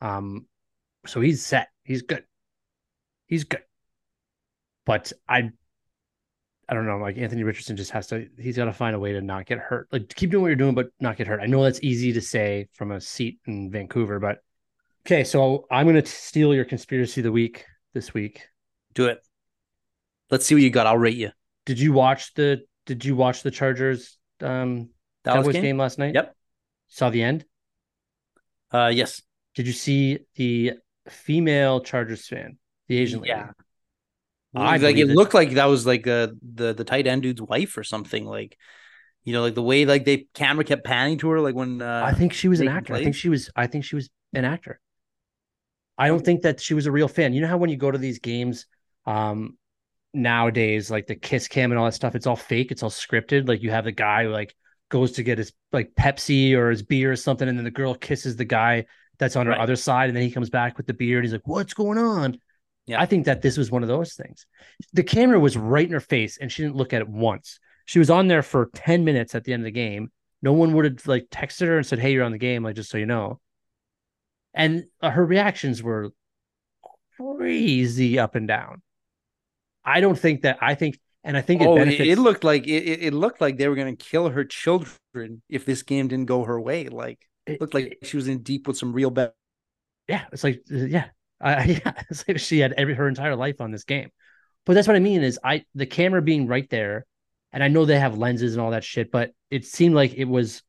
Um, 0.02 0.46
so 1.06 1.22
he's 1.22 1.44
set. 1.44 1.70
He's 1.84 2.02
good. 2.02 2.26
He's 3.28 3.46
good. 3.46 3.64
But 4.86 5.14
I, 5.28 5.52
I 6.68 6.74
don't 6.74 6.86
know. 6.86 6.98
Like 6.98 7.18
Anthony 7.18 7.44
Richardson 7.44 7.78
just 7.78 7.92
has 7.92 8.08
to. 8.08 8.28
He's 8.38 8.58
got 8.58 8.66
to 8.66 8.74
find 8.74 8.94
a 8.94 9.00
way 9.00 9.14
to 9.14 9.22
not 9.22 9.46
get 9.46 9.58
hurt. 9.60 9.88
Like 9.92 10.14
keep 10.14 10.32
doing 10.32 10.42
what 10.42 10.50
you're 10.50 10.58
doing, 10.58 10.76
but 10.76 10.90
not 11.00 11.16
get 11.16 11.28
hurt. 11.28 11.40
I 11.40 11.46
know 11.46 11.64
that's 11.64 11.82
easy 11.82 12.12
to 12.12 12.22
say 12.22 12.68
from 12.74 12.92
a 12.92 13.00
seat 13.00 13.40
in 13.46 13.72
Vancouver, 13.72 14.20
but 14.20 14.40
okay. 15.06 15.24
So 15.24 15.66
I'm 15.72 15.86
gonna 15.86 16.06
steal 16.06 16.54
your 16.54 16.66
conspiracy 16.66 17.22
of 17.22 17.26
the 17.26 17.32
week 17.32 17.66
this 17.94 18.14
week. 18.14 18.42
Do 18.96 19.06
it. 19.06 19.20
Let's 20.30 20.46
see 20.46 20.56
what 20.56 20.62
you 20.62 20.72
got. 20.72 20.88
I'll 20.88 20.98
rate 20.98 21.16
you. 21.16 21.32
Did 21.66 21.80
you 21.80 21.94
watch 21.94 22.34
the? 22.34 22.66
Did 22.86 23.06
you 23.06 23.16
watch 23.16 23.44
the 23.44 23.52
Chargers 23.52 24.18
um 24.42 24.90
Cowboys 25.26 25.54
game? 25.54 25.64
game 25.64 25.78
last 25.78 26.00
night? 26.00 26.16
Yep. 26.16 26.36
Saw 26.88 27.10
the 27.10 27.24
end. 27.24 27.46
Uh, 28.72 28.92
yes. 28.94 29.22
Did 29.56 29.68
you 29.68 29.74
see 29.74 30.20
the 30.36 30.74
female 31.08 31.82
Chargers 31.82 32.28
fan, 32.28 32.58
the 32.88 32.98
Asian 32.98 33.22
lady? 33.22 33.30
Yeah. 33.30 33.52
I 34.56 34.78
like 34.78 34.98
it 34.98 35.10
it. 35.10 35.16
looked 35.16 35.34
like 35.34 35.52
that 35.52 35.66
was 35.66 35.86
like 35.86 36.08
uh, 36.08 36.30
the 36.42 36.74
the 36.74 36.84
tight 36.84 37.06
end 37.06 37.22
dude's 37.22 37.42
wife 37.42 37.78
or 37.78 37.84
something. 37.84 38.26
Like, 38.26 38.58
you 39.24 39.34
know, 39.34 39.42
like 39.42 39.54
the 39.54 39.62
way 39.62 39.86
like 39.86 40.06
they 40.06 40.28
camera 40.34 40.64
kept 40.64 40.84
panning 40.84 41.20
to 41.20 41.30
her, 41.30 41.40
like 41.40 41.54
when 41.54 41.82
uh, 41.82 42.04
I 42.06 42.14
think 42.14 42.34
she 42.34 42.48
was 42.48 42.60
an 42.60 42.68
actor. 42.68 42.96
I 42.96 43.04
think 43.04 43.16
she 43.16 43.30
was. 43.30 43.52
I 43.56 43.68
think 43.68 43.86
she 43.86 43.96
was 43.96 44.10
an 44.34 44.46
actor. 44.46 44.80
I 45.98 46.08
don't 46.08 46.24
think 46.24 46.44
that 46.44 46.62
she 46.62 46.74
was 46.74 46.88
a 46.88 46.92
real 46.92 47.08
fan. 47.08 47.34
You 47.34 47.42
know 47.42 47.48
how 47.48 47.58
when 47.58 47.70
you 47.70 47.78
go 47.78 47.92
to 47.92 47.98
these 47.98 48.20
games, 48.20 48.66
um, 49.06 49.58
nowadays, 50.14 50.90
like 50.90 51.06
the 51.06 51.16
kiss 51.16 51.48
cam 51.48 51.72
and 51.72 51.78
all 51.78 51.86
that 51.86 51.94
stuff, 51.94 52.16
it's 52.16 52.26
all 52.26 52.36
fake. 52.36 52.72
It's 52.72 52.82
all 52.82 52.90
scripted. 52.90 53.48
Like 53.48 53.62
you 53.62 53.70
have 53.70 53.84
the 53.84 53.92
guy 53.92 54.24
who 54.24 54.30
like 54.30 54.56
goes 54.90 55.14
to 55.14 55.24
get 55.24 55.38
his 55.38 55.54
like 55.72 55.94
Pepsi 55.96 56.54
or 56.56 56.70
his 56.70 56.84
beer 56.84 57.12
or 57.12 57.16
something, 57.16 57.48
and 57.48 57.58
then 57.58 57.66
the 57.66 57.72
girl 57.72 57.96
kisses 57.96 58.36
the 58.36 58.46
guy 58.46 58.86
that's 59.18 59.36
on 59.36 59.48
her 59.48 59.54
Right. 59.54 59.62
other 59.62 59.76
side, 59.76 60.10
and 60.10 60.16
then 60.16 60.24
he 60.24 60.32
comes 60.32 60.50
back 60.50 60.78
with 60.78 60.88
the 60.88 60.94
beer 60.94 61.18
and 61.18 61.26
he's 61.26 61.34
like, 61.34 61.48
"What's 61.48 61.74
going 61.74 61.98
on?" 61.98 62.40
Yeah. 62.86 63.02
I 63.02 63.06
think 63.06 63.26
that 63.26 63.42
this 63.42 63.58
was 63.58 63.70
one 63.72 63.84
of 63.84 63.90
those 63.90 64.14
things. 64.14 64.46
The 64.94 65.04
camera 65.04 65.40
was 65.40 65.56
right 65.58 65.86
in 65.86 65.94
her 65.94 66.00
face, 66.00 66.38
and 66.38 66.52
she 66.52 66.64
didn't 66.64 66.76
look 66.78 66.94
at 66.94 67.02
it 67.02 67.10
once. 67.10 67.60
She 67.86 68.00
was 68.00 68.10
on 68.10 68.28
there 68.28 68.44
for 68.44 68.70
ten 68.74 69.04
minutes 69.06 69.36
at 69.36 69.44
the 69.44 69.54
end 69.54 69.62
of 69.62 69.66
the 69.66 69.72
game. 69.72 70.12
No 70.42 70.54
one 70.54 70.74
would 70.74 70.86
have 70.86 71.08
like 71.08 71.30
texted 71.30 71.68
her 71.68 71.78
and 71.78 71.86
said, 71.86 72.00
"Hey, 72.00 72.14
you're 72.14 72.24
on 72.24 72.32
the 72.32 72.38
game," 72.38 72.64
like 72.64 72.76
just 72.76 72.90
so 72.90 72.98
you 72.98 73.06
know. 73.06 73.40
And 74.54 74.86
uh, 75.02 75.12
her 75.12 75.26
reactions 75.26 75.84
were 75.84 76.12
crazy 77.18 78.18
up 78.20 78.36
and 78.36 78.48
down. 78.48 78.82
I 79.84 80.02
don't 80.02 80.18
think 80.18 80.42
that. 80.42 80.58
I 80.62 80.76
think, 80.76 81.00
and 81.24 81.36
I 81.36 81.42
think 81.42 81.62
it 81.62 81.68
oh, 81.68 81.76
benefits. 81.76 82.10
it 82.10 82.18
looked 82.18 82.44
like 82.44 82.68
it, 82.68 83.04
it 83.04 83.14
looked 83.14 83.42
like 83.42 83.58
they 83.58 83.68
were 83.68 83.76
going 83.76 83.96
to 83.96 84.06
kill 84.06 84.30
her 84.30 84.46
children 84.46 85.42
if 85.50 85.66
this 85.66 85.84
game 85.84 86.08
didn't 86.08 86.28
go 86.28 86.44
her 86.44 86.60
way. 86.60 86.88
Like, 86.88 87.20
it 87.46 87.60
looked 87.60 87.74
like 87.74 87.98
she 88.04 88.16
was 88.16 88.28
in 88.28 88.42
deep 88.42 88.68
with 88.68 88.78
some 88.78 88.94
real 88.94 89.10
bad. 89.10 89.34
yeah, 90.08 90.26
it's 90.32 90.44
like 90.44 90.62
uh, 90.72 90.78
yeah, 90.78 91.06
I, 91.42 91.64
yeah, 91.86 91.94
it's 92.10 92.26
like 92.28 92.40
she 92.40 92.60
had 92.60 92.74
every 92.74 92.94
her 92.94 93.08
entire 93.08 93.36
life 93.36 93.62
on 93.62 93.72
this 93.72 93.84
game. 93.84 94.10
But 94.66 94.74
that's 94.74 94.88
what 94.88 94.98
I 94.98 95.00
mean 95.00 95.24
is 95.24 95.40
I 95.44 95.64
the 95.76 95.86
camera 95.86 96.22
being 96.22 96.48
right 96.48 96.70
there, 96.70 97.06
and 97.52 97.64
I 97.64 97.68
know 97.68 97.86
they 97.86 98.00
have 98.00 98.18
lenses 98.18 98.54
and 98.54 98.62
all 98.62 98.72
that 98.72 98.84
shit, 98.84 99.12
but 99.12 99.32
it 99.52 99.66
seemed 99.66 99.96
like 99.96 100.14
it 100.14 100.26
was 100.26 100.62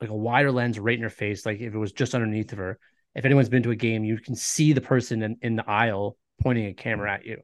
like 0.00 0.10
a 0.10 0.16
wider 0.16 0.50
lens 0.52 0.78
right 0.78 0.96
in 0.96 1.02
her 1.02 1.10
face. 1.10 1.44
Like 1.44 1.60
if 1.60 1.74
it 1.74 1.78
was 1.78 1.92
just 1.92 2.14
underneath 2.14 2.52
of 2.52 2.58
her. 2.58 2.78
If 3.12 3.24
anyone's 3.24 3.48
been 3.48 3.64
to 3.64 3.72
a 3.72 3.76
game, 3.76 4.04
you 4.04 4.18
can 4.18 4.36
see 4.36 4.72
the 4.72 4.80
person 4.80 5.22
in, 5.22 5.36
in 5.42 5.56
the 5.56 5.68
aisle 5.68 6.16
pointing 6.40 6.66
a 6.66 6.74
camera 6.74 7.12
at 7.12 7.26
you. 7.26 7.38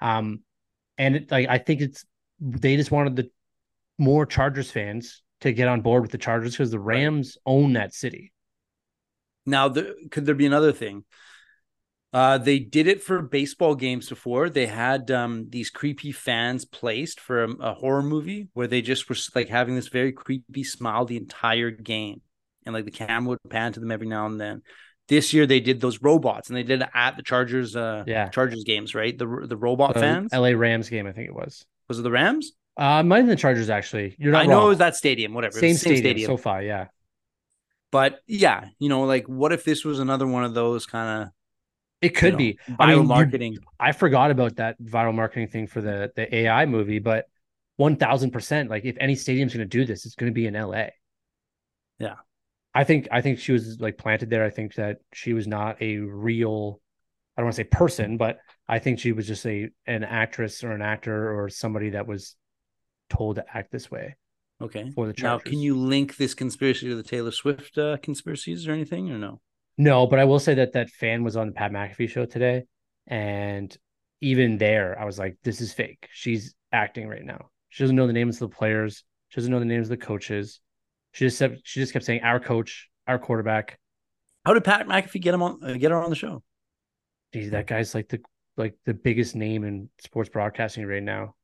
Um, 0.00 0.42
and 0.98 1.16
it, 1.16 1.30
like 1.30 1.48
I 1.48 1.58
think 1.58 1.80
it's 1.80 2.04
they 2.40 2.76
just 2.76 2.90
wanted 2.90 3.16
the 3.16 3.30
more 3.98 4.26
Chargers 4.26 4.70
fans 4.70 5.22
to 5.40 5.52
get 5.52 5.68
on 5.68 5.80
board 5.80 6.02
with 6.02 6.12
the 6.12 6.18
Chargers 6.18 6.52
because 6.52 6.70
the 6.70 6.78
Right. 6.78 7.02
Rams 7.02 7.36
own 7.46 7.74
that 7.74 7.94
city. 7.94 8.32
Now, 9.44 9.68
there, 9.68 9.94
could 10.10 10.26
there 10.26 10.34
be 10.34 10.46
another 10.46 10.72
thing? 10.72 11.04
Uh, 12.12 12.38
they 12.38 12.58
did 12.58 12.86
it 12.86 13.02
for 13.02 13.20
baseball 13.20 13.74
games 13.74 14.08
before. 14.08 14.48
They 14.48 14.66
had 14.66 15.10
um, 15.10 15.50
these 15.50 15.70
creepy 15.70 16.12
fans 16.12 16.64
placed 16.64 17.20
for 17.20 17.44
a, 17.44 17.50
a 17.60 17.74
horror 17.74 18.02
movie 18.02 18.48
where 18.54 18.66
they 18.66 18.80
just 18.80 19.08
were 19.08 19.16
like 19.34 19.48
having 19.48 19.74
this 19.74 19.88
very 19.88 20.12
creepy 20.12 20.64
smile 20.64 21.04
the 21.04 21.16
entire 21.16 21.70
game, 21.70 22.22
and 22.64 22.74
like 22.74 22.86
the 22.86 22.90
camera 22.90 23.30
would 23.30 23.38
pan 23.50 23.72
to 23.74 23.80
them 23.80 23.90
every 23.90 24.06
now 24.06 24.26
and 24.26 24.40
then. 24.40 24.62
This 25.08 25.32
year 25.32 25.46
they 25.46 25.60
did 25.60 25.80
those 25.80 26.02
robots, 26.02 26.48
and 26.48 26.56
they 26.56 26.62
did 26.64 26.82
it 26.82 26.88
at 26.92 27.16
the 27.16 27.22
Chargers, 27.22 27.76
uh, 27.76 28.02
Yeah. 28.06 28.28
Chargers 28.28 28.64
games, 28.64 28.94
right? 28.94 29.16
The 29.16 29.46
the 29.48 29.56
robot 29.56 29.94
The 29.94 30.00
fans. 30.00 30.32
LA 30.32 30.48
Rams 30.50 30.88
game, 30.88 31.06
I 31.06 31.12
think 31.12 31.28
it 31.28 31.34
was. 31.34 31.64
Was 31.88 31.98
it 32.00 32.02
the 32.02 32.10
Rams? 32.10 32.52
Uh, 32.76 33.02
might 33.02 33.18
have 33.18 33.26
been 33.26 33.30
the 33.30 33.36
Chargers 33.36 33.70
actually. 33.70 34.16
You're 34.18 34.32
not 34.32 34.42
I 34.42 34.46
know 34.46 34.66
it 34.66 34.68
was 34.70 34.78
that 34.78 34.96
stadium, 34.96 35.32
whatever. 35.32 35.56
It 35.56 35.60
same, 35.60 35.76
stadium, 35.76 36.00
stadium, 36.02 36.26
SoFi. 36.36 36.66
Yeah, 36.66 36.88
But 37.92 38.20
yeah, 38.26 38.68
you 38.78 38.88
know, 38.88 39.04
like 39.04 39.26
what 39.26 39.52
if 39.52 39.64
this 39.64 39.84
was 39.84 40.00
another 40.00 40.26
one 40.26 40.44
of 40.44 40.52
those 40.54 40.84
kind 40.86 41.22
of 41.22 41.28
It 42.02 42.10
could 42.10 42.32
know, 42.32 42.38
be 42.38 42.58
viral 42.68 42.76
I 42.80 42.86
mean, 42.88 42.96
you- 42.98 43.02
marketing. 43.04 43.58
I 43.80 43.92
forgot 43.92 44.30
about 44.30 44.56
that 44.56 44.76
viral 44.82 45.14
marketing 45.14 45.48
thing 45.48 45.66
for 45.68 45.80
the 45.80 46.12
the 46.16 46.34
AI 46.34 46.66
movie, 46.66 46.98
but 46.98 47.26
one 47.76 47.96
thousand 47.96 48.32
percent. 48.32 48.68
Like 48.70 48.84
if 48.84 48.96
any 49.00 49.14
stadium's 49.14 49.54
going 49.54 49.64
to 49.68 49.78
do 49.78 49.84
this, 49.86 50.04
it's 50.04 50.14
going 50.16 50.30
to 50.30 50.34
be 50.34 50.46
in 50.46 50.54
LA. 50.54 50.88
Yeah. 51.98 52.16
I 52.76 52.84
think 52.84 53.08
I 53.10 53.22
think 53.22 53.38
she 53.38 53.52
was 53.52 53.80
like 53.80 53.96
planted 53.96 54.28
there. 54.28 54.44
I 54.44 54.50
think 54.50 54.74
that 54.74 54.98
she 55.12 55.32
was 55.32 55.46
not 55.46 55.80
a 55.80 55.96
real. 55.98 56.80
I 57.36 57.40
don't 57.40 57.46
want 57.46 57.56
to 57.56 57.62
say 57.62 57.68
person, 57.68 58.16
but 58.18 58.38
I 58.68 58.78
think 58.78 58.98
she 58.98 59.12
was 59.12 59.26
just 59.26 59.46
a 59.46 59.70
an 59.86 60.04
actress 60.04 60.62
or 60.62 60.72
an 60.72 60.82
actor 60.82 61.38
or 61.38 61.48
somebody 61.48 61.90
that 61.90 62.06
was 62.06 62.36
told 63.08 63.36
to 63.36 63.44
act 63.56 63.72
this 63.72 63.90
way 63.90 64.16
Okay. 64.60 64.90
for 64.90 65.06
the 65.06 65.14
Now, 65.22 65.38
can 65.38 65.58
you 65.58 65.76
link 65.76 66.16
this 66.16 66.34
conspiracy 66.34 66.88
to 66.88 66.96
the 66.96 67.02
Taylor 67.02 67.30
Swift 67.30 67.78
uh, 67.78 67.96
conspiracies 68.02 68.68
or 68.68 68.72
anything, 68.72 69.10
or 69.10 69.18
no? 69.18 69.40
No, 69.78 70.06
but 70.06 70.18
I 70.18 70.24
will 70.24 70.38
say 70.38 70.54
that 70.54 70.72
that 70.72 70.90
fan 70.90 71.24
was 71.24 71.36
on 71.36 71.46
the 71.48 71.52
Pat 71.52 71.72
McAfee 71.72 72.08
show 72.10 72.26
today, 72.26 72.64
and 73.06 73.74
even 74.20 74.58
there, 74.58 74.98
I 75.00 75.04
was 75.04 75.18
like, 75.18 75.36
"This 75.44 75.60
is 75.60 75.72
fake. 75.72 76.08
She's 76.12 76.54
acting 76.72 77.08
right 77.08 77.24
now. 77.24 77.50
She 77.70 77.82
doesn't 77.84 77.96
know 77.96 78.06
the 78.06 78.12
names 78.12 78.36
of 78.40 78.50
the 78.50 78.56
players. 78.56 79.04
She 79.28 79.40
doesn't 79.40 79.52
know 79.52 79.60
the 79.60 79.64
names 79.64 79.86
of 79.86 79.98
the 79.98 80.06
coaches. 80.06 80.60
She 81.16 81.24
just 81.24 81.38
kept, 81.38 81.60
she 81.64 81.80
just 81.80 81.94
kept 81.94 82.04
saying 82.04 82.20
our 82.22 82.38
coach, 82.38 82.90
our 83.06 83.18
quarterback. 83.18 83.78
How 84.44 84.52
did 84.52 84.64
Pat 84.64 84.86
McAfee 84.86 85.22
get 85.22 85.32
him 85.32 85.40
on? 85.42 85.58
Uh, 85.64 85.72
get 85.72 85.90
her 85.90 86.02
on 86.02 86.10
the 86.10 86.16
show? 86.16 86.42
Geez, 87.32 87.52
that 87.52 87.66
guy's 87.66 87.94
like 87.94 88.08
the 88.10 88.20
like 88.58 88.74
the 88.84 88.92
biggest 88.92 89.34
name 89.34 89.64
in 89.64 89.88
sports 89.98 90.28
broadcasting 90.28 90.84
right 90.84 91.02
now. 91.02 91.34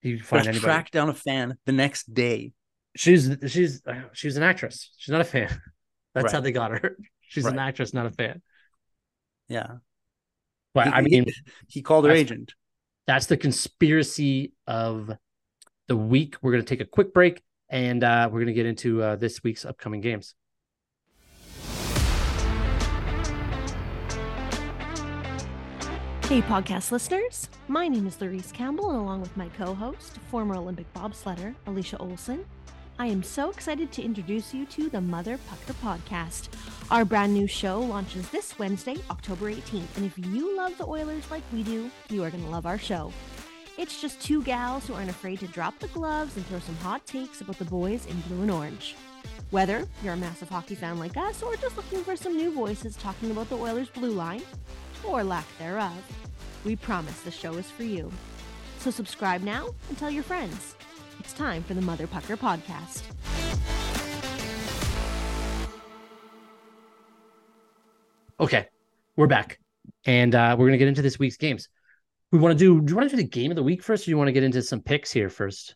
You 0.00 0.18
find 0.20 0.46
anybody. 0.46 0.64
track 0.64 0.90
down 0.90 1.10
a 1.10 1.14
fan 1.14 1.58
the 1.66 1.72
next 1.72 2.14
day. 2.14 2.52
She's 2.96 3.30
she's 3.46 3.82
uh, 3.86 4.04
she's 4.14 4.38
an 4.38 4.42
actress. 4.42 4.90
She's 4.96 5.12
not 5.12 5.20
a 5.20 5.24
fan. 5.24 5.48
That's 6.14 6.24
Right. 6.24 6.32
how 6.32 6.40
they 6.40 6.52
got 6.52 6.70
her. 6.72 6.96
She's 7.28 7.44
an 7.44 7.58
actress, 7.60 7.94
not 7.94 8.06
a 8.06 8.10
fan. 8.10 8.42
Yeah. 9.48 9.74
But 10.74 10.86
He- 10.88 10.92
I 10.94 11.00
mean, 11.02 11.26
he 11.68 11.82
called 11.82 12.06
her 12.06 12.10
agent. 12.10 12.54
that's 13.06 13.26
the 13.26 13.36
conspiracy 13.36 14.52
of 14.66 15.12
the 15.86 15.96
week. 15.96 16.34
We're 16.42 16.50
going 16.50 16.64
to 16.64 16.68
take 16.68 16.80
a 16.80 16.88
quick 16.90 17.14
break 17.14 17.42
and 17.70 18.02
uh, 18.02 18.28
we're 18.30 18.40
going 18.40 18.48
to 18.48 18.52
get 18.52 18.66
into 18.66 19.02
uh, 19.02 19.16
this 19.16 19.42
week's 19.42 19.64
upcoming 19.64 20.00
games. 20.00 20.34
Hey, 26.24 26.42
podcast 26.42 26.92
listeners. 26.92 27.48
My 27.66 27.88
name 27.88 28.06
is 28.06 28.16
Larice 28.18 28.52
Campbell, 28.52 28.90
and 28.90 29.00
along 29.00 29.20
with 29.20 29.36
my 29.36 29.48
co 29.48 29.74
host, 29.74 30.18
former 30.30 30.54
Olympic 30.54 30.92
bobsledder, 30.94 31.54
Alicia 31.66 31.98
Olson, 31.98 32.44
I 33.00 33.06
am 33.06 33.22
so 33.22 33.50
excited 33.50 33.90
to 33.92 34.02
introduce 34.02 34.52
you 34.52 34.66
to 34.66 34.90
the 34.90 35.00
Mother 35.00 35.38
Pucker 35.48 35.72
podcast. 35.82 36.50
Our 36.90 37.04
brand 37.04 37.34
new 37.34 37.46
show 37.46 37.80
launches 37.80 38.28
this 38.28 38.58
Wednesday, 38.58 38.96
October 39.10 39.50
18th, 39.50 39.96
and 39.96 40.04
if 40.04 40.16
you 40.18 40.56
love 40.56 40.76
the 40.78 40.86
Oilers 40.86 41.28
like 41.30 41.42
we 41.52 41.62
do, 41.62 41.90
you 42.10 42.22
are 42.22 42.30
going 42.30 42.44
to 42.44 42.50
love 42.50 42.66
our 42.66 42.78
show. 42.78 43.12
It's 43.80 43.98
just 43.98 44.20
two 44.20 44.42
gals 44.42 44.86
who 44.86 44.92
aren't 44.92 45.08
afraid 45.08 45.40
to 45.40 45.46
drop 45.46 45.78
the 45.78 45.88
gloves 45.88 46.36
and 46.36 46.44
throw 46.44 46.58
some 46.58 46.76
hot 46.76 47.06
takes 47.06 47.40
about 47.40 47.58
the 47.58 47.64
boys 47.64 48.04
in 48.04 48.20
blue 48.20 48.42
and 48.42 48.50
orange. 48.50 48.94
Whether 49.52 49.88
you're 50.04 50.12
a 50.12 50.18
massive 50.18 50.50
hockey 50.50 50.74
fan 50.74 50.98
like 50.98 51.16
us 51.16 51.42
or 51.42 51.56
just 51.56 51.78
looking 51.78 52.04
for 52.04 52.14
some 52.14 52.36
new 52.36 52.52
voices 52.52 52.94
talking 52.96 53.30
about 53.30 53.48
the 53.48 53.56
Oilers' 53.56 53.88
blue 53.88 54.10
line, 54.10 54.42
or 55.02 55.24
lack 55.24 55.46
thereof, 55.58 55.96
we 56.62 56.76
promise 56.76 57.22
the 57.22 57.30
show 57.30 57.54
is 57.54 57.70
for 57.70 57.84
you. 57.84 58.12
So 58.80 58.90
subscribe 58.90 59.40
now 59.40 59.70
and 59.88 59.96
tell 59.96 60.10
your 60.10 60.24
friends. 60.24 60.74
It's 61.18 61.32
time 61.32 61.62
for 61.62 61.72
the 61.72 61.80
Mother 61.80 62.06
Pucker 62.06 62.36
podcast. 62.36 63.04
Okay, 68.38 68.66
we're 69.16 69.26
back. 69.26 69.58
And 70.04 70.34
uh, 70.34 70.54
we're 70.58 70.66
going 70.66 70.72
to 70.72 70.78
get 70.78 70.88
into 70.88 71.00
this 71.00 71.18
week's 71.18 71.38
games. 71.38 71.70
We 72.32 72.38
want 72.38 72.56
to 72.56 72.58
do, 72.58 72.80
do 72.80 72.90
you 72.90 72.96
want 72.96 73.10
to 73.10 73.16
do 73.16 73.22
the 73.22 73.28
game 73.28 73.50
of 73.50 73.56
the 73.56 73.62
week 73.62 73.82
first 73.82 74.04
or 74.04 74.06
do 74.06 74.10
you 74.12 74.18
want 74.18 74.28
to 74.28 74.32
get 74.32 74.44
into 74.44 74.62
some 74.62 74.80
picks 74.80 75.10
here 75.10 75.28
first? 75.28 75.74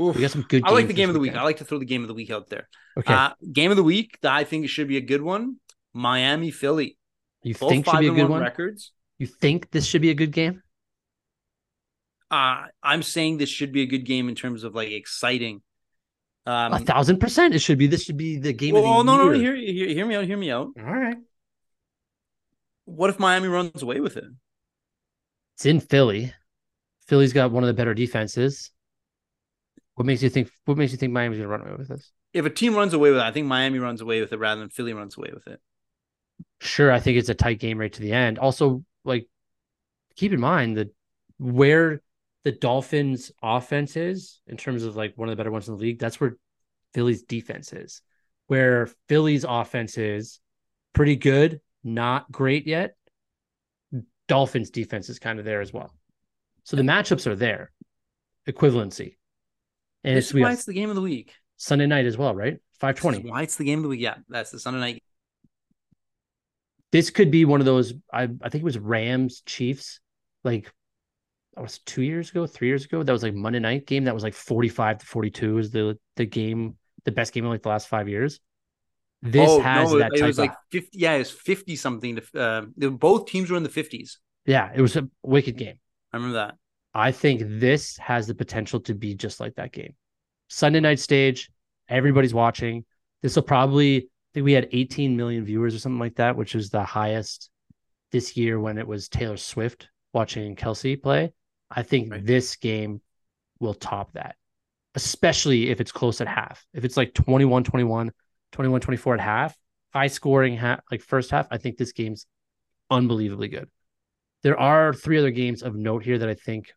Oof. 0.00 0.14
We 0.14 0.22
got 0.22 0.30
some 0.30 0.42
good 0.48 0.64
I 0.64 0.70
like 0.70 0.86
the 0.86 0.92
game 0.92 1.08
of 1.08 1.14
the 1.14 1.20
week. 1.20 1.34
I 1.34 1.42
like 1.42 1.58
to 1.58 1.64
throw 1.64 1.78
the 1.78 1.84
game 1.84 2.02
of 2.02 2.08
the 2.08 2.14
week 2.14 2.30
out 2.30 2.48
there. 2.48 2.68
Okay. 2.96 3.12
Uh, 3.12 3.30
game 3.52 3.70
of 3.70 3.76
the 3.76 3.82
week 3.82 4.18
that 4.22 4.32
I 4.32 4.44
think 4.44 4.68
should 4.68 4.88
be 4.88 4.96
a 4.96 5.02
good 5.02 5.22
one. 5.22 5.56
Miami 5.92 6.50
Philly. 6.50 6.96
you 7.42 7.54
Both 7.54 7.70
think 7.70 7.86
should 7.86 8.00
be 8.00 8.08
a 8.08 8.12
good 8.12 8.28
one, 8.28 8.40
records. 8.40 8.92
You 9.18 9.26
think 9.26 9.70
this 9.70 9.84
should 9.86 10.02
be 10.02 10.10
a 10.10 10.14
good 10.14 10.32
game? 10.32 10.62
Uh, 12.30 12.64
I'm 12.82 13.02
saying 13.02 13.36
this 13.36 13.50
should 13.50 13.72
be 13.72 13.82
a 13.82 13.86
good 13.86 14.06
game 14.06 14.28
in 14.28 14.34
terms 14.34 14.64
of 14.64 14.74
like 14.74 14.90
exciting. 14.90 15.62
Um, 16.46 16.72
a 16.72 16.78
thousand 16.78 17.20
percent. 17.20 17.54
It 17.54 17.60
should 17.60 17.78
be. 17.78 17.86
This 17.86 18.04
should 18.04 18.16
be 18.16 18.38
the 18.38 18.52
game 18.52 18.74
well, 18.74 19.00
of 19.00 19.06
the 19.06 19.16
no, 19.16 19.24
no, 19.24 19.32
year. 19.32 19.54
hear, 19.54 19.72
hear, 19.72 19.88
hear 19.88 20.06
me 20.06 20.14
out. 20.16 20.24
Hear 20.24 20.36
me 20.38 20.50
out. 20.50 20.68
All 20.78 20.84
right. 20.84 21.18
What 22.86 23.10
if 23.10 23.18
Miami 23.18 23.48
runs 23.48 23.82
away 23.82 24.00
with 24.00 24.16
it? 24.16 24.24
It's 25.54 25.66
in 25.66 25.80
Philly. 25.80 26.32
Philly's 27.06 27.32
got 27.32 27.50
one 27.50 27.62
of 27.62 27.66
the 27.66 27.74
better 27.74 27.94
defenses. 27.94 28.70
What 29.94 30.06
makes 30.06 30.22
you 30.22 30.30
think? 30.30 30.50
What 30.64 30.78
makes 30.78 30.92
you 30.92 30.98
think 30.98 31.12
Miami's 31.12 31.38
going 31.38 31.48
to 31.48 31.52
run 31.52 31.60
away 31.60 31.76
with 31.76 31.88
this? 31.88 32.10
If 32.32 32.46
a 32.46 32.50
team 32.50 32.74
runs 32.74 32.94
away 32.94 33.10
with 33.10 33.18
it, 33.18 33.24
I 33.24 33.30
think 33.30 33.46
Miami 33.46 33.78
runs 33.78 34.00
away 34.00 34.20
with 34.20 34.32
it 34.32 34.38
rather 34.38 34.60
than 34.60 34.70
Philly 34.70 34.94
runs 34.94 35.16
away 35.16 35.30
with 35.34 35.46
it. 35.46 35.60
Sure, 36.60 36.90
I 36.90 37.00
think 37.00 37.18
it's 37.18 37.28
a 37.28 37.34
tight 37.34 37.60
game 37.60 37.78
right 37.78 37.92
to 37.92 38.00
the 38.00 38.12
end. 38.12 38.38
Also, 38.38 38.84
like, 39.04 39.28
keep 40.16 40.32
in 40.32 40.40
mind 40.40 40.78
that 40.78 40.94
where 41.38 42.00
the 42.44 42.52
Dolphins' 42.52 43.30
offense 43.42 43.96
is 43.96 44.40
in 44.46 44.56
terms 44.56 44.84
of 44.84 44.96
like 44.96 45.12
one 45.16 45.28
of 45.28 45.32
the 45.32 45.36
better 45.36 45.50
ones 45.50 45.68
in 45.68 45.74
the 45.74 45.80
league, 45.80 45.98
that's 45.98 46.20
where 46.20 46.36
Philly's 46.94 47.22
defense 47.22 47.72
is. 47.72 48.02
Where 48.46 48.88
Philly's 49.08 49.44
offense 49.48 49.98
is 49.98 50.40
pretty 50.92 51.16
good, 51.16 51.60
not 51.84 52.30
great 52.30 52.66
yet. 52.66 52.96
Dolphins' 54.32 54.70
defense 54.70 55.10
is 55.10 55.18
kind 55.18 55.38
of 55.38 55.44
there 55.44 55.60
as 55.60 55.74
well. 55.74 55.94
So 56.64 56.74
the 56.78 56.82
matchups 56.82 57.26
are 57.26 57.36
there, 57.36 57.70
equivalency, 58.48 59.16
and 60.04 60.16
This 60.16 60.30
it's 60.30 60.40
why 60.40 60.52
it's 60.52 60.64
the 60.64 60.72
game 60.72 60.88
of 60.88 60.96
the 60.96 61.02
week. 61.02 61.34
Sunday 61.58 61.86
night 61.86 62.06
as 62.06 62.16
well, 62.16 62.34
right? 62.34 62.56
520. 62.80 63.18
This 63.18 63.24
is. 63.26 63.30
Why 63.30 63.42
it's 63.42 63.56
the 63.56 63.64
game 63.64 63.80
of 63.80 63.82
the 63.82 63.90
week? 63.90 64.00
Yeah, 64.00 64.14
that's 64.30 64.50
the 64.50 64.58
Sunday 64.58 64.80
night. 64.80 65.02
this 66.92 67.10
could 67.10 67.30
be 67.30 67.44
one 67.44 67.60
of 67.60 67.66
those 67.66 67.92
I, 68.10 68.22
I 68.22 68.48
think 68.48 68.62
it 68.62 68.64
was 68.64 68.78
Rams 68.78 69.42
Chiefs 69.44 70.00
like 70.44 70.72
that 71.54 71.60
was 71.60 71.80
two 71.80 72.00
years 72.00 72.30
ago, 72.30 72.46
three 72.46 72.68
years 72.68 72.86
ago. 72.86 73.02
That 73.02 73.12
was 73.12 73.22
like 73.22 73.34
Monday 73.34 73.58
night 73.58 73.86
game. 73.86 74.04
That 74.04 74.14
was 74.14 74.22
like 74.22 74.32
45 74.32 74.96
to 75.00 75.06
42 75.06 75.58
is 75.58 75.70
the 75.72 75.98
the 76.16 76.24
game, 76.24 76.78
the 77.04 77.12
best 77.12 77.34
game 77.34 77.44
in 77.44 77.50
like 77.50 77.62
the 77.62 77.68
last 77.68 77.86
five 77.86 78.08
years. 78.08 78.40
This 79.22 79.48
oh 79.48 79.60
has 79.60 79.92
no, 79.92 79.98
that 80.00 80.10
it 80.14 80.18
type 80.18 80.26
was 80.26 80.38
of, 80.38 80.46
like 80.48 80.54
fifty. 80.70 80.98
Yeah, 80.98 81.14
it 81.14 81.18
was 81.18 81.30
fifty 81.30 81.76
something. 81.76 82.16
To 82.16 82.40
uh, 82.40 82.88
both 82.90 83.26
teams 83.26 83.50
were 83.50 83.56
in 83.56 83.62
the 83.62 83.68
fifties. 83.68 84.18
yeah, 84.46 84.70
it 84.74 84.80
was 84.80 84.96
a 84.96 85.08
wicked 85.22 85.56
game. 85.56 85.78
I 86.12 86.16
remember 86.16 86.34
that. 86.34 86.54
I 86.94 87.12
think 87.12 87.42
this 87.44 87.96
has 87.98 88.26
the 88.26 88.34
potential 88.34 88.80
to 88.80 88.94
be 88.94 89.14
just 89.14 89.40
like 89.40 89.54
that 89.54 89.72
game. 89.72 89.94
Sunday 90.48 90.80
night 90.80 90.98
stage, 90.98 91.50
everybody's 91.88 92.34
watching. 92.34 92.84
This 93.22 93.36
will 93.36 93.44
probably 93.44 93.96
I 93.98 94.30
think 94.34 94.44
we 94.44 94.52
had 94.52 94.68
18 94.72 95.16
million 95.16 95.44
viewers 95.44 95.74
or 95.74 95.78
something 95.78 96.00
like 96.00 96.16
that, 96.16 96.36
which 96.36 96.54
is 96.54 96.70
the 96.70 96.82
highest 96.82 97.48
this 98.10 98.36
year 98.36 98.58
when 98.58 98.76
it 98.76 98.86
was 98.86 99.08
Taylor 99.08 99.36
Swift 99.36 99.88
watching 100.12 100.56
Kelce 100.56 101.00
play. 101.00 101.32
I 101.70 101.82
think 101.82 102.10
Right. 102.10 102.26
this 102.26 102.56
game 102.56 103.00
will 103.60 103.74
top 103.74 104.12
that, 104.14 104.34
especially 104.96 105.70
if 105.70 105.80
it's 105.80 105.92
close 105.92 106.20
at 106.20 106.28
half. 106.28 106.66
If 106.74 106.84
it's 106.84 106.96
like 106.96 107.14
21 107.14 107.64
21, 107.64 108.10
21 108.52 108.80
24 108.80 109.14
at 109.14 109.20
half, 109.20 109.56
high 109.92 110.06
scoring, 110.06 110.56
half, 110.56 110.80
like 110.90 111.02
first 111.02 111.30
half, 111.30 111.46
I 111.50 111.58
think 111.58 111.76
this 111.76 111.92
game's 111.92 112.26
unbelievably 112.90 113.48
good. 113.48 113.68
There 114.42 114.58
are 114.58 114.92
three 114.92 115.18
other 115.18 115.30
games 115.30 115.62
of 115.62 115.74
note 115.74 116.04
here 116.04 116.18
that 116.18 116.28
I 116.28 116.34
think 116.34 116.72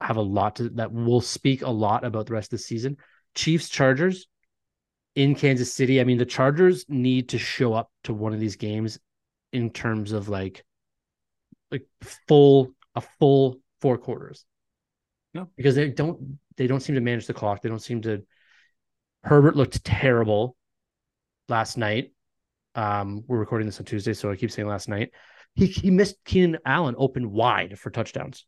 have 0.00 0.16
a 0.16 0.22
lot 0.22 0.56
to 0.56 0.68
that 0.70 0.92
will 0.92 1.20
speak 1.20 1.62
a 1.62 1.70
lot 1.70 2.04
about 2.04 2.26
the 2.26 2.34
rest 2.34 2.52
of 2.52 2.58
the 2.58 2.64
season. 2.64 2.96
Chiefs 3.34 3.68
Chargers 3.68 4.26
in 5.14 5.34
Kansas 5.34 5.72
City. 5.72 6.00
I 6.00 6.04
mean, 6.04 6.18
the 6.18 6.26
Chargers 6.26 6.84
need 6.88 7.30
to 7.30 7.38
show 7.38 7.72
up 7.72 7.90
to 8.04 8.12
one 8.12 8.34
of 8.34 8.40
these 8.40 8.56
games 8.56 8.98
in 9.52 9.70
terms 9.70 10.12
of 10.12 10.28
like 10.28 10.64
like 11.70 11.86
full 12.28 12.72
a 12.94 13.00
full 13.00 13.60
four 13.80 13.98
quarters. 13.98 14.44
Yeah. 15.32 15.44
Because 15.56 15.74
they 15.74 15.90
don't 15.90 16.38
they 16.56 16.66
don't 16.66 16.80
seem 16.80 16.94
to 16.94 17.00
manage 17.00 17.26
the 17.26 17.34
clock. 17.34 17.62
They 17.62 17.68
don't 17.68 17.82
seem 17.82 18.02
to 18.02 18.22
Herbert 19.22 19.56
looked 19.56 19.82
terrible 19.84 20.55
last 21.48 21.76
night. 21.76 22.12
Um, 22.74 23.24
we're 23.26 23.38
recording 23.38 23.66
this 23.66 23.78
on 23.78 23.86
Tuesday, 23.86 24.12
so 24.12 24.30
I 24.30 24.36
keep 24.36 24.50
saying 24.50 24.68
last 24.68 24.88
night. 24.88 25.10
He 25.54 25.66
he 25.66 25.90
missed 25.90 26.16
Keenan 26.24 26.58
Allen 26.66 26.94
open 26.98 27.32
wide 27.32 27.78
for 27.78 27.90
touchdowns. 27.90 28.44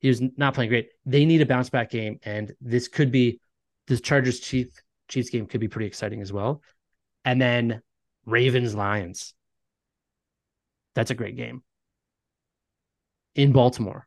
He 0.00 0.08
was 0.08 0.20
not 0.36 0.54
playing 0.54 0.70
great. 0.70 0.88
They 1.06 1.24
need 1.24 1.40
a 1.40 1.46
bounce 1.46 1.70
back 1.70 1.90
game, 1.90 2.18
and 2.24 2.52
this 2.60 2.88
could 2.88 3.12
be 3.12 3.40
this 3.86 4.00
Chargers 4.00 4.40
Chiefs 4.40 4.82
Chiefs 5.08 5.30
game 5.30 5.46
could 5.46 5.60
be 5.60 5.68
pretty 5.68 5.86
exciting 5.86 6.20
as 6.20 6.32
well. 6.32 6.62
And 7.24 7.40
then 7.40 7.80
Ravens 8.26 8.74
Lions. 8.74 9.34
That's 10.94 11.10
a 11.10 11.14
great 11.14 11.36
game 11.36 11.62
in 13.34 13.52
Baltimore. 13.52 14.06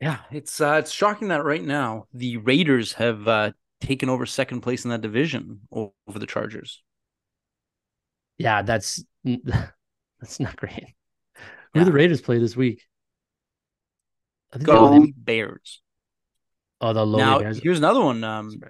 Yeah, 0.00 0.18
it's 0.30 0.60
uh, 0.60 0.76
it's 0.80 0.92
shocking 0.92 1.28
that 1.28 1.44
right 1.44 1.64
now 1.64 2.06
the 2.12 2.36
Raiders 2.36 2.92
have 2.94 3.26
uh, 3.26 3.52
taken 3.80 4.08
over 4.08 4.26
second 4.26 4.60
place 4.60 4.84
in 4.84 4.90
that 4.90 5.00
division 5.00 5.60
over 5.72 6.18
the 6.18 6.26
Chargers. 6.26 6.82
Yeah, 8.38 8.62
that's 8.62 9.02
That's 9.24 10.40
not 10.40 10.56
great. 10.56 10.94
Who 11.34 11.80
Yeah. 11.80 11.80
do 11.80 11.84
the 11.84 11.92
Raiders 11.92 12.20
play 12.20 12.38
this 12.38 12.56
week? 12.56 12.82
I 14.52 14.56
think 14.56 14.66
they- 14.66 14.72
Go 14.72 15.06
Bears. 15.16 15.82
Oh, 16.80 16.92
the 16.92 17.04
low 17.06 17.18
now 17.18 17.38
Bears. 17.40 17.58
here's 17.58 17.78
another 17.78 18.00
one. 18.00 18.22
Um, 18.24 18.60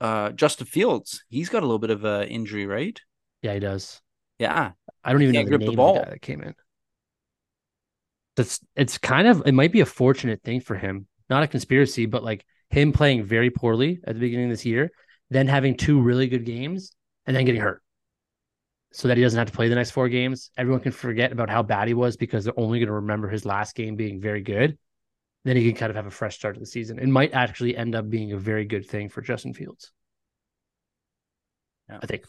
uh, 0.00 0.30
Justin 0.30 0.66
Fields. 0.66 1.24
He's 1.28 1.48
got 1.48 1.62
a 1.62 1.66
little 1.66 1.78
bit 1.78 1.90
of 1.90 2.04
a 2.04 2.26
injury, 2.28 2.66
right? 2.66 2.98
Yeah, 3.42 3.54
he 3.54 3.60
does. 3.60 4.00
Yeah. 4.38 4.72
I 5.04 5.12
don't 5.12 5.22
even 5.22 5.34
know 5.34 5.42
the 5.42 5.48
grip 5.48 5.60
the 5.60 5.66
name 5.66 5.70
of 5.72 5.76
ball. 5.76 5.94
the 5.94 6.00
guy 6.00 6.10
that 6.10 6.22
came 6.22 6.40
in. 6.42 6.54
That's 8.36 8.60
it's 8.76 8.98
kind 8.98 9.28
of 9.28 9.42
it 9.46 9.52
might 9.52 9.72
be 9.72 9.80
a 9.80 9.86
fortunate 9.86 10.42
thing 10.42 10.60
for 10.60 10.74
him. 10.76 11.06
Not 11.28 11.42
a 11.42 11.46
conspiracy, 11.46 12.06
but 12.06 12.24
like 12.24 12.44
him 12.70 12.92
playing 12.92 13.24
very 13.24 13.50
poorly 13.50 14.00
at 14.04 14.14
the 14.14 14.20
beginning 14.20 14.46
of 14.46 14.52
this 14.52 14.64
year, 14.64 14.90
then 15.30 15.46
having 15.48 15.76
two 15.76 16.00
really 16.00 16.28
good 16.28 16.44
games, 16.46 16.92
and 17.26 17.36
then 17.36 17.44
getting 17.44 17.60
hurt. 17.60 17.82
So 18.92 19.08
that 19.08 19.16
he 19.16 19.22
doesn't 19.22 19.38
have 19.38 19.50
to 19.50 19.56
play 19.56 19.68
the 19.68 19.74
next 19.74 19.90
four 19.92 20.08
games. 20.08 20.50
Everyone 20.56 20.80
can 20.82 20.92
forget 20.92 21.32
about 21.32 21.48
how 21.48 21.62
bad 21.62 21.88
he 21.88 21.94
was 21.94 22.16
because 22.16 22.44
they're 22.44 22.58
only 22.58 22.78
going 22.78 22.88
to 22.88 22.94
remember 22.94 23.28
his 23.28 23.46
last 23.46 23.74
game 23.74 23.96
being 23.96 24.20
very 24.20 24.42
good. 24.42 24.76
Then 25.44 25.56
he 25.56 25.64
can 25.66 25.74
kind 25.74 25.90
of 25.90 25.96
have 25.96 26.06
a 26.06 26.10
fresh 26.10 26.36
start 26.36 26.54
to 26.54 26.60
the 26.60 26.66
season. 26.66 26.98
It 26.98 27.08
might 27.08 27.32
actually 27.32 27.76
end 27.76 27.94
up 27.94 28.08
being 28.08 28.32
a 28.32 28.36
very 28.36 28.64
good 28.64 28.86
thing 28.86 29.08
for 29.08 29.22
Justin 29.22 29.54
Fields. 29.54 29.90
Yeah. 31.88 31.98
I 32.02 32.06
think. 32.06 32.24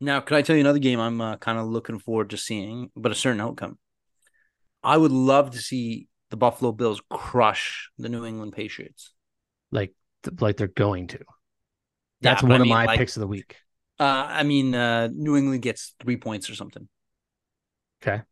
Now, 0.00 0.20
can 0.20 0.36
I 0.36 0.42
tell 0.42 0.56
you 0.56 0.60
another 0.60 0.78
game 0.78 0.98
I'm 0.98 1.20
uh, 1.20 1.36
kind 1.36 1.58
of 1.58 1.66
looking 1.66 1.98
forward 1.98 2.30
to 2.30 2.36
seeing, 2.36 2.90
but 2.96 3.12
a 3.12 3.14
certain 3.14 3.40
outcome? 3.40 3.78
I 4.82 4.96
would 4.96 5.12
love 5.12 5.52
to 5.52 5.58
see 5.58 6.08
the 6.30 6.36
Buffalo 6.36 6.72
Bills 6.72 7.00
crush 7.10 7.90
the 7.98 8.08
New 8.08 8.24
England 8.24 8.52
Patriots. 8.52 9.12
like 9.70 9.94
like 10.40 10.56
they're 10.56 10.68
going 10.68 11.06
to. 11.08 11.20
That's 12.20 12.42
but 12.42 12.50
one 12.50 12.60
I 12.60 12.64
of 12.64 12.68
my 12.68 12.84
like, 12.86 12.98
picks 12.98 13.16
of 13.16 13.20
the 13.20 13.26
week. 13.26 13.56
Uh, 13.98 14.26
I 14.28 14.42
mean, 14.42 14.74
uh, 14.74 15.08
New 15.12 15.36
England 15.36 15.62
gets 15.62 15.94
three 16.00 16.16
points 16.16 16.50
or 16.50 16.54
something. 16.54 16.88
Okay. 18.02 18.22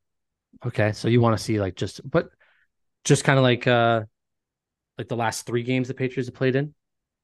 Okay. 0.65 0.93
So 0.93 1.09
you 1.09 1.21
want 1.21 1.37
to 1.37 1.43
see 1.43 1.61
like 1.61 1.75
just 1.75 2.01
but 2.09 2.29
just 3.05 3.25
kind 3.25 3.39
of 3.39 3.43
like 3.43 3.67
uh 3.67 4.03
like 4.99 5.09
the 5.09 5.17
last 5.17 5.47
three 5.47 5.62
games 5.62 5.89
the 5.89 5.95
Patriots 5.95 6.29
have 6.29 6.35
played 6.35 6.57
in. 6.57 6.75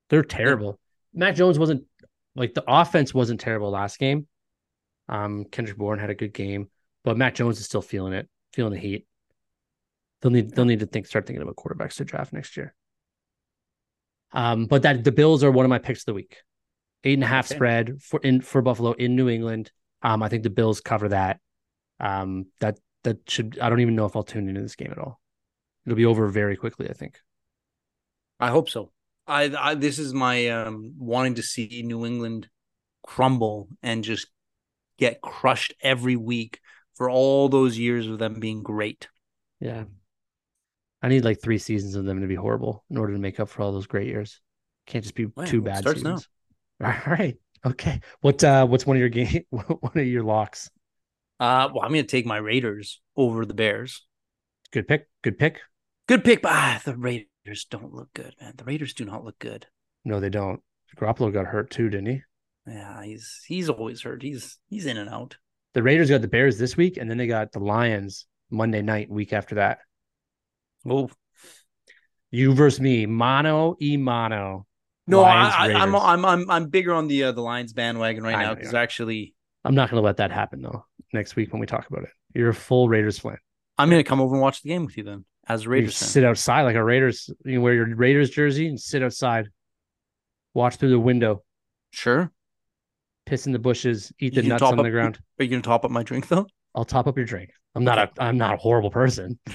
They're 0.08 0.22
terrible. 0.24 0.78
Mac 1.14 1.34
Jones 1.36 1.58
wasn't 1.58 1.84
like 2.34 2.54
the 2.54 2.64
offense 2.66 3.14
wasn't 3.14 3.40
terrible 3.40 3.70
last 3.70 3.98
game. 3.98 4.26
Um 5.08 5.44
Kendrick 5.44 5.78
Bourne 5.78 5.98
had 5.98 6.10
a 6.10 6.14
good 6.14 6.32
game, 6.32 6.70
but 7.04 7.16
Mac 7.16 7.34
Jones 7.34 7.58
is 7.58 7.66
still 7.66 7.82
feeling 7.82 8.12
it, 8.12 8.28
feeling 8.52 8.72
the 8.72 8.78
heat. 8.78 9.06
They'll 10.20 10.32
need 10.32 10.54
they'll 10.54 10.64
need 10.64 10.80
to 10.80 10.86
think 10.86 11.06
start 11.06 11.26
thinking 11.26 11.42
about 11.42 11.56
quarterbacks 11.56 11.96
to 11.96 12.04
draft 12.04 12.32
next 12.32 12.56
year. 12.56 12.74
Um, 14.32 14.66
but 14.66 14.82
that 14.82 15.02
the 15.02 15.12
Bills 15.12 15.42
are 15.42 15.50
one 15.50 15.64
of 15.64 15.70
my 15.70 15.78
picks 15.78 16.02
of 16.02 16.06
the 16.06 16.14
week. 16.14 16.38
Eight 17.04 17.14
and 17.14 17.24
a 17.24 17.28
half 17.28 17.46
Okay. 17.46 17.54
spread 17.56 18.02
for 18.02 18.20
in 18.20 18.40
for 18.40 18.62
Buffalo 18.62 18.92
in 18.92 19.16
New 19.16 19.28
England. 19.28 19.72
Um, 20.02 20.22
I 20.22 20.28
think 20.28 20.42
the 20.42 20.50
Bills 20.50 20.80
cover 20.80 21.08
that. 21.08 21.40
Um, 21.98 22.46
that 22.60 22.78
that 23.04 23.18
should 23.28 23.58
I 23.60 23.68
don't 23.70 23.80
even 23.80 23.96
know 23.96 24.06
if 24.06 24.16
I'll 24.16 24.22
tune 24.22 24.48
into 24.48 24.60
this 24.60 24.76
game 24.76 24.90
at 24.92 24.98
all. 24.98 25.20
It'll 25.86 25.96
be 25.96 26.04
over 26.06 26.28
very 26.28 26.56
quickly, 26.56 26.88
I 26.88 26.92
think. 26.92 27.18
I 28.38 28.48
hope 28.48 28.68
so. 28.68 28.92
I, 29.26 29.54
I 29.58 29.74
this 29.74 29.98
is 29.98 30.12
my 30.12 30.48
um, 30.48 30.94
wanting 30.98 31.36
to 31.36 31.42
see 31.42 31.82
New 31.84 32.04
England 32.04 32.48
crumble 33.02 33.68
and 33.82 34.04
just 34.04 34.26
get 34.98 35.20
crushed 35.20 35.74
every 35.80 36.16
week 36.16 36.60
for 36.94 37.08
all 37.08 37.48
those 37.48 37.78
years 37.78 38.06
of 38.06 38.18
them 38.18 38.40
being 38.40 38.62
great. 38.62 39.08
Yeah. 39.60 39.84
I 41.02 41.08
need 41.08 41.24
like 41.24 41.40
three 41.40 41.58
seasons 41.58 41.94
of 41.94 42.04
them 42.04 42.20
to 42.20 42.26
be 42.26 42.34
horrible 42.34 42.84
in 42.90 42.98
order 42.98 43.14
to 43.14 43.18
make 43.18 43.40
up 43.40 43.48
for 43.48 43.62
all 43.62 43.72
those 43.72 43.86
great 43.86 44.06
years. 44.06 44.40
Can't 44.86 45.02
just 45.04 45.14
be 45.14 45.26
Well, 45.26 45.46
two 45.46 45.62
bad 45.62 45.78
starts 45.78 46.02
now. 46.02 46.18
All 46.82 46.94
right. 47.06 47.36
Okay. 47.64 48.00
What 48.20 48.42
uh 48.42 48.66
what's 48.66 48.86
one 48.86 48.96
of 48.96 49.00
your 49.00 49.08
game 49.08 49.44
one 49.50 49.92
of 49.94 50.06
your 50.06 50.24
locks? 50.24 50.70
Uh, 51.38 51.70
well, 51.72 51.82
I'm 51.82 51.92
going 51.92 52.04
to 52.04 52.10
take 52.10 52.26
my 52.26 52.36
Raiders 52.36 53.00
over 53.16 53.46
the 53.46 53.54
Bears. 53.54 54.06
Good 54.72 54.86
pick. 54.86 55.08
Good 55.22 55.38
pick. 55.38 55.60
Good 56.06 56.22
pick, 56.22 56.42
but 56.42 56.52
ah, 56.52 56.82
the 56.84 56.94
Raiders 56.96 57.64
don't 57.70 57.94
look 57.94 58.12
good, 58.12 58.34
man. 58.40 58.52
The 58.56 58.64
Raiders 58.64 58.92
do 58.92 59.06
not 59.06 59.24
look 59.24 59.38
good. 59.38 59.66
No, 60.04 60.20
they 60.20 60.28
don't. 60.28 60.60
Garoppolo 60.96 61.32
got 61.32 61.46
hurt 61.46 61.70
too, 61.70 61.88
didn't 61.88 62.06
he? 62.06 62.22
Yeah, 62.66 63.02
he's 63.02 63.40
he's 63.46 63.70
always 63.70 64.02
hurt. 64.02 64.22
He's 64.22 64.58
he's 64.68 64.86
in 64.86 64.98
and 64.98 65.08
out. 65.08 65.36
The 65.72 65.82
Raiders 65.82 66.10
got 66.10 66.20
the 66.20 66.28
Bears 66.28 66.58
this 66.58 66.76
week, 66.76 66.98
and 66.98 67.08
then 67.08 67.16
they 67.16 67.26
got 67.26 67.52
the 67.52 67.60
Lions 67.60 68.26
Monday 68.50 68.82
night, 68.82 69.08
week 69.08 69.32
after 69.32 69.54
that. 69.56 69.78
Oh 70.86 71.10
You 72.30 72.54
versus 72.54 72.80
me, 72.80 73.06
mano 73.06 73.76
e 73.80 73.96
mano. 73.96 74.66
No, 75.10 75.22
Lions, 75.22 75.54
I, 75.56 75.72
I, 75.72 75.82
I'm 75.82 75.94
I'm 75.94 76.24
I'm 76.24 76.50
I'm 76.50 76.68
bigger 76.68 76.94
on 76.94 77.08
the 77.08 77.24
uh, 77.24 77.32
the 77.32 77.42
Lions 77.42 77.72
bandwagon 77.72 78.22
right 78.22 78.34
I 78.36 78.42
now 78.44 78.54
because 78.54 78.74
actually 78.74 79.34
I'm 79.64 79.74
not 79.74 79.90
going 79.90 80.00
to 80.00 80.04
let 80.04 80.16
that 80.18 80.30
happen 80.30 80.62
though. 80.62 80.84
Next 81.12 81.36
week 81.36 81.52
when 81.52 81.60
we 81.60 81.66
talk 81.66 81.88
about 81.88 82.04
it, 82.04 82.10
you're 82.34 82.50
a 82.50 82.54
full 82.54 82.88
Raiders 82.88 83.18
fan. 83.18 83.36
I'm 83.78 83.90
going 83.90 84.02
to 84.02 84.08
come 84.08 84.20
over 84.20 84.34
and 84.34 84.42
watch 84.42 84.62
the 84.62 84.68
game 84.68 84.84
with 84.84 84.96
you 84.96 85.04
then 85.04 85.24
as 85.48 85.66
Raiders 85.66 85.98
fan. 85.98 86.08
sit 86.08 86.24
outside 86.24 86.62
like 86.62 86.76
a 86.76 86.84
Raiders. 86.84 87.30
You 87.44 87.60
wear 87.60 87.74
your 87.74 87.94
Raiders 87.94 88.30
jersey 88.30 88.68
and 88.68 88.80
sit 88.80 89.02
outside, 89.02 89.48
watch 90.54 90.76
through 90.76 90.90
the 90.90 91.00
window, 91.00 91.42
Sure. 91.92 92.30
piss 93.26 93.46
in 93.46 93.52
the 93.52 93.58
bushes, 93.58 94.12
eat 94.20 94.34
the 94.34 94.42
nuts 94.42 94.62
on 94.62 94.76
the 94.76 94.90
ground. 94.90 95.18
Are 95.40 95.44
you 95.44 95.50
going 95.50 95.62
to 95.62 95.66
top 95.66 95.84
up 95.84 95.90
my 95.90 96.02
drink 96.02 96.28
though? 96.28 96.46
I'll 96.74 96.84
top 96.84 97.06
up 97.06 97.16
your 97.16 97.26
drink. 97.26 97.50
I'm 97.74 97.84
not 97.84 97.98
a 97.98 98.10
I'm 98.18 98.36
not 98.36 98.54
a 98.54 98.56
horrible 98.56 98.90
person. 98.90 99.38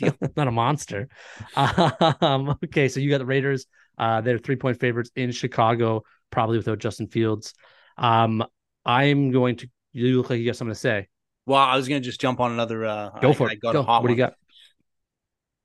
Not 0.36 0.46
a 0.48 0.52
monster. 0.52 1.08
Um, 1.56 2.56
okay, 2.64 2.88
so 2.88 3.00
you 3.00 3.10
got 3.10 3.18
the 3.18 3.26
Raiders. 3.26 3.66
Uh, 3.98 4.20
they're 4.20 4.38
three 4.38 4.56
point 4.56 4.78
favorites 4.80 5.10
in 5.16 5.32
Chicago, 5.32 6.02
probably 6.30 6.56
without 6.58 6.78
Justin 6.78 7.08
Fields. 7.08 7.54
Um, 7.96 8.44
I'm 8.84 9.30
going 9.30 9.56
to. 9.56 9.68
You 9.92 10.18
look 10.18 10.30
like 10.30 10.38
you 10.38 10.46
got 10.46 10.56
something 10.56 10.74
to 10.74 10.78
say. 10.78 11.08
Well, 11.46 11.58
I 11.60 11.76
was 11.76 11.88
going 11.88 12.02
to 12.02 12.04
just 12.04 12.20
jump 12.20 12.40
on 12.40 12.52
another. 12.52 12.84
Uh, 12.84 13.10
Go 13.20 13.32
for 13.32 13.48
I 13.48 13.52
it. 13.52 13.60
got 13.60 13.72
Go. 13.72 13.82
what 13.82 14.02
do 14.02 14.10
you 14.10 14.16
got? 14.16 14.34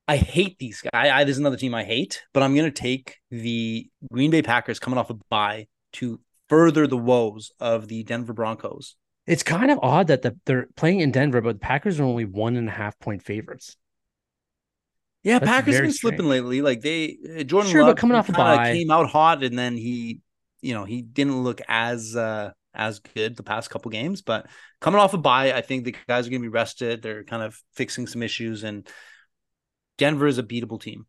I 0.07 0.17
hate 0.17 0.57
these 0.59 0.81
guys. 0.81 0.91
I, 0.93 1.23
there's 1.23 1.37
another 1.37 1.57
team 1.57 1.73
I 1.73 1.83
hate, 1.83 2.23
but 2.33 2.43
I'm 2.43 2.53
going 2.55 2.65
to 2.65 2.71
take 2.71 3.17
the 3.29 3.89
Green 4.11 4.31
Bay 4.31 4.41
Packers 4.41 4.79
coming 4.79 4.97
off 4.99 5.09
a 5.09 5.15
bye 5.29 5.67
to 5.93 6.19
further 6.49 6.85
the 6.87 6.97
woes 6.97 7.51
of 7.59 7.87
the 7.87 8.03
Denver 8.03 8.33
Broncos. 8.33 8.95
It's 9.25 9.43
kind 9.43 9.71
of 9.71 9.79
odd 9.81 10.07
that 10.07 10.21
the, 10.21 10.35
they're 10.45 10.67
playing 10.75 10.99
in 10.99 11.11
Denver, 11.11 11.39
but 11.41 11.53
the 11.53 11.59
Packers 11.59 11.99
are 11.99 12.03
only 12.03 12.25
one 12.25 12.57
and 12.57 12.67
a 12.67 12.71
half 12.71 12.99
point 12.99 13.23
favorites. 13.23 13.77
Yeah, 15.23 15.39
That's 15.39 15.49
Packers 15.49 15.75
have 15.75 15.83
been 15.83 15.93
slipping 15.93 16.19
strange. 16.19 16.29
lately. 16.29 16.61
Like 16.61 16.81
they, 16.81 17.17
uh, 17.39 17.43
Jordan 17.43 17.71
Sure, 17.71 17.81
but 17.81 17.87
Love 17.89 17.97
coming 17.97 18.17
off 18.17 18.29
a 18.29 18.31
bye. 18.31 18.73
came 18.73 18.89
out 18.89 19.07
hot, 19.07 19.43
and 19.43 19.57
then 19.57 19.77
he, 19.77 20.19
you 20.61 20.73
know, 20.73 20.83
he 20.83 21.01
didn't 21.01 21.43
look 21.43 21.61
as 21.67 22.15
uh 22.15 22.51
as 22.73 22.99
good 22.99 23.35
the 23.35 23.43
past 23.43 23.69
couple 23.69 23.91
games. 23.91 24.21
But 24.21 24.47
coming 24.79 24.99
off 24.99 25.13
a 25.13 25.17
bye, 25.17 25.53
I 25.53 25.61
think 25.61 25.85
the 25.85 25.95
guys 26.07 26.25
are 26.25 26.29
going 26.29 26.41
to 26.41 26.45
be 26.45 26.51
rested. 26.53 27.01
They're 27.01 27.23
kind 27.23 27.43
of 27.43 27.61
fixing 27.73 28.07
some 28.07 28.23
issues, 28.23 28.63
and 28.63 28.87
Denver 29.97 30.25
is 30.27 30.37
a 30.39 30.43
beatable 30.43 30.81
team. 30.81 31.05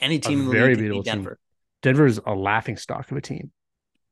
Any 0.00 0.18
team 0.18 0.40
in 0.40 0.46
the 0.46 0.50
very 0.52 0.74
league 0.74 0.90
beatable 0.90 1.04
team. 1.04 1.14
Denver. 1.14 1.38
Denver's 1.82 2.18
a 2.26 2.34
laughing 2.34 2.76
stock 2.76 3.10
of 3.10 3.16
a 3.16 3.20
team. 3.20 3.52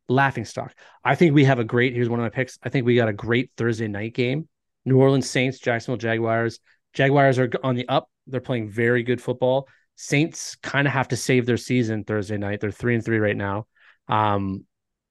Laughing 0.09 0.45
stock. 0.45 0.74
I 1.05 1.14
think 1.14 1.34
we 1.34 1.45
have 1.45 1.59
a 1.59 1.64
great. 1.64 1.95
Here's 1.95 2.09
one 2.09 2.20
of 2.20 2.24
my 2.24 2.30
picks. 2.30 2.59
I 2.62 2.68
think 2.68 2.86
we 2.86 2.95
got 2.95 3.09
a 3.09 3.12
great 3.12 3.51
Thursday 3.57 3.88
night 3.88 4.14
game. 4.14 4.49
New 4.84 4.99
Orleans 4.99 5.28
Saints, 5.28 5.59
Jacksonville 5.59 5.97
Jaguars. 5.97 6.61
Jaguars 6.93 7.38
are 7.38 7.51
on 7.64 7.74
the 7.74 7.88
up. 7.88 8.09
They're 8.27 8.41
playing 8.41 8.70
very 8.70 9.03
good 9.03 9.20
football. 9.20 9.68
Saints 9.97 10.57
kind 10.57 10.87
of 10.87 10.93
have 10.93 11.09
to 11.09 11.16
save 11.16 11.47
their 11.47 11.57
season 11.57 12.05
Thursday 12.05 12.39
night. 12.39 12.61
They're 12.61 12.70
three 12.70 12.95
and 12.95 13.05
three 13.05 13.18
right 13.18 13.37
now. 13.37 13.66
Um, 14.09 14.64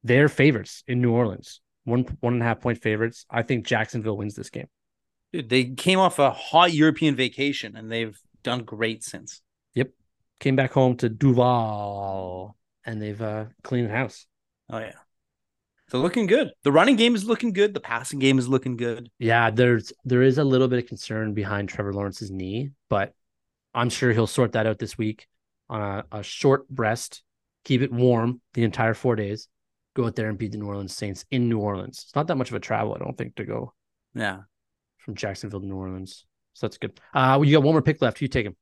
they're 0.04 0.30
favorites 0.30 0.84
in 0.88 1.02
New 1.02 1.12
Orleans. 1.12 1.62
One 1.84 2.06
one 2.20 2.34
and 2.34 2.42
a 2.42 2.46
half 2.46 2.62
point 2.62 2.82
favorites. 2.82 3.26
I 3.30 3.42
think 3.44 3.66
Jacksonville 3.66 4.18
wins 4.18 4.36
this 4.36 4.50
game. 4.50 4.68
Dude, 5.34 5.50
they 5.50 5.66
came 5.66 6.00
off 6.00 6.20
a 6.20 6.32
hot 6.32 6.74
European 6.74 7.16
vacation, 7.16 7.76
and 7.76 7.92
they've 7.92 8.20
done 8.44 8.64
great 8.64 9.04
since. 9.04 9.42
Yep, 9.76 9.90
came 10.40 10.56
back 10.56 10.72
home 10.74 10.98
to 10.98 11.10
Duval 11.10 12.56
and 12.86 13.02
they've 13.02 13.22
uh, 13.22 13.46
cleaned 13.64 13.90
the 13.90 13.94
house. 13.94 14.26
Oh 14.70 14.80
yeah, 14.80 14.94
they're 15.92 16.00
looking 16.02 16.26
good. 16.26 16.52
The 16.64 16.72
running 16.72 16.96
game 16.96 17.14
is 17.16 17.26
looking 17.26 17.54
good. 17.54 17.74
The 17.74 17.80
passing 17.80 18.20
game 18.20 18.40
is 18.40 18.48
looking 18.48 18.78
good. 18.78 19.10
Yeah, 19.20 19.50
there's 19.52 19.94
there 20.06 20.24
is 20.24 20.38
a 20.38 20.44
little 20.44 20.68
bit 20.68 20.80
of 20.84 20.88
concern 20.88 21.34
behind 21.34 21.70
Trevor 21.70 21.94
Lawrence's 21.94 22.32
knee, 22.32 22.72
but 22.90 23.14
I'm 23.74 23.90
sure 23.90 24.12
he'll 24.14 24.28
sort 24.28 24.54
that 24.54 24.66
out 24.66 24.80
this 24.80 24.98
week 24.98 25.28
on 25.70 25.82
a, 25.82 26.20
a 26.20 26.24
short 26.24 26.66
rest, 26.74 27.24
keep 27.64 27.82
it 27.82 27.92
warm 27.92 28.42
the 28.54 28.64
entire 28.64 28.94
four 28.94 29.16
days, 29.16 29.48
go 29.96 30.06
out 30.06 30.16
there 30.16 30.30
and 30.30 30.38
beat 30.38 30.52
the 30.52 30.58
New 30.58 30.68
Orleans 30.68 30.96
Saints 30.96 31.26
in 31.32 31.48
New 31.50 31.60
Orleans. 31.60 32.02
It's 32.06 32.16
not 32.16 32.28
that 32.28 32.36
much 32.38 32.50
of 32.50 32.56
a 32.56 32.60
travel, 32.60 32.94
I 32.96 33.00
don't 33.00 33.18
think, 33.18 33.36
to 33.36 33.46
go 33.46 33.74
Yeah. 34.14 34.42
from 34.98 35.16
Jacksonville 35.16 35.62
to 35.62 35.66
New 35.66 35.76
Orleans. 35.78 36.26
So 36.54 36.68
that's 36.68 36.78
good. 36.78 37.00
Uh, 37.14 37.38
well, 37.40 37.46
you 37.46 37.56
got 37.56 37.64
one 37.64 37.74
more 37.74 37.82
pick 37.82 38.02
left. 38.02 38.22
You 38.22 38.28
take 38.28 38.46
him. 38.46 38.56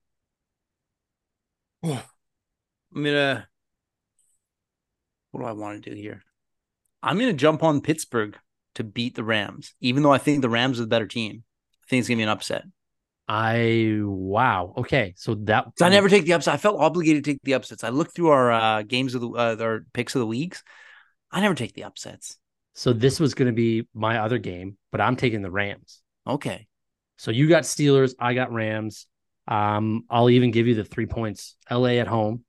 I'm 1.83 3.03
gonna. 3.03 3.47
What 5.31 5.41
do 5.41 5.45
I 5.47 5.51
want 5.53 5.83
to 5.83 5.89
do 5.89 5.95
here? 5.95 6.23
I'm 7.01 7.17
gonna 7.17 7.33
jump 7.33 7.63
on 7.63 7.81
Pittsburgh 7.81 8.37
to 8.75 8.83
beat 8.83 9.15
the 9.15 9.23
Rams, 9.23 9.73
even 9.81 10.03
though 10.03 10.13
I 10.13 10.17
think 10.17 10.41
the 10.41 10.49
Rams 10.49 10.79
are 10.79 10.83
the 10.83 10.87
better 10.87 11.07
team. 11.07 11.43
I 11.83 11.85
think 11.89 11.99
it's 12.01 12.09
gonna 12.09 12.17
be 12.17 12.23
an 12.23 12.29
upset. 12.29 12.63
I 13.27 13.99
wow. 14.01 14.73
Okay, 14.75 15.13
so 15.15 15.35
that 15.35 15.67
I 15.79 15.89
never 15.89 16.09
take 16.09 16.25
the 16.25 16.33
upset. 16.33 16.55
I 16.55 16.57
felt 16.57 16.79
obligated 16.79 17.23
to 17.23 17.31
take 17.33 17.41
the 17.43 17.53
upsets. 17.53 17.83
I 17.83 17.89
looked 17.89 18.15
through 18.15 18.29
our 18.29 18.51
uh, 18.51 18.81
games 18.81 19.13
of 19.13 19.21
the 19.21 19.29
uh, 19.29 19.55
our 19.59 19.85
picks 19.93 20.15
of 20.15 20.19
the 20.19 20.25
weeks. 20.25 20.63
I 21.31 21.41
never 21.41 21.53
take 21.53 21.73
the 21.73 21.83
upsets. 21.83 22.37
So 22.73 22.93
this 22.93 23.19
was 23.19 23.33
going 23.33 23.47
to 23.47 23.53
be 23.53 23.87
my 23.93 24.19
other 24.19 24.37
game, 24.37 24.77
but 24.91 25.01
I'm 25.01 25.15
taking 25.15 25.41
the 25.41 25.51
Rams. 25.51 26.01
Okay. 26.25 26.67
So 27.17 27.29
you 27.29 27.47
got 27.49 27.63
Steelers, 27.63 28.15
I 28.19 28.33
got 28.33 28.51
Rams. 28.53 29.05
Um, 29.47 30.05
I'll 30.09 30.29
even 30.29 30.51
give 30.51 30.67
you 30.67 30.75
the 30.75 30.85
three 30.85 31.05
points. 31.05 31.55
LA 31.69 31.97
at 31.99 32.07
home. 32.07 32.45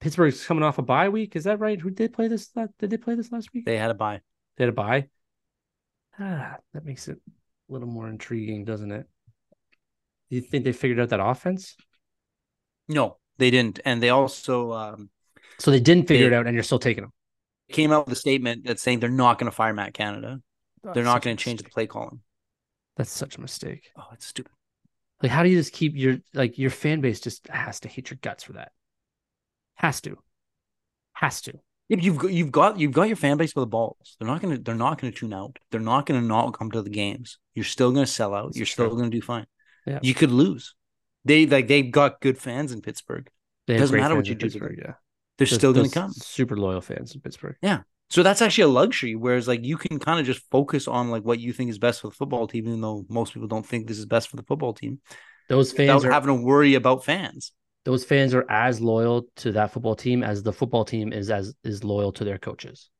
Pittsburgh's 0.00 0.44
coming 0.46 0.64
off 0.64 0.78
a 0.78 0.82
bye 0.82 1.08
week. 1.08 1.36
Is 1.36 1.44
that 1.44 1.60
right? 1.60 1.78
Who 1.80 1.90
did 1.90 2.12
play 2.12 2.28
this? 2.28 2.48
Did 2.48 2.90
they 2.90 2.96
play 2.96 3.14
this 3.14 3.30
last 3.30 3.52
week? 3.52 3.64
They 3.66 3.76
had 3.76 3.90
a 3.90 3.94
bye. 3.94 4.20
They 4.56 4.64
had 4.64 4.70
a 4.70 4.72
bye. 4.72 5.08
Ah, 6.18 6.56
that 6.72 6.84
makes 6.84 7.08
it 7.08 7.18
a 7.68 7.72
little 7.72 7.88
more 7.88 8.08
intriguing, 8.08 8.64
doesn't 8.64 8.90
it? 8.92 9.06
Do 10.30 10.36
you 10.36 10.42
think 10.42 10.64
they 10.64 10.72
figured 10.72 11.00
out 11.00 11.10
that 11.10 11.20
offense? 11.24 11.76
No, 12.88 13.18
they 13.38 13.50
didn't. 13.50 13.80
And 13.84 14.02
they 14.02 14.10
also 14.10 14.72
um, 14.72 15.10
So 15.58 15.70
they 15.70 15.80
didn't 15.80 16.08
figure 16.08 16.28
They- 16.30 16.36
it 16.36 16.38
out, 16.38 16.46
and 16.46 16.54
you're 16.54 16.62
still 16.62 16.78
taking 16.78 17.02
them. 17.04 17.12
came 17.70 17.92
out 17.92 18.06
with 18.06 18.16
a 18.16 18.20
statement 18.20 18.64
that's 18.64 18.82
saying 18.82 19.00
they're 19.00 19.08
not 19.10 19.38
going 19.38 19.50
to 19.50 19.54
fire 19.54 19.72
Matt 19.72 19.94
Canada. 19.94 20.40
They're 20.82 21.04
not 21.04 21.22
going 21.22 21.36
to 21.36 21.44
change 21.44 21.62
the 21.62 21.68
play 21.70 21.86
calling. 21.86 22.20
That's 22.96 23.10
such 23.10 23.36
a 23.36 23.40
mistake. 23.40 23.90
Oh, 23.96 24.08
it's 24.12 24.26
stupid. 24.26 24.52
Like, 25.22 25.30
how 25.30 25.42
do 25.42 25.50
you 25.50 25.56
just 25.58 25.72
keep 25.72 25.94
your 25.94 26.18
like 26.34 26.58
your 26.58 26.70
fan 26.70 27.00
base 27.00 27.20
just 27.20 27.46
has 27.48 27.80
to 27.80 27.88
hate 27.88 28.10
your 28.10 28.18
guts 28.22 28.42
for 28.42 28.54
that? 28.54 28.72
Has 29.80 30.00
to, 30.02 30.16
has 31.14 31.40
to. 31.42 31.54
Yeah, 31.88 31.96
you've 32.00 32.18
got 32.18 32.32
you've 32.32 32.52
got 32.52 32.78
you've 32.78 32.92
got 32.92 33.08
your 33.08 33.16
fan 33.16 33.38
base 33.38 33.54
by 33.54 33.62
the 33.62 33.66
balls. 33.66 34.16
They're 34.18 34.28
not 34.28 34.42
gonna 34.42 34.58
they're 34.58 34.74
not 34.74 35.00
gonna 35.00 35.10
tune 35.10 35.32
out. 35.32 35.58
They're 35.70 35.80
not 35.80 36.04
gonna 36.04 36.20
not 36.20 36.52
come 36.52 36.70
to 36.72 36.82
the 36.82 36.90
games. 36.90 37.38
You're 37.54 37.64
still 37.64 37.90
gonna 37.90 38.06
sell 38.06 38.34
out. 38.34 38.48
This 38.48 38.56
You're 38.58 38.64
is 38.64 38.70
still 38.70 38.94
gonna 38.94 39.08
do 39.08 39.22
fine. 39.22 39.46
Yeah. 39.86 39.98
You 40.02 40.12
could 40.14 40.30
lose. 40.30 40.74
They 41.24 41.46
like 41.46 41.66
they've 41.66 41.90
got 41.90 42.20
good 42.20 42.36
fans 42.36 42.72
in 42.72 42.82
Pittsburgh. 42.82 43.28
Have 43.68 43.78
Doesn't 43.78 43.98
matter 43.98 44.14
what 44.16 44.26
you 44.26 44.34
do 44.34 44.48
to. 44.48 44.52
Pittsburgh, 44.52 44.78
Yeah, 44.78 44.92
They're 45.38 45.46
Those- 45.46 45.54
still 45.54 45.72
gonna 45.72 45.88
come. 45.88 46.12
Super 46.12 46.56
loyal 46.58 46.82
fans 46.82 47.14
in 47.14 47.22
Pittsburgh. 47.22 47.56
Yeah. 47.62 47.80
So 48.10 48.22
that's 48.22 48.42
actually 48.42 48.64
a 48.64 48.68
luxury. 48.68 49.14
Whereas 49.16 49.48
like 49.48 49.64
you 49.64 49.78
can 49.78 49.98
kind 49.98 50.20
of 50.20 50.26
just 50.26 50.42
focus 50.50 50.86
on 50.88 51.10
like 51.10 51.22
what 51.24 51.40
you 51.40 51.54
think 51.54 51.70
is 51.70 51.78
best 51.78 52.02
for 52.02 52.08
the 52.08 52.14
football 52.14 52.46
team, 52.46 52.68
even 52.68 52.82
though 52.82 53.06
most 53.08 53.32
people 53.32 53.48
don't 53.48 53.64
think 53.66 53.86
this 53.86 53.98
is 53.98 54.06
best 54.06 54.28
for 54.28 54.36
the 54.36 54.42
football 54.42 54.74
team, 54.74 55.00
Those 55.48 55.72
fans 55.72 56.02
without 56.02 56.08
are 56.08 56.12
having 56.12 56.36
to 56.36 56.42
worry 56.42 56.74
about 56.74 57.04
fans. 57.04 57.52
Those 57.84 58.04
fans 58.04 58.34
are 58.34 58.44
as 58.50 58.80
loyal 58.80 59.26
to 59.36 59.52
that 59.52 59.72
football 59.72 59.96
team 59.96 60.22
as 60.22 60.42
the 60.42 60.52
football 60.52 60.84
team 60.84 61.12
is 61.12 61.30
as 61.30 61.54
is 61.64 61.82
loyal 61.82 62.12
to 62.12 62.24
their 62.24 62.38
coaches. 62.38 62.90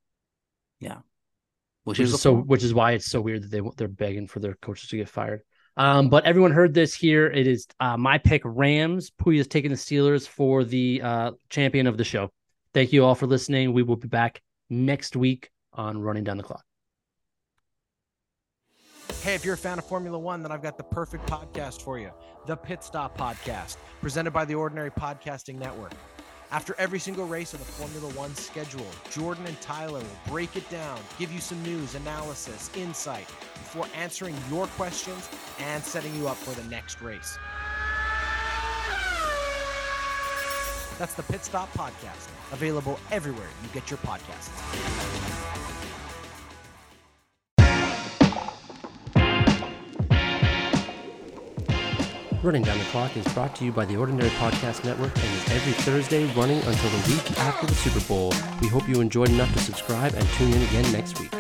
Which, 1.85 1.99
which 1.99 2.09
is, 2.09 2.15
is 2.15 2.21
so 2.21 2.35
which 2.35 2.65
is 2.65 2.75
why 2.75 2.93
it's 2.93 3.11
so 3.11 3.21
weird 3.21 3.43
that 3.43 3.51
they 3.51 3.61
they're 3.77 3.89
begging 3.89 4.27
for 4.27 4.41
their 4.41 4.55
coaches 4.55 4.89
to 4.91 4.97
get 4.97 5.09
fired. 5.09 5.43
Um, 5.77 6.09
but 6.09 6.25
everyone 6.27 6.53
heard 6.53 6.75
this 6.75 6.95
here. 6.95 7.27
It 7.27 7.47
is 7.47 7.67
uh, 7.79 7.97
my 7.97 8.19
pick 8.19 8.43
Rams. 8.45 9.11
Poya 9.11 9.39
is 9.39 9.47
taking 9.47 9.71
the 9.71 9.77
Steelers 9.77 10.27
for 10.27 10.65
the 10.65 11.01
uh, 11.03 11.31
champion 11.49 11.87
of 11.87 11.97
the 11.97 12.05
show. 12.05 12.31
Thank 12.75 12.93
you 12.93 13.05
all 13.05 13.15
for 13.15 13.27
listening. 13.27 13.73
We 13.73 13.83
will 13.83 13.97
be 13.97 14.09
back 14.09 14.43
next 14.69 15.17
week 15.17 15.51
on 15.73 15.99
Running 15.99 16.25
Down 16.25 16.37
the 16.37 16.43
Clock. 16.43 16.65
Hey, 19.23 19.35
if 19.35 19.45
you're 19.45 19.53
a 19.53 19.59
fan 19.59 19.79
of 19.79 19.85
Formula 19.85 20.19
One, 20.19 20.43
then 20.43 20.51
I've 20.51 20.63
got 20.63 20.79
the 20.79 20.83
perfect 20.83 21.27
podcast 21.27 21.83
for 21.83 21.99
you 21.99 22.11
the 22.47 22.57
Pit 22.57 22.83
Stop 22.83 23.19
Podcast, 23.19 23.77
presented 24.01 24.31
by 24.31 24.47
the 24.47 24.55
Ordinary 24.55 24.91
Podcasting 24.91 25.59
Network. 25.59 25.93
After 26.51 26.75
every 26.79 26.99
single 26.99 27.27
race 27.27 27.53
of 27.53 27.59
the 27.59 27.67
Formula 27.67 28.09
One 28.15 28.35
schedule, 28.35 28.87
Jordan 29.11 29.45
and 29.47 29.61
Tyler 29.61 29.99
will 29.99 30.33
break 30.33 30.57
it 30.57 30.69
down, 30.71 30.99
give 31.19 31.31
you 31.31 31.39
some 31.39 31.63
news, 31.63 31.95
analysis, 31.97 32.71
insight 32.75 33.27
before 33.27 33.87
answering 33.95 34.35
your 34.51 34.67
questions 34.69 35.29
and 35.59 35.85
setting 35.85 36.17
you 36.17 36.27
up 36.27 36.39
for 36.39 36.59
the 36.59 36.67
next 36.71 37.03
race. 37.03 37.39
That's 40.99 41.13
the 41.13 41.25
Pit 41.25 41.45
Stop 41.45 41.71
Podcast, 41.75 42.29
available 42.53 42.99
everywhere 43.11 43.49
you 43.63 43.69
get 43.75 43.91
your 43.91 43.99
podcasts. 43.99 45.60
Running 52.43 52.63
Down 52.63 52.79
the 52.79 52.85
Clock 52.85 53.19
is 53.19 53.35
brought 53.35 53.55
to 53.57 53.67
you 53.67 53.73
by 53.73 53.85
the 53.85 53.99
Ordinary 53.99 54.31
Podcast 54.31 54.83
Network 54.83 55.15
and 55.15 55.25
is 55.27 55.51
every 55.51 55.73
Thursday 55.73 56.25
running 56.33 56.57
until 56.57 56.89
the 56.89 57.13
week 57.13 57.39
after 57.39 57.67
the 57.67 57.75
Super 57.75 58.01
Bowl. 58.09 58.33
We 58.63 58.69
hope 58.69 58.89
you 58.89 59.03
enjoyed 59.03 59.29
enough 59.29 59.53
to 59.53 59.59
subscribe 59.59 60.15
and 60.15 60.27
tune 60.31 60.51
in 60.55 60.63
again 60.63 60.91
next 60.91 61.21
week. 61.21 61.35